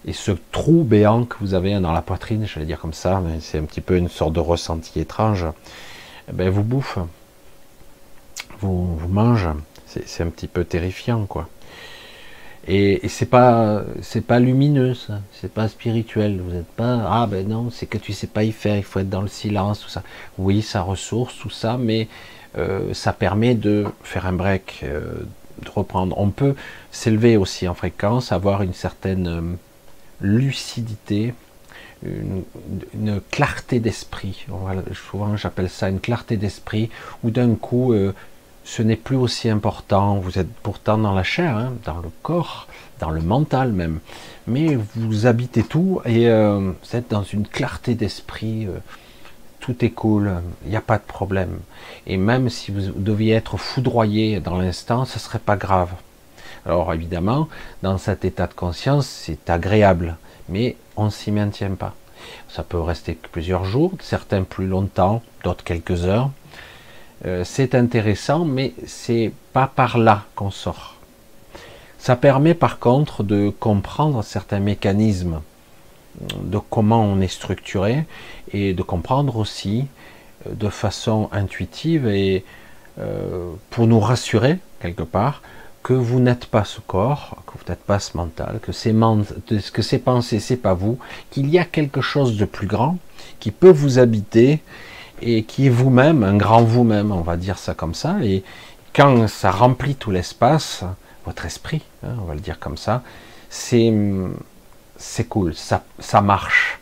et 0.05 0.13
ce 0.13 0.31
trou 0.51 0.83
béant 0.83 1.25
que 1.25 1.37
vous 1.39 1.55
avez 1.55 1.79
dans 1.79 1.91
la 1.91 2.01
poitrine, 2.01 2.45
j'allais 2.45 2.67
dire 2.67 2.79
comme 2.79 2.93
ça, 2.93 3.21
mais 3.25 3.39
c'est 3.39 3.57
un 3.57 3.63
petit 3.63 3.81
peu 3.81 3.97
une 3.97 4.09
sorte 4.09 4.33
de 4.33 4.39
ressenti 4.39 4.99
étrange, 4.99 5.45
eh 6.29 6.33
ben 6.33 6.49
vous 6.49 6.63
bouffe, 6.63 6.99
vous, 8.59 8.95
vous 8.95 9.07
mange, 9.07 9.47
c'est 9.87 10.23
un 10.23 10.29
petit 10.29 10.47
peu 10.47 10.63
terrifiant 10.63 11.25
quoi. 11.25 11.47
Et, 12.67 13.07
c'est 13.09 13.27
pas 13.27 13.83
c'est 14.01 14.25
pas 14.25 14.39
lumineux 14.39 14.93
c'est 15.31 15.53
pas 15.53 15.67
spirituel. 15.67 16.41
Vous 16.41 16.51
n'êtes 16.51 16.65
pas 16.65 17.05
ah 17.07 17.27
ben 17.27 17.47
non, 17.47 17.69
c'est 17.69 17.85
que 17.85 17.99
tu 17.99 18.11
sais 18.11 18.27
pas 18.27 18.43
y 18.43 18.51
faire, 18.51 18.77
il 18.77 18.83
faut 18.83 18.99
être 18.99 19.09
dans 19.09 19.21
le 19.21 19.27
silence 19.27 19.81
tout 19.81 19.89
ça. 19.89 20.03
Oui, 20.37 20.61
ça 20.61 20.81
ressource 20.81 21.37
tout 21.37 21.51
ça, 21.51 21.77
mais 21.77 22.07
euh, 22.57 22.93
ça 22.93 23.13
permet 23.13 23.55
de 23.55 23.85
faire 24.03 24.25
un 24.25 24.33
break, 24.33 24.81
euh, 24.83 25.01
de 25.63 25.69
reprendre. 25.69 26.17
On 26.17 26.29
peut 26.29 26.55
s'élever 26.91 27.37
aussi 27.37 27.67
en 27.67 27.73
fréquence, 27.73 28.31
avoir 28.31 28.61
une 28.61 28.73
certaine 28.73 29.27
euh, 29.27 29.41
lucidité, 30.21 31.33
une, 32.03 32.43
clarté 33.31 33.79
d'esprit. 33.79 34.45
Souvent 34.93 35.35
j'appelle 35.37 35.69
ça 35.69 35.89
une 35.89 35.99
clarté 35.99 36.37
d'esprit, 36.37 36.89
où 37.23 37.31
d'un 37.31 37.55
coup 37.55 37.95
ce 38.63 38.81
n'est 38.83 38.95
plus 38.95 39.15
aussi 39.15 39.49
important. 39.49 40.15
Vous 40.17 40.37
êtes 40.37 40.51
pourtant 40.61 40.99
dans 40.99 41.13
la 41.13 41.23
chair, 41.23 41.57
hein, 41.57 41.73
dans 41.83 41.97
le 41.97 42.09
corps, 42.21 42.67
dans 42.99 43.09
le 43.09 43.21
mental 43.21 43.71
même, 43.71 43.99
mais 44.45 44.77
vous 44.95 45.25
habitez 45.25 45.63
tout 45.63 46.01
et 46.05 46.29
vous 46.29 46.95
êtes 46.95 47.09
dans 47.09 47.23
une 47.23 47.47
clarté 47.47 47.95
d'esprit 47.95 48.67
tout 49.65 49.83
est 49.83 49.89
cool, 49.89 50.31
il 50.63 50.69
n'y 50.69 50.75
a 50.75 50.81
pas 50.81 50.99
de 50.99 51.03
problème. 51.03 51.57
Et 52.05 52.17
même 52.17 52.49
si 52.49 52.69
vous 52.69 52.91
deviez 52.95 53.33
être 53.33 53.57
foudroyé 53.57 54.39
dans 54.39 54.57
l'instant, 54.59 55.05
ce 55.05 55.17
serait 55.17 55.39
pas 55.39 55.55
grave. 55.55 55.89
Alors 56.67 56.93
évidemment, 56.93 57.47
dans 57.81 57.97
cet 57.97 58.25
état 58.25 58.45
de 58.45 58.53
conscience, 58.53 59.07
c'est 59.07 59.49
agréable, 59.49 60.17
mais 60.49 60.75
on 60.97 61.09
s'y 61.09 61.31
maintient 61.31 61.73
pas. 61.73 61.95
Ça 62.47 62.61
peut 62.61 62.79
rester 62.79 63.17
plusieurs 63.31 63.65
jours, 63.65 63.93
certains 64.01 64.43
plus 64.43 64.67
longtemps, 64.67 65.23
d'autres 65.43 65.63
quelques 65.63 66.05
heures. 66.05 66.29
Euh, 67.25 67.43
c'est 67.43 67.73
intéressant, 67.73 68.45
mais 68.45 68.75
c'est 68.85 69.33
pas 69.51 69.65
par 69.65 69.97
là 69.97 70.25
qu'on 70.35 70.51
sort. 70.51 70.93
Ça 71.97 72.15
permet 72.15 72.53
par 72.53 72.77
contre 72.77 73.23
de 73.23 73.51
comprendre 73.59 74.23
certains 74.23 74.59
mécanismes 74.59 75.41
de 76.41 76.59
comment 76.69 77.03
on 77.03 77.19
est 77.21 77.27
structuré 77.27 78.05
et 78.53 78.73
de 78.73 78.83
comprendre 78.83 79.37
aussi 79.37 79.85
euh, 80.47 80.53
de 80.53 80.69
façon 80.69 81.29
intuitive 81.31 82.07
et 82.07 82.43
euh, 82.99 83.51
pour 83.69 83.87
nous 83.87 83.99
rassurer 83.99 84.59
quelque 84.79 85.03
part 85.03 85.41
que 85.83 85.93
vous 85.93 86.19
n'êtes 86.19 86.47
pas 86.47 86.63
ce 86.63 86.79
corps, 86.79 87.37
que 87.45 87.51
vous 87.59 87.69
n'êtes 87.69 87.83
pas 87.83 87.99
ce 87.99 88.17
mental, 88.17 88.59
que 88.59 88.71
ces, 88.71 88.95
que 89.71 89.81
ces 89.83 89.99
pensées, 89.99 90.39
c'est 90.39 90.57
pas 90.57 90.73
vous, 90.73 90.97
qu'il 91.29 91.47
y 91.49 91.59
a 91.59 91.63
quelque 91.63 92.01
chose 92.01 92.37
de 92.37 92.45
plus 92.45 92.65
grand 92.65 92.97
qui 93.39 93.51
peut 93.51 93.69
vous 93.69 93.99
habiter 93.99 94.61
et 95.21 95.43
qui 95.43 95.67
est 95.67 95.69
vous-même, 95.69 96.23
un 96.23 96.37
grand 96.37 96.63
vous-même, 96.63 97.11
on 97.11 97.21
va 97.21 97.37
dire 97.37 97.59
ça 97.59 97.75
comme 97.75 97.93
ça, 97.93 98.17
et 98.23 98.43
quand 98.95 99.27
ça 99.27 99.51
remplit 99.51 99.93
tout 99.93 100.09
l'espace, 100.09 100.83
votre 101.25 101.45
esprit, 101.45 101.83
hein, 102.03 102.15
on 102.19 102.25
va 102.25 102.33
le 102.33 102.39
dire 102.39 102.59
comme 102.59 102.77
ça, 102.77 103.03
c'est 103.49 103.93
c'est 104.97 105.25
cool, 105.25 105.53
ça, 105.53 105.83
ça 105.99 106.21
marche. 106.21 106.79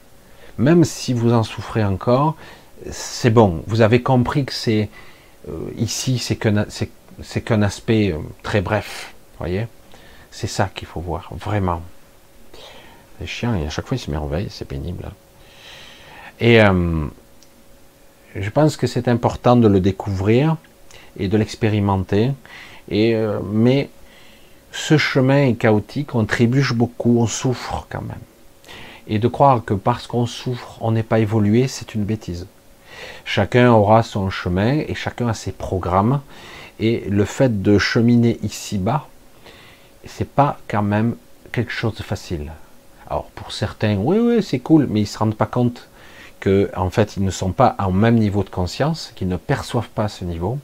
Même 0.58 0.84
si 0.84 1.14
vous 1.14 1.34
en 1.34 1.44
souffrez 1.44 1.84
encore, 1.84 2.36
c'est 2.92 3.30
bon. 3.30 3.64
Vous 3.68 3.82
avez 3.82 4.02
compris 4.02 4.46
que 4.46 4.54
c'est 4.54 4.90
euh, 5.50 5.72
ici, 5.78 6.20
c'est 6.20 6.36
qu'un 6.36 6.66
c'est, 6.70 7.42
qu'un 7.42 7.62
aspect 7.62 8.12
euh, 8.12 8.18
très 8.44 8.62
bref. 8.62 9.14
Voyez, 9.40 9.68
c'est 10.32 10.48
ça 10.48 10.70
qu'il 10.74 10.88
faut 10.88 11.00
voir 11.00 11.30
vraiment. 11.40 11.82
Les 13.20 13.28
chiens, 13.28 13.54
à 13.66 13.70
chaque 13.70 13.88
fois, 13.88 13.98
ils 13.98 14.00
se 14.00 14.12
merveillent, 14.12 14.50
c'est 14.50 14.68
pénible. 14.68 15.10
Et 16.40 16.62
euh, 16.62 17.06
je 18.36 18.50
pense 18.50 18.78
que 18.78 18.88
c'est 18.88 19.08
important 19.08 19.56
de 19.56 19.68
le 19.68 19.80
découvrir 19.80 20.58
et 21.18 21.28
de 21.28 21.38
l'expérimenter. 21.38 22.32
Et 22.90 23.16
mais 23.46 23.90
ce 24.74 24.98
chemin 24.98 25.46
est 25.46 25.54
chaotique, 25.54 26.16
on 26.16 26.26
trébuche 26.26 26.74
beaucoup, 26.74 27.20
on 27.20 27.28
souffre 27.28 27.86
quand 27.90 28.02
même. 28.02 28.18
Et 29.08 29.20
de 29.20 29.28
croire 29.28 29.64
que 29.64 29.76
parce 29.76 30.08
qu'on 30.08 30.26
souffre, 30.26 30.78
on 30.82 30.92
n'est 30.92 31.04
pas 31.04 31.20
évolué, 31.20 31.68
c'est 31.68 31.94
une 31.94 32.04
bêtise. 32.04 32.48
Chacun 33.24 33.72
aura 33.72 34.02
son 34.02 34.32
chemin 34.32 34.80
et 34.80 34.96
chacun 34.96 35.28
a 35.28 35.36
ses 35.36 35.52
programmes. 35.52 36.22
Et 36.80 37.04
le 37.08 37.24
fait 37.24 37.62
de 37.62 37.78
cheminer 37.78 38.40
ici-bas, 38.42 39.08
c'est 40.06 40.28
pas 40.28 40.58
quand 40.68 40.82
même 40.82 41.16
quelque 41.52 41.72
chose 41.72 41.94
de 41.96 42.04
facile. 42.04 42.52
Alors 43.08 43.26
pour 43.36 43.52
certains, 43.52 43.96
oui, 43.98 44.18
oui, 44.18 44.42
c'est 44.42 44.60
cool, 44.60 44.88
mais 44.90 45.02
ils 45.02 45.08
se 45.08 45.20
rendent 45.20 45.36
pas 45.36 45.46
compte 45.46 45.88
que 46.40 46.72
en 46.76 46.90
fait 46.90 47.16
ils 47.16 47.24
ne 47.24 47.30
sont 47.30 47.52
pas 47.52 47.76
au 47.88 47.92
même 47.92 48.16
niveau 48.16 48.44
de 48.44 48.50
conscience, 48.50 49.14
qu'ils 49.16 49.28
ne 49.28 49.38
perçoivent 49.38 49.90
pas 49.90 50.08
ce 50.08 50.26
niveau. 50.26 50.58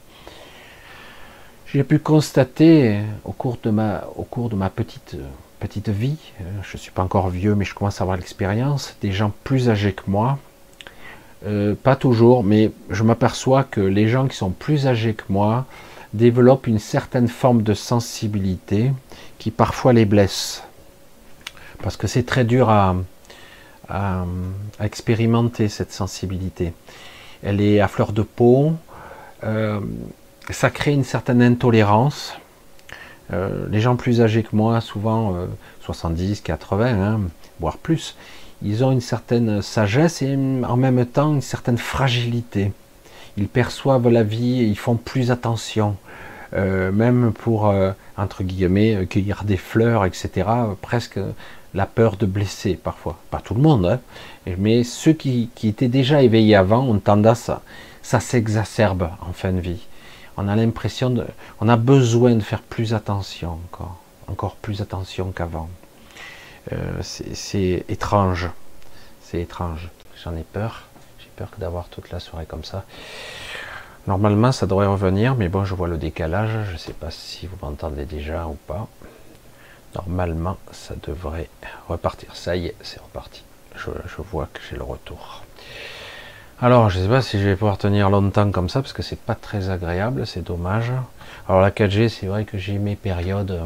J'ai 1.72 1.84
pu 1.84 2.00
constater 2.00 2.98
au 3.26 3.32
cours 3.32 3.60
de 3.62 3.70
ma, 3.70 4.04
au 4.16 4.24
cours 4.24 4.50
de 4.50 4.56
ma 4.56 4.72
petite, 4.72 5.16
petite 5.60 5.90
vie, 5.90 6.18
euh, 6.42 6.44
je 6.64 6.78
ne 6.78 6.80
suis 6.80 6.90
pas 6.90 7.04
encore 7.04 7.30
vieux, 7.30 7.54
mais 7.54 7.64
je 7.64 7.76
commence 7.76 8.02
à 8.02 8.06
avoir 8.06 8.18
l'expérience, 8.18 8.96
des 9.02 9.12
gens 9.12 9.32
plus 9.44 9.70
âgés 9.70 9.94
que 9.94 10.02
moi, 10.08 10.40
euh, 11.46 11.76
pas 11.76 11.96
toujours, 11.96 12.44
mais 12.44 12.72
je 12.90 13.04
m'aperçois 13.04 13.64
que 13.64 13.82
les 13.82 14.08
gens 14.08 14.28
qui 14.28 14.36
sont 14.36 14.50
plus 14.50 14.88
âgés 14.88 15.14
que 15.14 15.26
moi 15.30 15.68
développent 16.14 16.66
une 16.66 16.80
certaine 16.80 17.28
forme 17.28 17.62
de 17.62 17.76
sensibilité 17.76 18.92
qui 19.38 19.52
parfois 19.52 19.94
les 19.94 20.06
blesse. 20.06 20.64
Parce 21.84 21.98
que 21.98 22.08
c'est 22.08 22.24
très 22.24 22.46
dur 22.46 22.72
à, 22.72 22.96
expérimenter 24.80 25.68
cette 25.68 25.92
sensibilité. 25.92 26.74
Elle 27.44 27.60
est 27.60 27.80
à 27.80 27.88
fleur 27.88 28.12
de 28.12 28.22
peau. 28.22 28.74
Euh, 29.44 29.80
ça 30.50 30.70
crée 30.70 30.92
une 30.92 31.04
certaine 31.04 31.42
intolérance. 31.42 32.36
Euh, 33.32 33.68
les 33.70 33.80
gens 33.80 33.96
plus 33.96 34.22
âgés 34.22 34.44
que 34.44 34.56
moi, 34.56 34.82
souvent 34.82 35.36
euh, 35.36 35.46
70, 35.82 36.42
80, 36.42 36.86
hein, 36.88 37.20
voire 37.60 37.78
plus, 37.78 38.16
ils 38.64 38.84
ont 38.84 38.92
une 38.92 39.02
certaine 39.02 39.62
sagesse 39.62 40.22
et 40.22 40.36
en 40.36 40.78
même 40.78 41.06
temps 41.06 41.34
une 41.34 41.42
certaine 41.42 41.78
fragilité. 41.78 42.72
Ils 43.38 43.48
perçoivent 43.48 44.10
la 44.10 44.24
vie 44.24 44.62
et 44.62 44.66
ils 44.66 44.78
font 44.78 44.96
plus 44.96 45.32
attention. 45.32 45.96
Euh, 46.54 46.92
même 46.92 47.32
pour, 47.32 47.68
euh, 47.68 47.92
entre 48.18 48.44
guillemets, 48.44 49.06
cueillir 49.08 49.44
des 49.44 49.56
fleurs, 49.58 50.06
etc. 50.06 50.48
presque 50.82 51.20
la 51.76 51.86
peur 51.86 52.18
de 52.18 52.26
blesser 52.26 52.74
parfois. 52.74 53.20
Pas 53.30 53.40
tout 53.40 53.54
le 53.54 53.62
monde, 53.62 53.86
hein, 53.86 54.00
mais 54.58 54.84
ceux 54.84 55.14
qui, 55.14 55.50
qui, 55.54 55.68
étaient 55.68 55.88
déjà 55.88 56.24
éveillés 56.24 56.56
avant 56.56 56.84
ont 56.84 56.98
tendance 56.98 57.50
à... 57.50 57.62
Ça 58.02 58.20
s'exacerbe 58.20 59.10
en 59.22 59.34
fin 59.34 59.52
de 59.52 59.60
vie 59.60 59.86
on 60.40 60.48
a 60.48 60.56
l'impression 60.56 61.14
on 61.60 61.68
a 61.68 61.76
besoin 61.76 62.34
de 62.34 62.40
faire 62.42 62.62
plus 62.62 62.94
attention 62.94 63.60
encore, 63.66 63.98
encore 64.28 64.56
plus 64.56 64.82
attention 64.82 65.32
qu'avant. 65.32 65.70
Euh, 66.72 67.02
c'est 67.02 67.84
étrange, 67.90 68.50
c'est 69.22 69.42
étrange. 69.42 69.90
J'en 70.24 70.36
ai 70.36 70.44
peur, 70.44 70.84
j'ai 71.20 71.30
peur 71.36 71.50
d'avoir 71.58 71.90
toute 71.90 72.10
la 72.12 72.22
soirée 72.22 72.46
comme 72.46 72.64
ça. 72.64 72.86
Normalement, 74.08 74.54
ça 74.54 74.66
devrait 74.66 74.88
revenir, 74.88 75.36
mais 75.36 75.50
bon, 75.50 75.66
je 75.66 75.76
vois 75.76 75.90
le 75.90 75.98
décalage. 75.98 76.68
Je 76.68 76.74
ne 76.74 76.78
sais 76.78 76.94
pas 76.94 77.12
si 77.12 77.46
vous 77.46 77.58
m'entendez 77.62 78.06
déjà 78.06 78.48
ou 78.48 78.58
pas. 78.66 78.88
Normalement, 79.96 80.58
ça 80.72 80.96
devrait 81.06 81.50
repartir. 81.90 82.34
Ça 82.36 82.56
y 82.56 82.68
est, 82.68 82.76
c'est 82.82 83.02
reparti. 83.02 83.44
Je 83.76 84.22
vois 84.32 84.48
que 84.54 84.62
j'ai 84.70 84.78
le 84.78 84.84
retour. 84.84 85.44
Alors, 86.62 86.90
je 86.90 87.00
ne 87.00 87.04
sais 87.04 87.10
pas 87.10 87.22
si 87.22 87.40
je 87.40 87.46
vais 87.46 87.56
pouvoir 87.56 87.78
tenir 87.78 88.10
longtemps 88.10 88.52
comme 88.52 88.68
ça, 88.68 88.82
parce 88.82 88.92
que 88.92 89.02
c'est 89.02 89.18
pas 89.20 89.34
très 89.34 89.70
agréable, 89.70 90.28
c'est 90.28 90.42
dommage. 90.42 90.92
Alors 91.48 91.62
la 91.62 91.72
4G, 91.72 92.10
c'est 92.10 92.26
vrai 92.26 92.44
que 92.44 92.58
j'ai 92.58 92.78
mes 92.80 92.98
périodes 92.98 93.58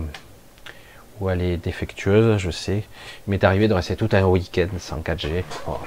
où 1.19 1.27
elle 1.27 1.41
est 1.41 1.57
défectueuse, 1.57 2.37
je 2.37 2.51
sais. 2.51 2.83
Il 3.25 3.31
m'est 3.31 3.43
arrivé 3.43 3.67
de 3.67 3.73
rester 3.73 3.95
tout 3.95 4.09
un 4.11 4.23
week-end 4.25 4.67
sans 4.77 4.99
4G. 4.99 5.43
Oh. 5.67 5.79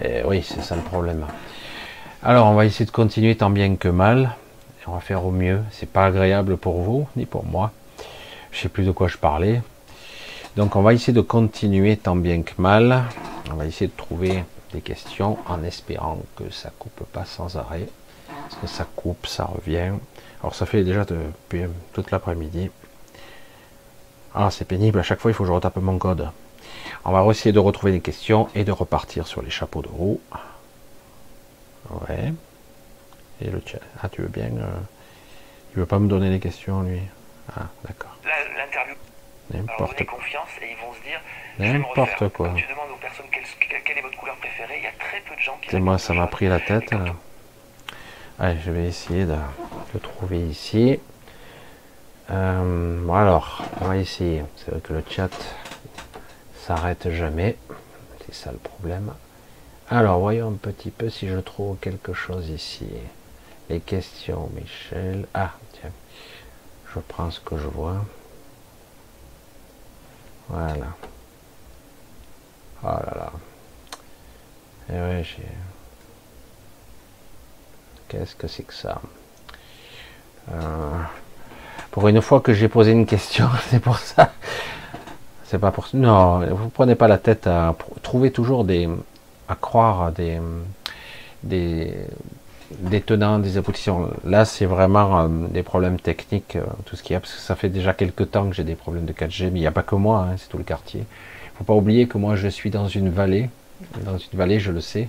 Et 0.00 0.22
oui, 0.24 0.44
c'est 0.44 0.62
ça 0.62 0.76
le 0.76 0.82
problème. 0.82 1.26
Alors, 2.22 2.46
on 2.46 2.54
va 2.54 2.66
essayer 2.66 2.86
de 2.86 2.92
continuer 2.92 3.34
tant 3.34 3.50
bien 3.50 3.74
que 3.74 3.88
mal. 3.88 4.36
On 4.86 4.92
va 4.92 5.00
faire 5.00 5.26
au 5.26 5.32
mieux. 5.32 5.58
C'est 5.72 5.90
pas 5.90 6.06
agréable 6.06 6.56
pour 6.56 6.82
vous, 6.82 7.08
ni 7.16 7.26
pour 7.26 7.44
moi. 7.44 7.72
Je 8.52 8.60
sais 8.60 8.68
plus 8.68 8.84
de 8.84 8.92
quoi 8.92 9.08
je 9.08 9.16
parlais. 9.16 9.60
Donc, 10.56 10.76
on 10.76 10.82
va 10.82 10.94
essayer 10.94 11.12
de 11.12 11.20
continuer 11.20 11.96
tant 11.96 12.14
bien 12.14 12.42
que 12.42 12.52
mal. 12.58 13.02
On 13.50 13.54
va 13.54 13.66
essayer 13.66 13.88
de 13.88 13.96
trouver 13.96 14.44
des 14.72 14.80
questions 14.80 15.38
en 15.46 15.62
espérant 15.62 16.20
que 16.36 16.50
ça 16.50 16.70
coupe 16.78 17.04
pas 17.12 17.24
sans 17.24 17.56
arrêt. 17.56 17.88
Parce 18.28 18.56
que 18.56 18.66
ça 18.66 18.86
coupe, 18.96 19.26
ça 19.26 19.44
revient. 19.44 19.92
Alors 20.40 20.54
ça 20.54 20.66
fait 20.66 20.84
déjà 20.84 21.04
depuis 21.04 21.64
toute 21.92 22.10
l'après-midi. 22.10 22.70
Ah 24.34 24.50
c'est 24.50 24.66
pénible, 24.66 24.98
à 24.98 25.02
chaque 25.02 25.20
fois 25.20 25.30
il 25.30 25.34
faut 25.34 25.44
que 25.44 25.48
je 25.48 25.52
retape 25.52 25.76
mon 25.76 25.98
code. 25.98 26.28
On 27.04 27.12
va 27.12 27.24
essayer 27.30 27.52
de 27.52 27.58
retrouver 27.58 27.92
des 27.92 28.00
questions 28.00 28.48
et 28.54 28.64
de 28.64 28.72
repartir 28.72 29.26
sur 29.26 29.42
les 29.42 29.50
chapeaux 29.50 29.82
de 29.82 29.88
roue. 29.88 30.20
Ouais. 31.90 32.32
Et 33.40 33.50
le 33.50 33.62
chat. 33.64 33.78
Ah 34.02 34.08
tu 34.08 34.22
veux 34.22 34.28
bien 34.28 34.46
euh... 34.46 34.80
Il 35.72 35.80
veut 35.80 35.86
pas 35.86 35.98
me 35.98 36.08
donner 36.08 36.30
les 36.30 36.40
questions 36.40 36.82
lui. 36.82 37.00
Ah 37.56 37.66
d'accord. 37.84 38.16
L'interview. 38.56 38.94
N'importe 39.50 40.04
quoi. 40.04 40.18
confiance 40.18 40.48
et 40.60 40.72
ils 40.72 40.76
vont 40.78 40.92
se 40.94 41.02
dire. 41.02 41.20
N'importe 41.58 42.28
quoi. 42.30 42.48
Quand 42.48 42.54
tu 42.54 42.66
demandes 42.66 42.90
aux 42.92 43.00
personnes 43.00 43.26
quelle, 43.30 43.82
quelle, 43.82 43.98
est 43.98 44.02
votre 44.02 44.18
couleur 44.18 44.36
préférée, 44.36 44.78
il 44.78 44.84
y 44.84 44.86
a 44.86 44.92
de. 45.52 45.70
C'est 45.70 45.80
moi, 45.80 45.98
ça 45.98 46.14
m'a 46.14 46.26
pris 46.26 46.48
la 46.48 46.60
tête. 46.60 46.90
Là. 46.90 47.14
Allez, 48.38 48.58
je 48.64 48.70
vais 48.70 48.86
essayer 48.86 49.24
de 49.24 49.36
le 49.94 50.00
trouver 50.00 50.40
ici. 50.40 50.98
Euh, 52.30 53.04
bon 53.04 53.14
alors, 53.14 53.62
on 53.80 53.86
va 53.86 53.96
essayer. 53.96 54.44
C'est 54.56 54.70
vrai 54.70 54.80
que 54.80 54.92
le 54.92 55.02
chat 55.08 55.30
s'arrête 56.66 57.10
jamais. 57.10 57.56
C'est 58.26 58.34
ça 58.34 58.52
le 58.52 58.58
problème. 58.58 59.12
Alors, 59.88 60.18
voyons 60.18 60.48
un 60.48 60.56
petit 60.56 60.90
peu 60.90 61.08
si 61.08 61.28
je 61.28 61.38
trouve 61.38 61.76
quelque 61.78 62.12
chose 62.12 62.48
ici. 62.48 62.88
Les 63.70 63.80
questions, 63.80 64.50
Michel. 64.54 65.26
Ah, 65.32 65.52
tiens. 65.72 65.92
Je 66.94 67.00
prends 67.00 67.30
ce 67.30 67.40
que 67.40 67.56
je 67.56 67.68
vois. 67.68 68.04
Voilà. 70.48 70.96
Oh 72.82 72.86
là 72.86 73.12
là. 73.16 73.32
Et 74.90 74.92
ouais, 74.92 75.24
j'ai. 75.24 75.46
Qu'est-ce 78.08 78.36
que 78.36 78.46
c'est 78.46 78.62
que 78.62 78.74
ça 78.74 79.00
euh... 80.52 81.00
Pour 81.90 82.06
une 82.06 82.22
fois 82.22 82.40
que 82.40 82.52
j'ai 82.52 82.68
posé 82.68 82.92
une 82.92 83.06
question, 83.06 83.48
c'est 83.68 83.80
pour 83.80 83.98
ça. 83.98 84.32
C'est 85.44 85.58
pas 85.58 85.70
pour. 85.70 85.88
Non, 85.94 86.46
vous 86.54 86.68
prenez 86.68 86.94
pas 86.94 87.08
la 87.08 87.18
tête 87.18 87.46
à 87.46 87.74
trouver 88.02 88.30
toujours 88.30 88.64
des. 88.64 88.88
à 89.48 89.54
croire 89.54 90.12
des. 90.12 90.40
des 91.42 91.94
des 92.70 93.00
tenants, 93.00 93.38
des 93.38 93.56
aboutissants. 93.56 94.08
Là, 94.24 94.44
c'est 94.44 94.66
vraiment 94.66 95.20
euh, 95.20 95.28
des 95.50 95.62
problèmes 95.62 95.98
techniques, 96.00 96.56
euh, 96.56 96.64
tout 96.84 96.96
ce 96.96 97.02
qu'il 97.02 97.14
y 97.14 97.16
a, 97.16 97.20
parce 97.20 97.34
que 97.34 97.40
ça 97.40 97.54
fait 97.54 97.68
déjà 97.68 97.94
quelques 97.94 98.30
temps 98.30 98.48
que 98.48 98.54
j'ai 98.54 98.64
des 98.64 98.74
problèmes 98.74 99.04
de 99.04 99.12
4G, 99.12 99.50
mais 99.50 99.58
il 99.58 99.62
n'y 99.62 99.66
a 99.66 99.72
pas 99.72 99.82
que 99.82 99.94
moi, 99.94 100.28
hein, 100.28 100.34
c'est 100.36 100.48
tout 100.48 100.58
le 100.58 100.64
quartier. 100.64 101.00
Il 101.00 101.58
faut 101.58 101.64
pas 101.64 101.74
oublier 101.74 102.06
que 102.06 102.18
moi, 102.18 102.36
je 102.36 102.48
suis 102.48 102.70
dans 102.70 102.88
une 102.88 103.10
vallée, 103.10 103.50
dans 104.04 104.18
une 104.18 104.38
vallée, 104.38 104.60
je 104.60 104.72
le 104.72 104.80
sais, 104.80 105.08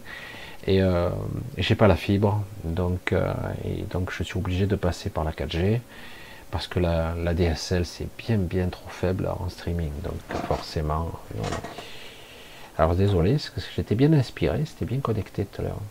et 0.66 0.82
euh, 0.82 1.10
j'ai 1.58 1.76
pas 1.76 1.88
la 1.88 1.96
fibre, 1.96 2.44
donc, 2.64 3.14
euh, 3.14 3.34
et 3.66 3.84
donc 3.84 4.12
je 4.12 4.24
suis 4.24 4.38
obligé 4.38 4.66
de 4.66 4.76
passer 4.76 5.10
par 5.10 5.24
la 5.24 5.32
4G, 5.32 5.80
parce 6.52 6.68
que 6.68 6.80
la, 6.80 7.34
DSL, 7.34 7.86
c'est 7.86 8.08
bien, 8.18 8.38
bien 8.38 8.68
trop 8.68 8.90
faible 8.90 9.28
en 9.28 9.50
streaming, 9.50 9.92
donc 10.04 10.42
forcément... 10.48 11.12
Non. 11.36 11.44
Alors 12.78 12.96
désolé, 12.96 13.34
parce 13.34 13.50
que 13.50 13.62
j'étais 13.76 13.96
bien 13.96 14.14
inspiré, 14.14 14.64
c'était 14.66 14.86
bien 14.86 15.00
connecté 15.00 15.46
tout 15.46 15.62
à 15.62 15.66
l'heure. 15.66 15.82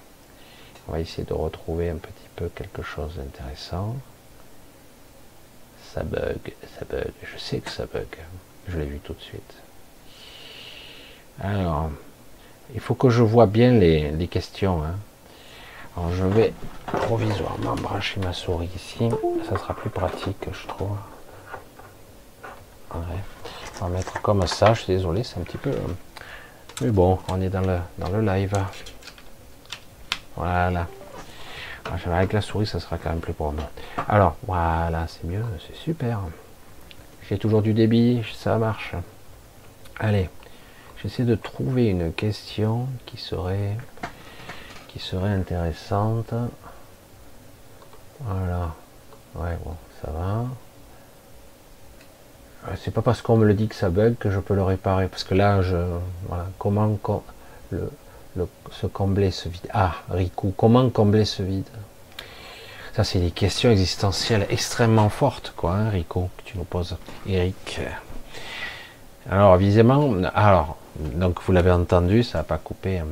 On 0.89 0.93
va 0.93 1.01
essayer 1.01 1.25
de 1.25 1.33
retrouver 1.33 1.91
un 1.91 1.97
petit 1.97 2.29
peu 2.37 2.49
quelque 2.49 2.83
chose 2.83 3.17
d'intéressant. 3.17 3.97
Ça 5.93 6.05
bug, 6.05 6.39
ça 6.79 6.85
bug. 6.89 7.11
Je 7.25 7.39
sais 7.39 7.59
que 7.59 7.71
ça 7.71 7.87
bug. 7.87 8.07
Je 8.69 8.79
l'ai 8.79 8.85
vu 8.85 9.01
tout 9.01 9.15
de 9.15 9.21
suite. 9.21 9.55
Alors, 11.41 11.91
il 12.75 12.81
faut 12.81 12.95
que 12.95 13.11
je 13.11 13.23
vois 13.23 13.47
bien 13.47 13.73
les, 13.73 14.29
questions. 14.29 14.83
Hein. 14.83 14.97
Alors, 15.97 16.13
je 16.13 16.25
vais 16.25 16.53
provisoirement 16.87 17.75
brancher 17.77 18.21
ma 18.21 18.33
souris 18.33 18.71
ici. 18.75 19.09
Ça 19.49 19.57
sera 19.57 19.75
plus 19.75 19.91
pratique, 19.91 20.47
je 20.53 20.67
trouve. 20.67 20.97
On 22.95 23.87
va 23.87 23.89
mettre 23.89 24.21
comme 24.23 24.47
ça, 24.47 24.75
je 24.75 24.83
suis 24.83 24.95
désolé, 24.95 25.23
c'est 25.23 25.39
un 25.39 25.43
petit 25.43 25.59
peu... 25.59 25.73
Mais 26.83 26.91
bon, 26.91 27.19
on 27.29 27.41
est 27.41 27.49
dans 27.49 27.63
le, 27.63 27.79
dans 27.99 28.09
le 28.09 28.21
live. 28.21 28.53
Voilà. 30.37 30.87
Ah, 31.87 32.17
avec 32.17 32.33
la 32.33 32.41
souris, 32.41 32.67
ça 32.67 32.81
sera 32.81 32.99
quand 32.99 33.11
même 33.11 33.21
plus 33.21 33.33
pour 33.33 33.53
moi. 33.53 33.71
Alors, 34.09 34.37
voilà, 34.47 35.07
c'est 35.09 35.25
mieux, 35.25 35.45
c'est 35.67 35.77
super. 35.77 36.21
J'ai 37.29 37.39
toujours 37.39 37.63
du 37.63 37.73
débit, 37.73 38.23
ça 38.37 38.59
marche. 38.59 38.95
Allez, 39.99 40.29
j'essaie 41.03 41.25
de 41.25 41.35
trouver 41.35 41.87
une 41.87 42.13
question 42.13 42.87
qui 43.07 43.17
serait, 43.17 43.77
qui 44.89 44.99
serait 44.99 45.31
intéressante. 45.33 46.33
Voilà. 48.21 48.75
Ouais, 49.35 49.57
bon, 49.65 49.75
ça 50.03 50.11
va. 50.11 50.47
Euh, 52.69 52.75
c'est 52.83 52.91
pas 52.91 53.03
parce 53.03 53.21
qu'on 53.23 53.37
me 53.37 53.47
le 53.47 53.55
dit 53.55 53.69
que 53.69 53.75
ça 53.75 53.91
bug 53.91 54.17
que 54.17 54.31
je 54.31 54.41
peux 54.41 54.55
le 54.55 54.63
réparer. 54.63 55.09
Parce 55.09 55.25
que 55.25 55.35
là, 55.35 55.63
je, 55.63 55.77
voilà, 56.29 56.47
comment 56.59 56.99
le, 57.71 57.91
se 58.71 58.87
combler 58.87 59.31
ce 59.31 59.49
vide? 59.49 59.69
Ah, 59.73 59.95
Riku, 60.11 60.53
comment 60.57 60.89
combler 60.91 61.25
ce 61.25 61.43
vide? 61.43 61.69
Ça, 62.95 63.05
c'est 63.05 63.21
des 63.21 63.31
questions 63.31 63.71
existentielles 63.71 64.47
extrêmement 64.49 65.11
fortes, 65.11 65.53
quoi, 65.55 65.75
hein, 65.75 65.91
Rico, 65.91 66.31
que 66.39 66.43
tu 66.45 66.57
nous 66.57 66.65
poses, 66.65 66.97
Eric. 67.27 67.81
Alors, 69.31 69.57
visiblement, 69.59 70.15
alors, 70.35 70.79
donc 71.15 71.41
vous 71.45 71.53
l'avez 71.53 71.71
entendu, 71.71 72.23
ça 72.23 72.39
n'a 72.39 72.45
pas 72.45 72.59
coupé. 72.59 72.99
Hein. 72.99 73.07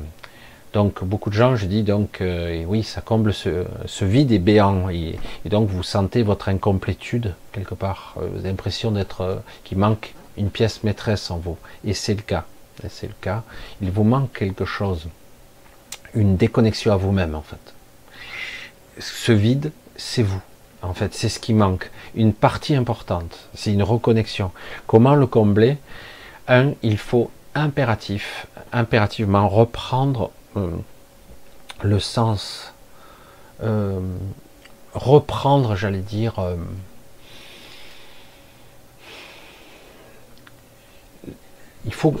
Donc, 0.73 1.03
beaucoup 1.03 1.29
de 1.29 1.35
gens, 1.35 1.55
je 1.55 1.67
dis 1.67 1.83
donc, 1.83 2.19
euh, 2.19 2.65
oui, 2.67 2.83
ça 2.83 2.99
comble 2.99 3.33
ce, 3.33 3.65
vide 4.01 4.31
et 4.33 4.39
béant, 4.39 4.89
et, 4.89 5.17
donc 5.45 5.69
vous 5.69 5.83
sentez 5.83 6.21
votre 6.21 6.49
incomplétude 6.49 7.33
quelque 7.53 7.75
part, 7.75 8.15
euh, 8.17 8.27
l'impression 8.43 8.91
d'être, 8.91 9.21
euh, 9.21 9.35
qu'il 9.63 9.77
manque 9.77 10.13
une 10.37 10.49
pièce 10.49 10.83
maîtresse 10.83 11.31
en 11.31 11.37
vous, 11.37 11.57
et 11.85 11.93
c'est 11.93 12.13
le 12.13 12.21
cas 12.21 12.43
c'est 12.89 13.07
le 13.07 13.15
cas, 13.21 13.43
il 13.81 13.91
vous 13.91 14.03
manque 14.03 14.33
quelque 14.33 14.65
chose, 14.65 15.07
une 16.13 16.37
déconnexion 16.37 16.91
à 16.91 16.97
vous-même 16.97 17.35
en 17.35 17.41
fait. 17.41 17.73
Ce 18.99 19.31
vide, 19.31 19.71
c'est 19.97 20.23
vous. 20.23 20.41
En 20.81 20.93
fait, 20.93 21.13
c'est 21.13 21.29
ce 21.29 21.39
qui 21.39 21.53
manque. 21.53 21.89
Une 22.15 22.33
partie 22.33 22.75
importante, 22.75 23.49
c'est 23.55 23.73
une 23.73 23.83
reconnexion. 23.83 24.51
Comment 24.87 25.15
le 25.15 25.25
combler? 25.25 25.77
Un, 26.47 26.73
il 26.83 26.97
faut 26.97 27.31
impératif, 27.55 28.47
impérativement 28.71 29.47
reprendre 29.47 30.31
euh, 30.57 30.69
le 31.81 31.99
sens, 31.99 32.73
euh, 33.63 33.99
reprendre, 34.93 35.75
j'allais 35.75 35.99
dire, 35.99 36.39
euh, 36.39 36.57
Il 41.87 41.93
faut, 41.93 42.15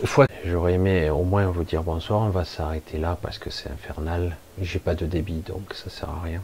J'aurais 0.45 0.73
aimé 0.73 1.09
au 1.09 1.23
moins 1.23 1.47
vous 1.47 1.63
dire 1.63 1.81
bonsoir. 1.81 2.21
On 2.21 2.29
va 2.29 2.45
s'arrêter 2.45 2.99
là 2.99 3.17
parce 3.19 3.39
que 3.39 3.49
c'est 3.49 3.71
infernal. 3.71 4.37
J'ai 4.61 4.77
pas 4.77 4.93
de 4.93 5.07
débit 5.07 5.39
donc 5.39 5.73
ça 5.73 5.89
sert 5.89 6.09
à 6.09 6.21
rien. 6.21 6.43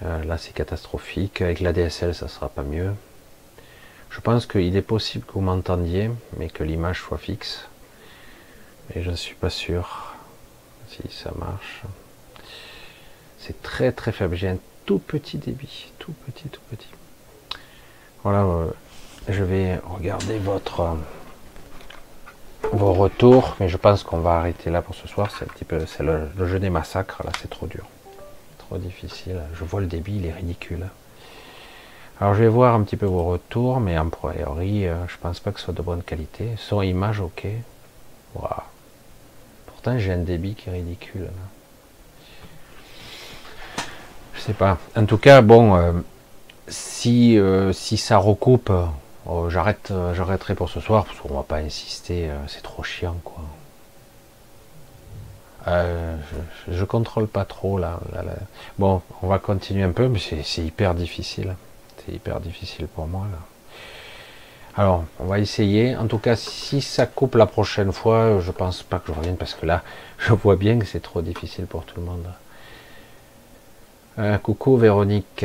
Là 0.00 0.38
c'est 0.38 0.52
catastrophique. 0.54 1.42
Avec 1.42 1.58
la 1.58 1.72
DSL 1.72 2.14
ça 2.14 2.28
sera 2.28 2.48
pas 2.48 2.62
mieux. 2.62 2.92
Je 4.12 4.20
pense 4.20 4.44
qu'il 4.44 4.76
est 4.76 4.82
possible 4.82 5.24
que 5.24 5.32
vous 5.32 5.40
m'entendiez, 5.40 6.10
mais 6.36 6.48
que 6.50 6.62
l'image 6.62 7.00
soit 7.00 7.16
fixe. 7.16 7.66
Mais 8.88 9.02
je 9.02 9.10
ne 9.10 9.16
suis 9.16 9.34
pas 9.34 9.48
sûr 9.48 10.14
si 10.86 11.02
ça 11.10 11.32
marche. 11.38 11.82
C'est 13.38 13.62
très 13.62 13.90
très 13.90 14.12
faible. 14.12 14.36
J'ai 14.36 14.50
un 14.50 14.58
tout 14.84 14.98
petit 14.98 15.38
débit, 15.38 15.92
tout 15.98 16.12
petit, 16.26 16.48
tout 16.48 16.60
petit. 16.70 16.90
Voilà, 18.22 18.44
euh, 18.44 18.66
je 19.28 19.42
vais 19.42 19.78
regarder 19.78 20.38
votre 20.38 20.96
vos 22.70 22.92
retours, 22.92 23.56
mais 23.60 23.68
je 23.68 23.78
pense 23.78 24.02
qu'on 24.02 24.20
va 24.20 24.34
arrêter 24.34 24.70
là 24.70 24.82
pour 24.82 24.94
ce 24.94 25.08
soir. 25.08 25.30
C'est 25.30 25.44
un 25.46 25.48
petit 25.48 25.64
peu, 25.64 25.86
c'est 25.86 26.02
le, 26.02 26.28
jeu 26.46 26.58
des 26.58 26.70
massacres. 26.70 27.22
Là, 27.24 27.32
c'est 27.40 27.48
trop 27.48 27.66
dur, 27.66 27.86
trop 28.58 28.76
difficile. 28.76 29.40
Je 29.54 29.64
vois 29.64 29.80
le 29.80 29.86
débit, 29.86 30.16
il 30.16 30.26
est 30.26 30.32
ridicule. 30.32 30.86
Alors, 32.22 32.34
je 32.34 32.44
vais 32.44 32.48
voir 32.48 32.76
un 32.76 32.84
petit 32.84 32.96
peu 32.96 33.06
vos 33.06 33.24
retours, 33.24 33.80
mais 33.80 33.98
en 33.98 34.08
priori, 34.08 34.86
euh, 34.86 34.94
je 35.08 35.16
pense 35.20 35.40
pas 35.40 35.50
que 35.50 35.58
ce 35.58 35.64
soit 35.64 35.74
de 35.74 35.82
bonne 35.82 36.04
qualité. 36.04 36.50
Son 36.56 36.80
image, 36.80 37.18
ok. 37.18 37.48
Pourtant, 39.66 39.98
j'ai 39.98 40.12
un 40.12 40.18
débit 40.18 40.54
qui 40.54 40.68
est 40.68 40.72
ridicule. 40.72 41.30
Je 44.34 44.40
sais 44.40 44.52
pas. 44.52 44.78
En 44.94 45.04
tout 45.04 45.18
cas, 45.18 45.42
bon, 45.42 45.74
euh, 45.74 45.94
si 46.68 47.36
euh, 47.40 47.72
si 47.72 47.96
ça 47.96 48.18
recoupe 48.18 48.70
j'arrête, 49.48 49.92
j'arrêterai 50.14 50.54
pour 50.54 50.68
ce 50.68 50.78
soir 50.78 51.04
parce 51.04 51.18
qu'on 51.18 51.34
va 51.34 51.42
pas 51.42 51.56
insister, 51.56 52.30
c'est 52.46 52.62
trop 52.62 52.84
chiant 52.84 53.16
quoi. 53.24 53.42
Euh, 55.66 56.16
je, 56.70 56.84
contrôle 56.84 57.26
pas 57.26 57.44
trop 57.44 57.78
là, 57.78 57.98
Bon, 58.78 59.02
on 59.22 59.26
va 59.26 59.40
continuer 59.40 59.82
un 59.82 59.90
peu, 59.90 60.06
mais 60.06 60.20
c'est 60.20 60.62
hyper 60.62 60.94
difficile. 60.94 61.56
C'est 62.04 62.12
hyper 62.12 62.40
difficile 62.40 62.86
pour 62.86 63.06
moi 63.06 63.26
là. 63.30 63.38
Alors, 64.74 65.04
on 65.18 65.24
va 65.24 65.38
essayer. 65.38 65.96
En 65.96 66.06
tout 66.06 66.18
cas, 66.18 66.34
si 66.34 66.80
ça 66.80 67.04
coupe 67.04 67.34
la 67.34 67.44
prochaine 67.44 67.92
fois, 67.92 68.40
je 68.40 68.50
pense 68.50 68.82
pas 68.82 68.98
que 68.98 69.12
je 69.12 69.18
revienne 69.18 69.36
parce 69.36 69.54
que 69.54 69.66
là, 69.66 69.82
je 70.18 70.32
vois 70.32 70.56
bien 70.56 70.78
que 70.78 70.86
c'est 70.86 71.00
trop 71.00 71.20
difficile 71.20 71.66
pour 71.66 71.84
tout 71.84 72.00
le 72.00 72.06
monde. 72.06 72.26
coucou 74.42 74.76
Véronique. 74.76 75.44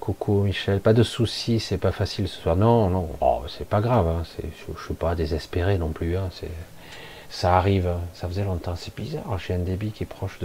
Coucou 0.00 0.42
Michel, 0.44 0.80
pas 0.80 0.94
de 0.94 1.02
soucis, 1.02 1.60
c'est 1.60 1.76
pas 1.76 1.92
facile 1.92 2.26
ce 2.26 2.40
soir. 2.40 2.56
Non, 2.56 2.88
non, 2.88 3.10
oh, 3.20 3.42
c'est 3.48 3.68
pas 3.68 3.82
grave, 3.82 4.08
hein, 4.08 4.22
je, 4.42 4.82
suis 4.82 4.94
pas 4.94 5.14
désespéré 5.14 5.76
non 5.76 5.90
plus. 5.90 6.16
Hein, 6.16 6.30
ça 7.28 7.58
arrive, 7.58 7.92
ça 8.14 8.26
faisait 8.26 8.44
longtemps. 8.44 8.76
C'est 8.76 8.96
bizarre, 8.96 9.38
j'ai 9.38 9.52
un 9.52 9.58
débit 9.58 9.90
qui 9.90 10.04
est 10.04 10.06
proche 10.06 10.32
de 10.32 10.38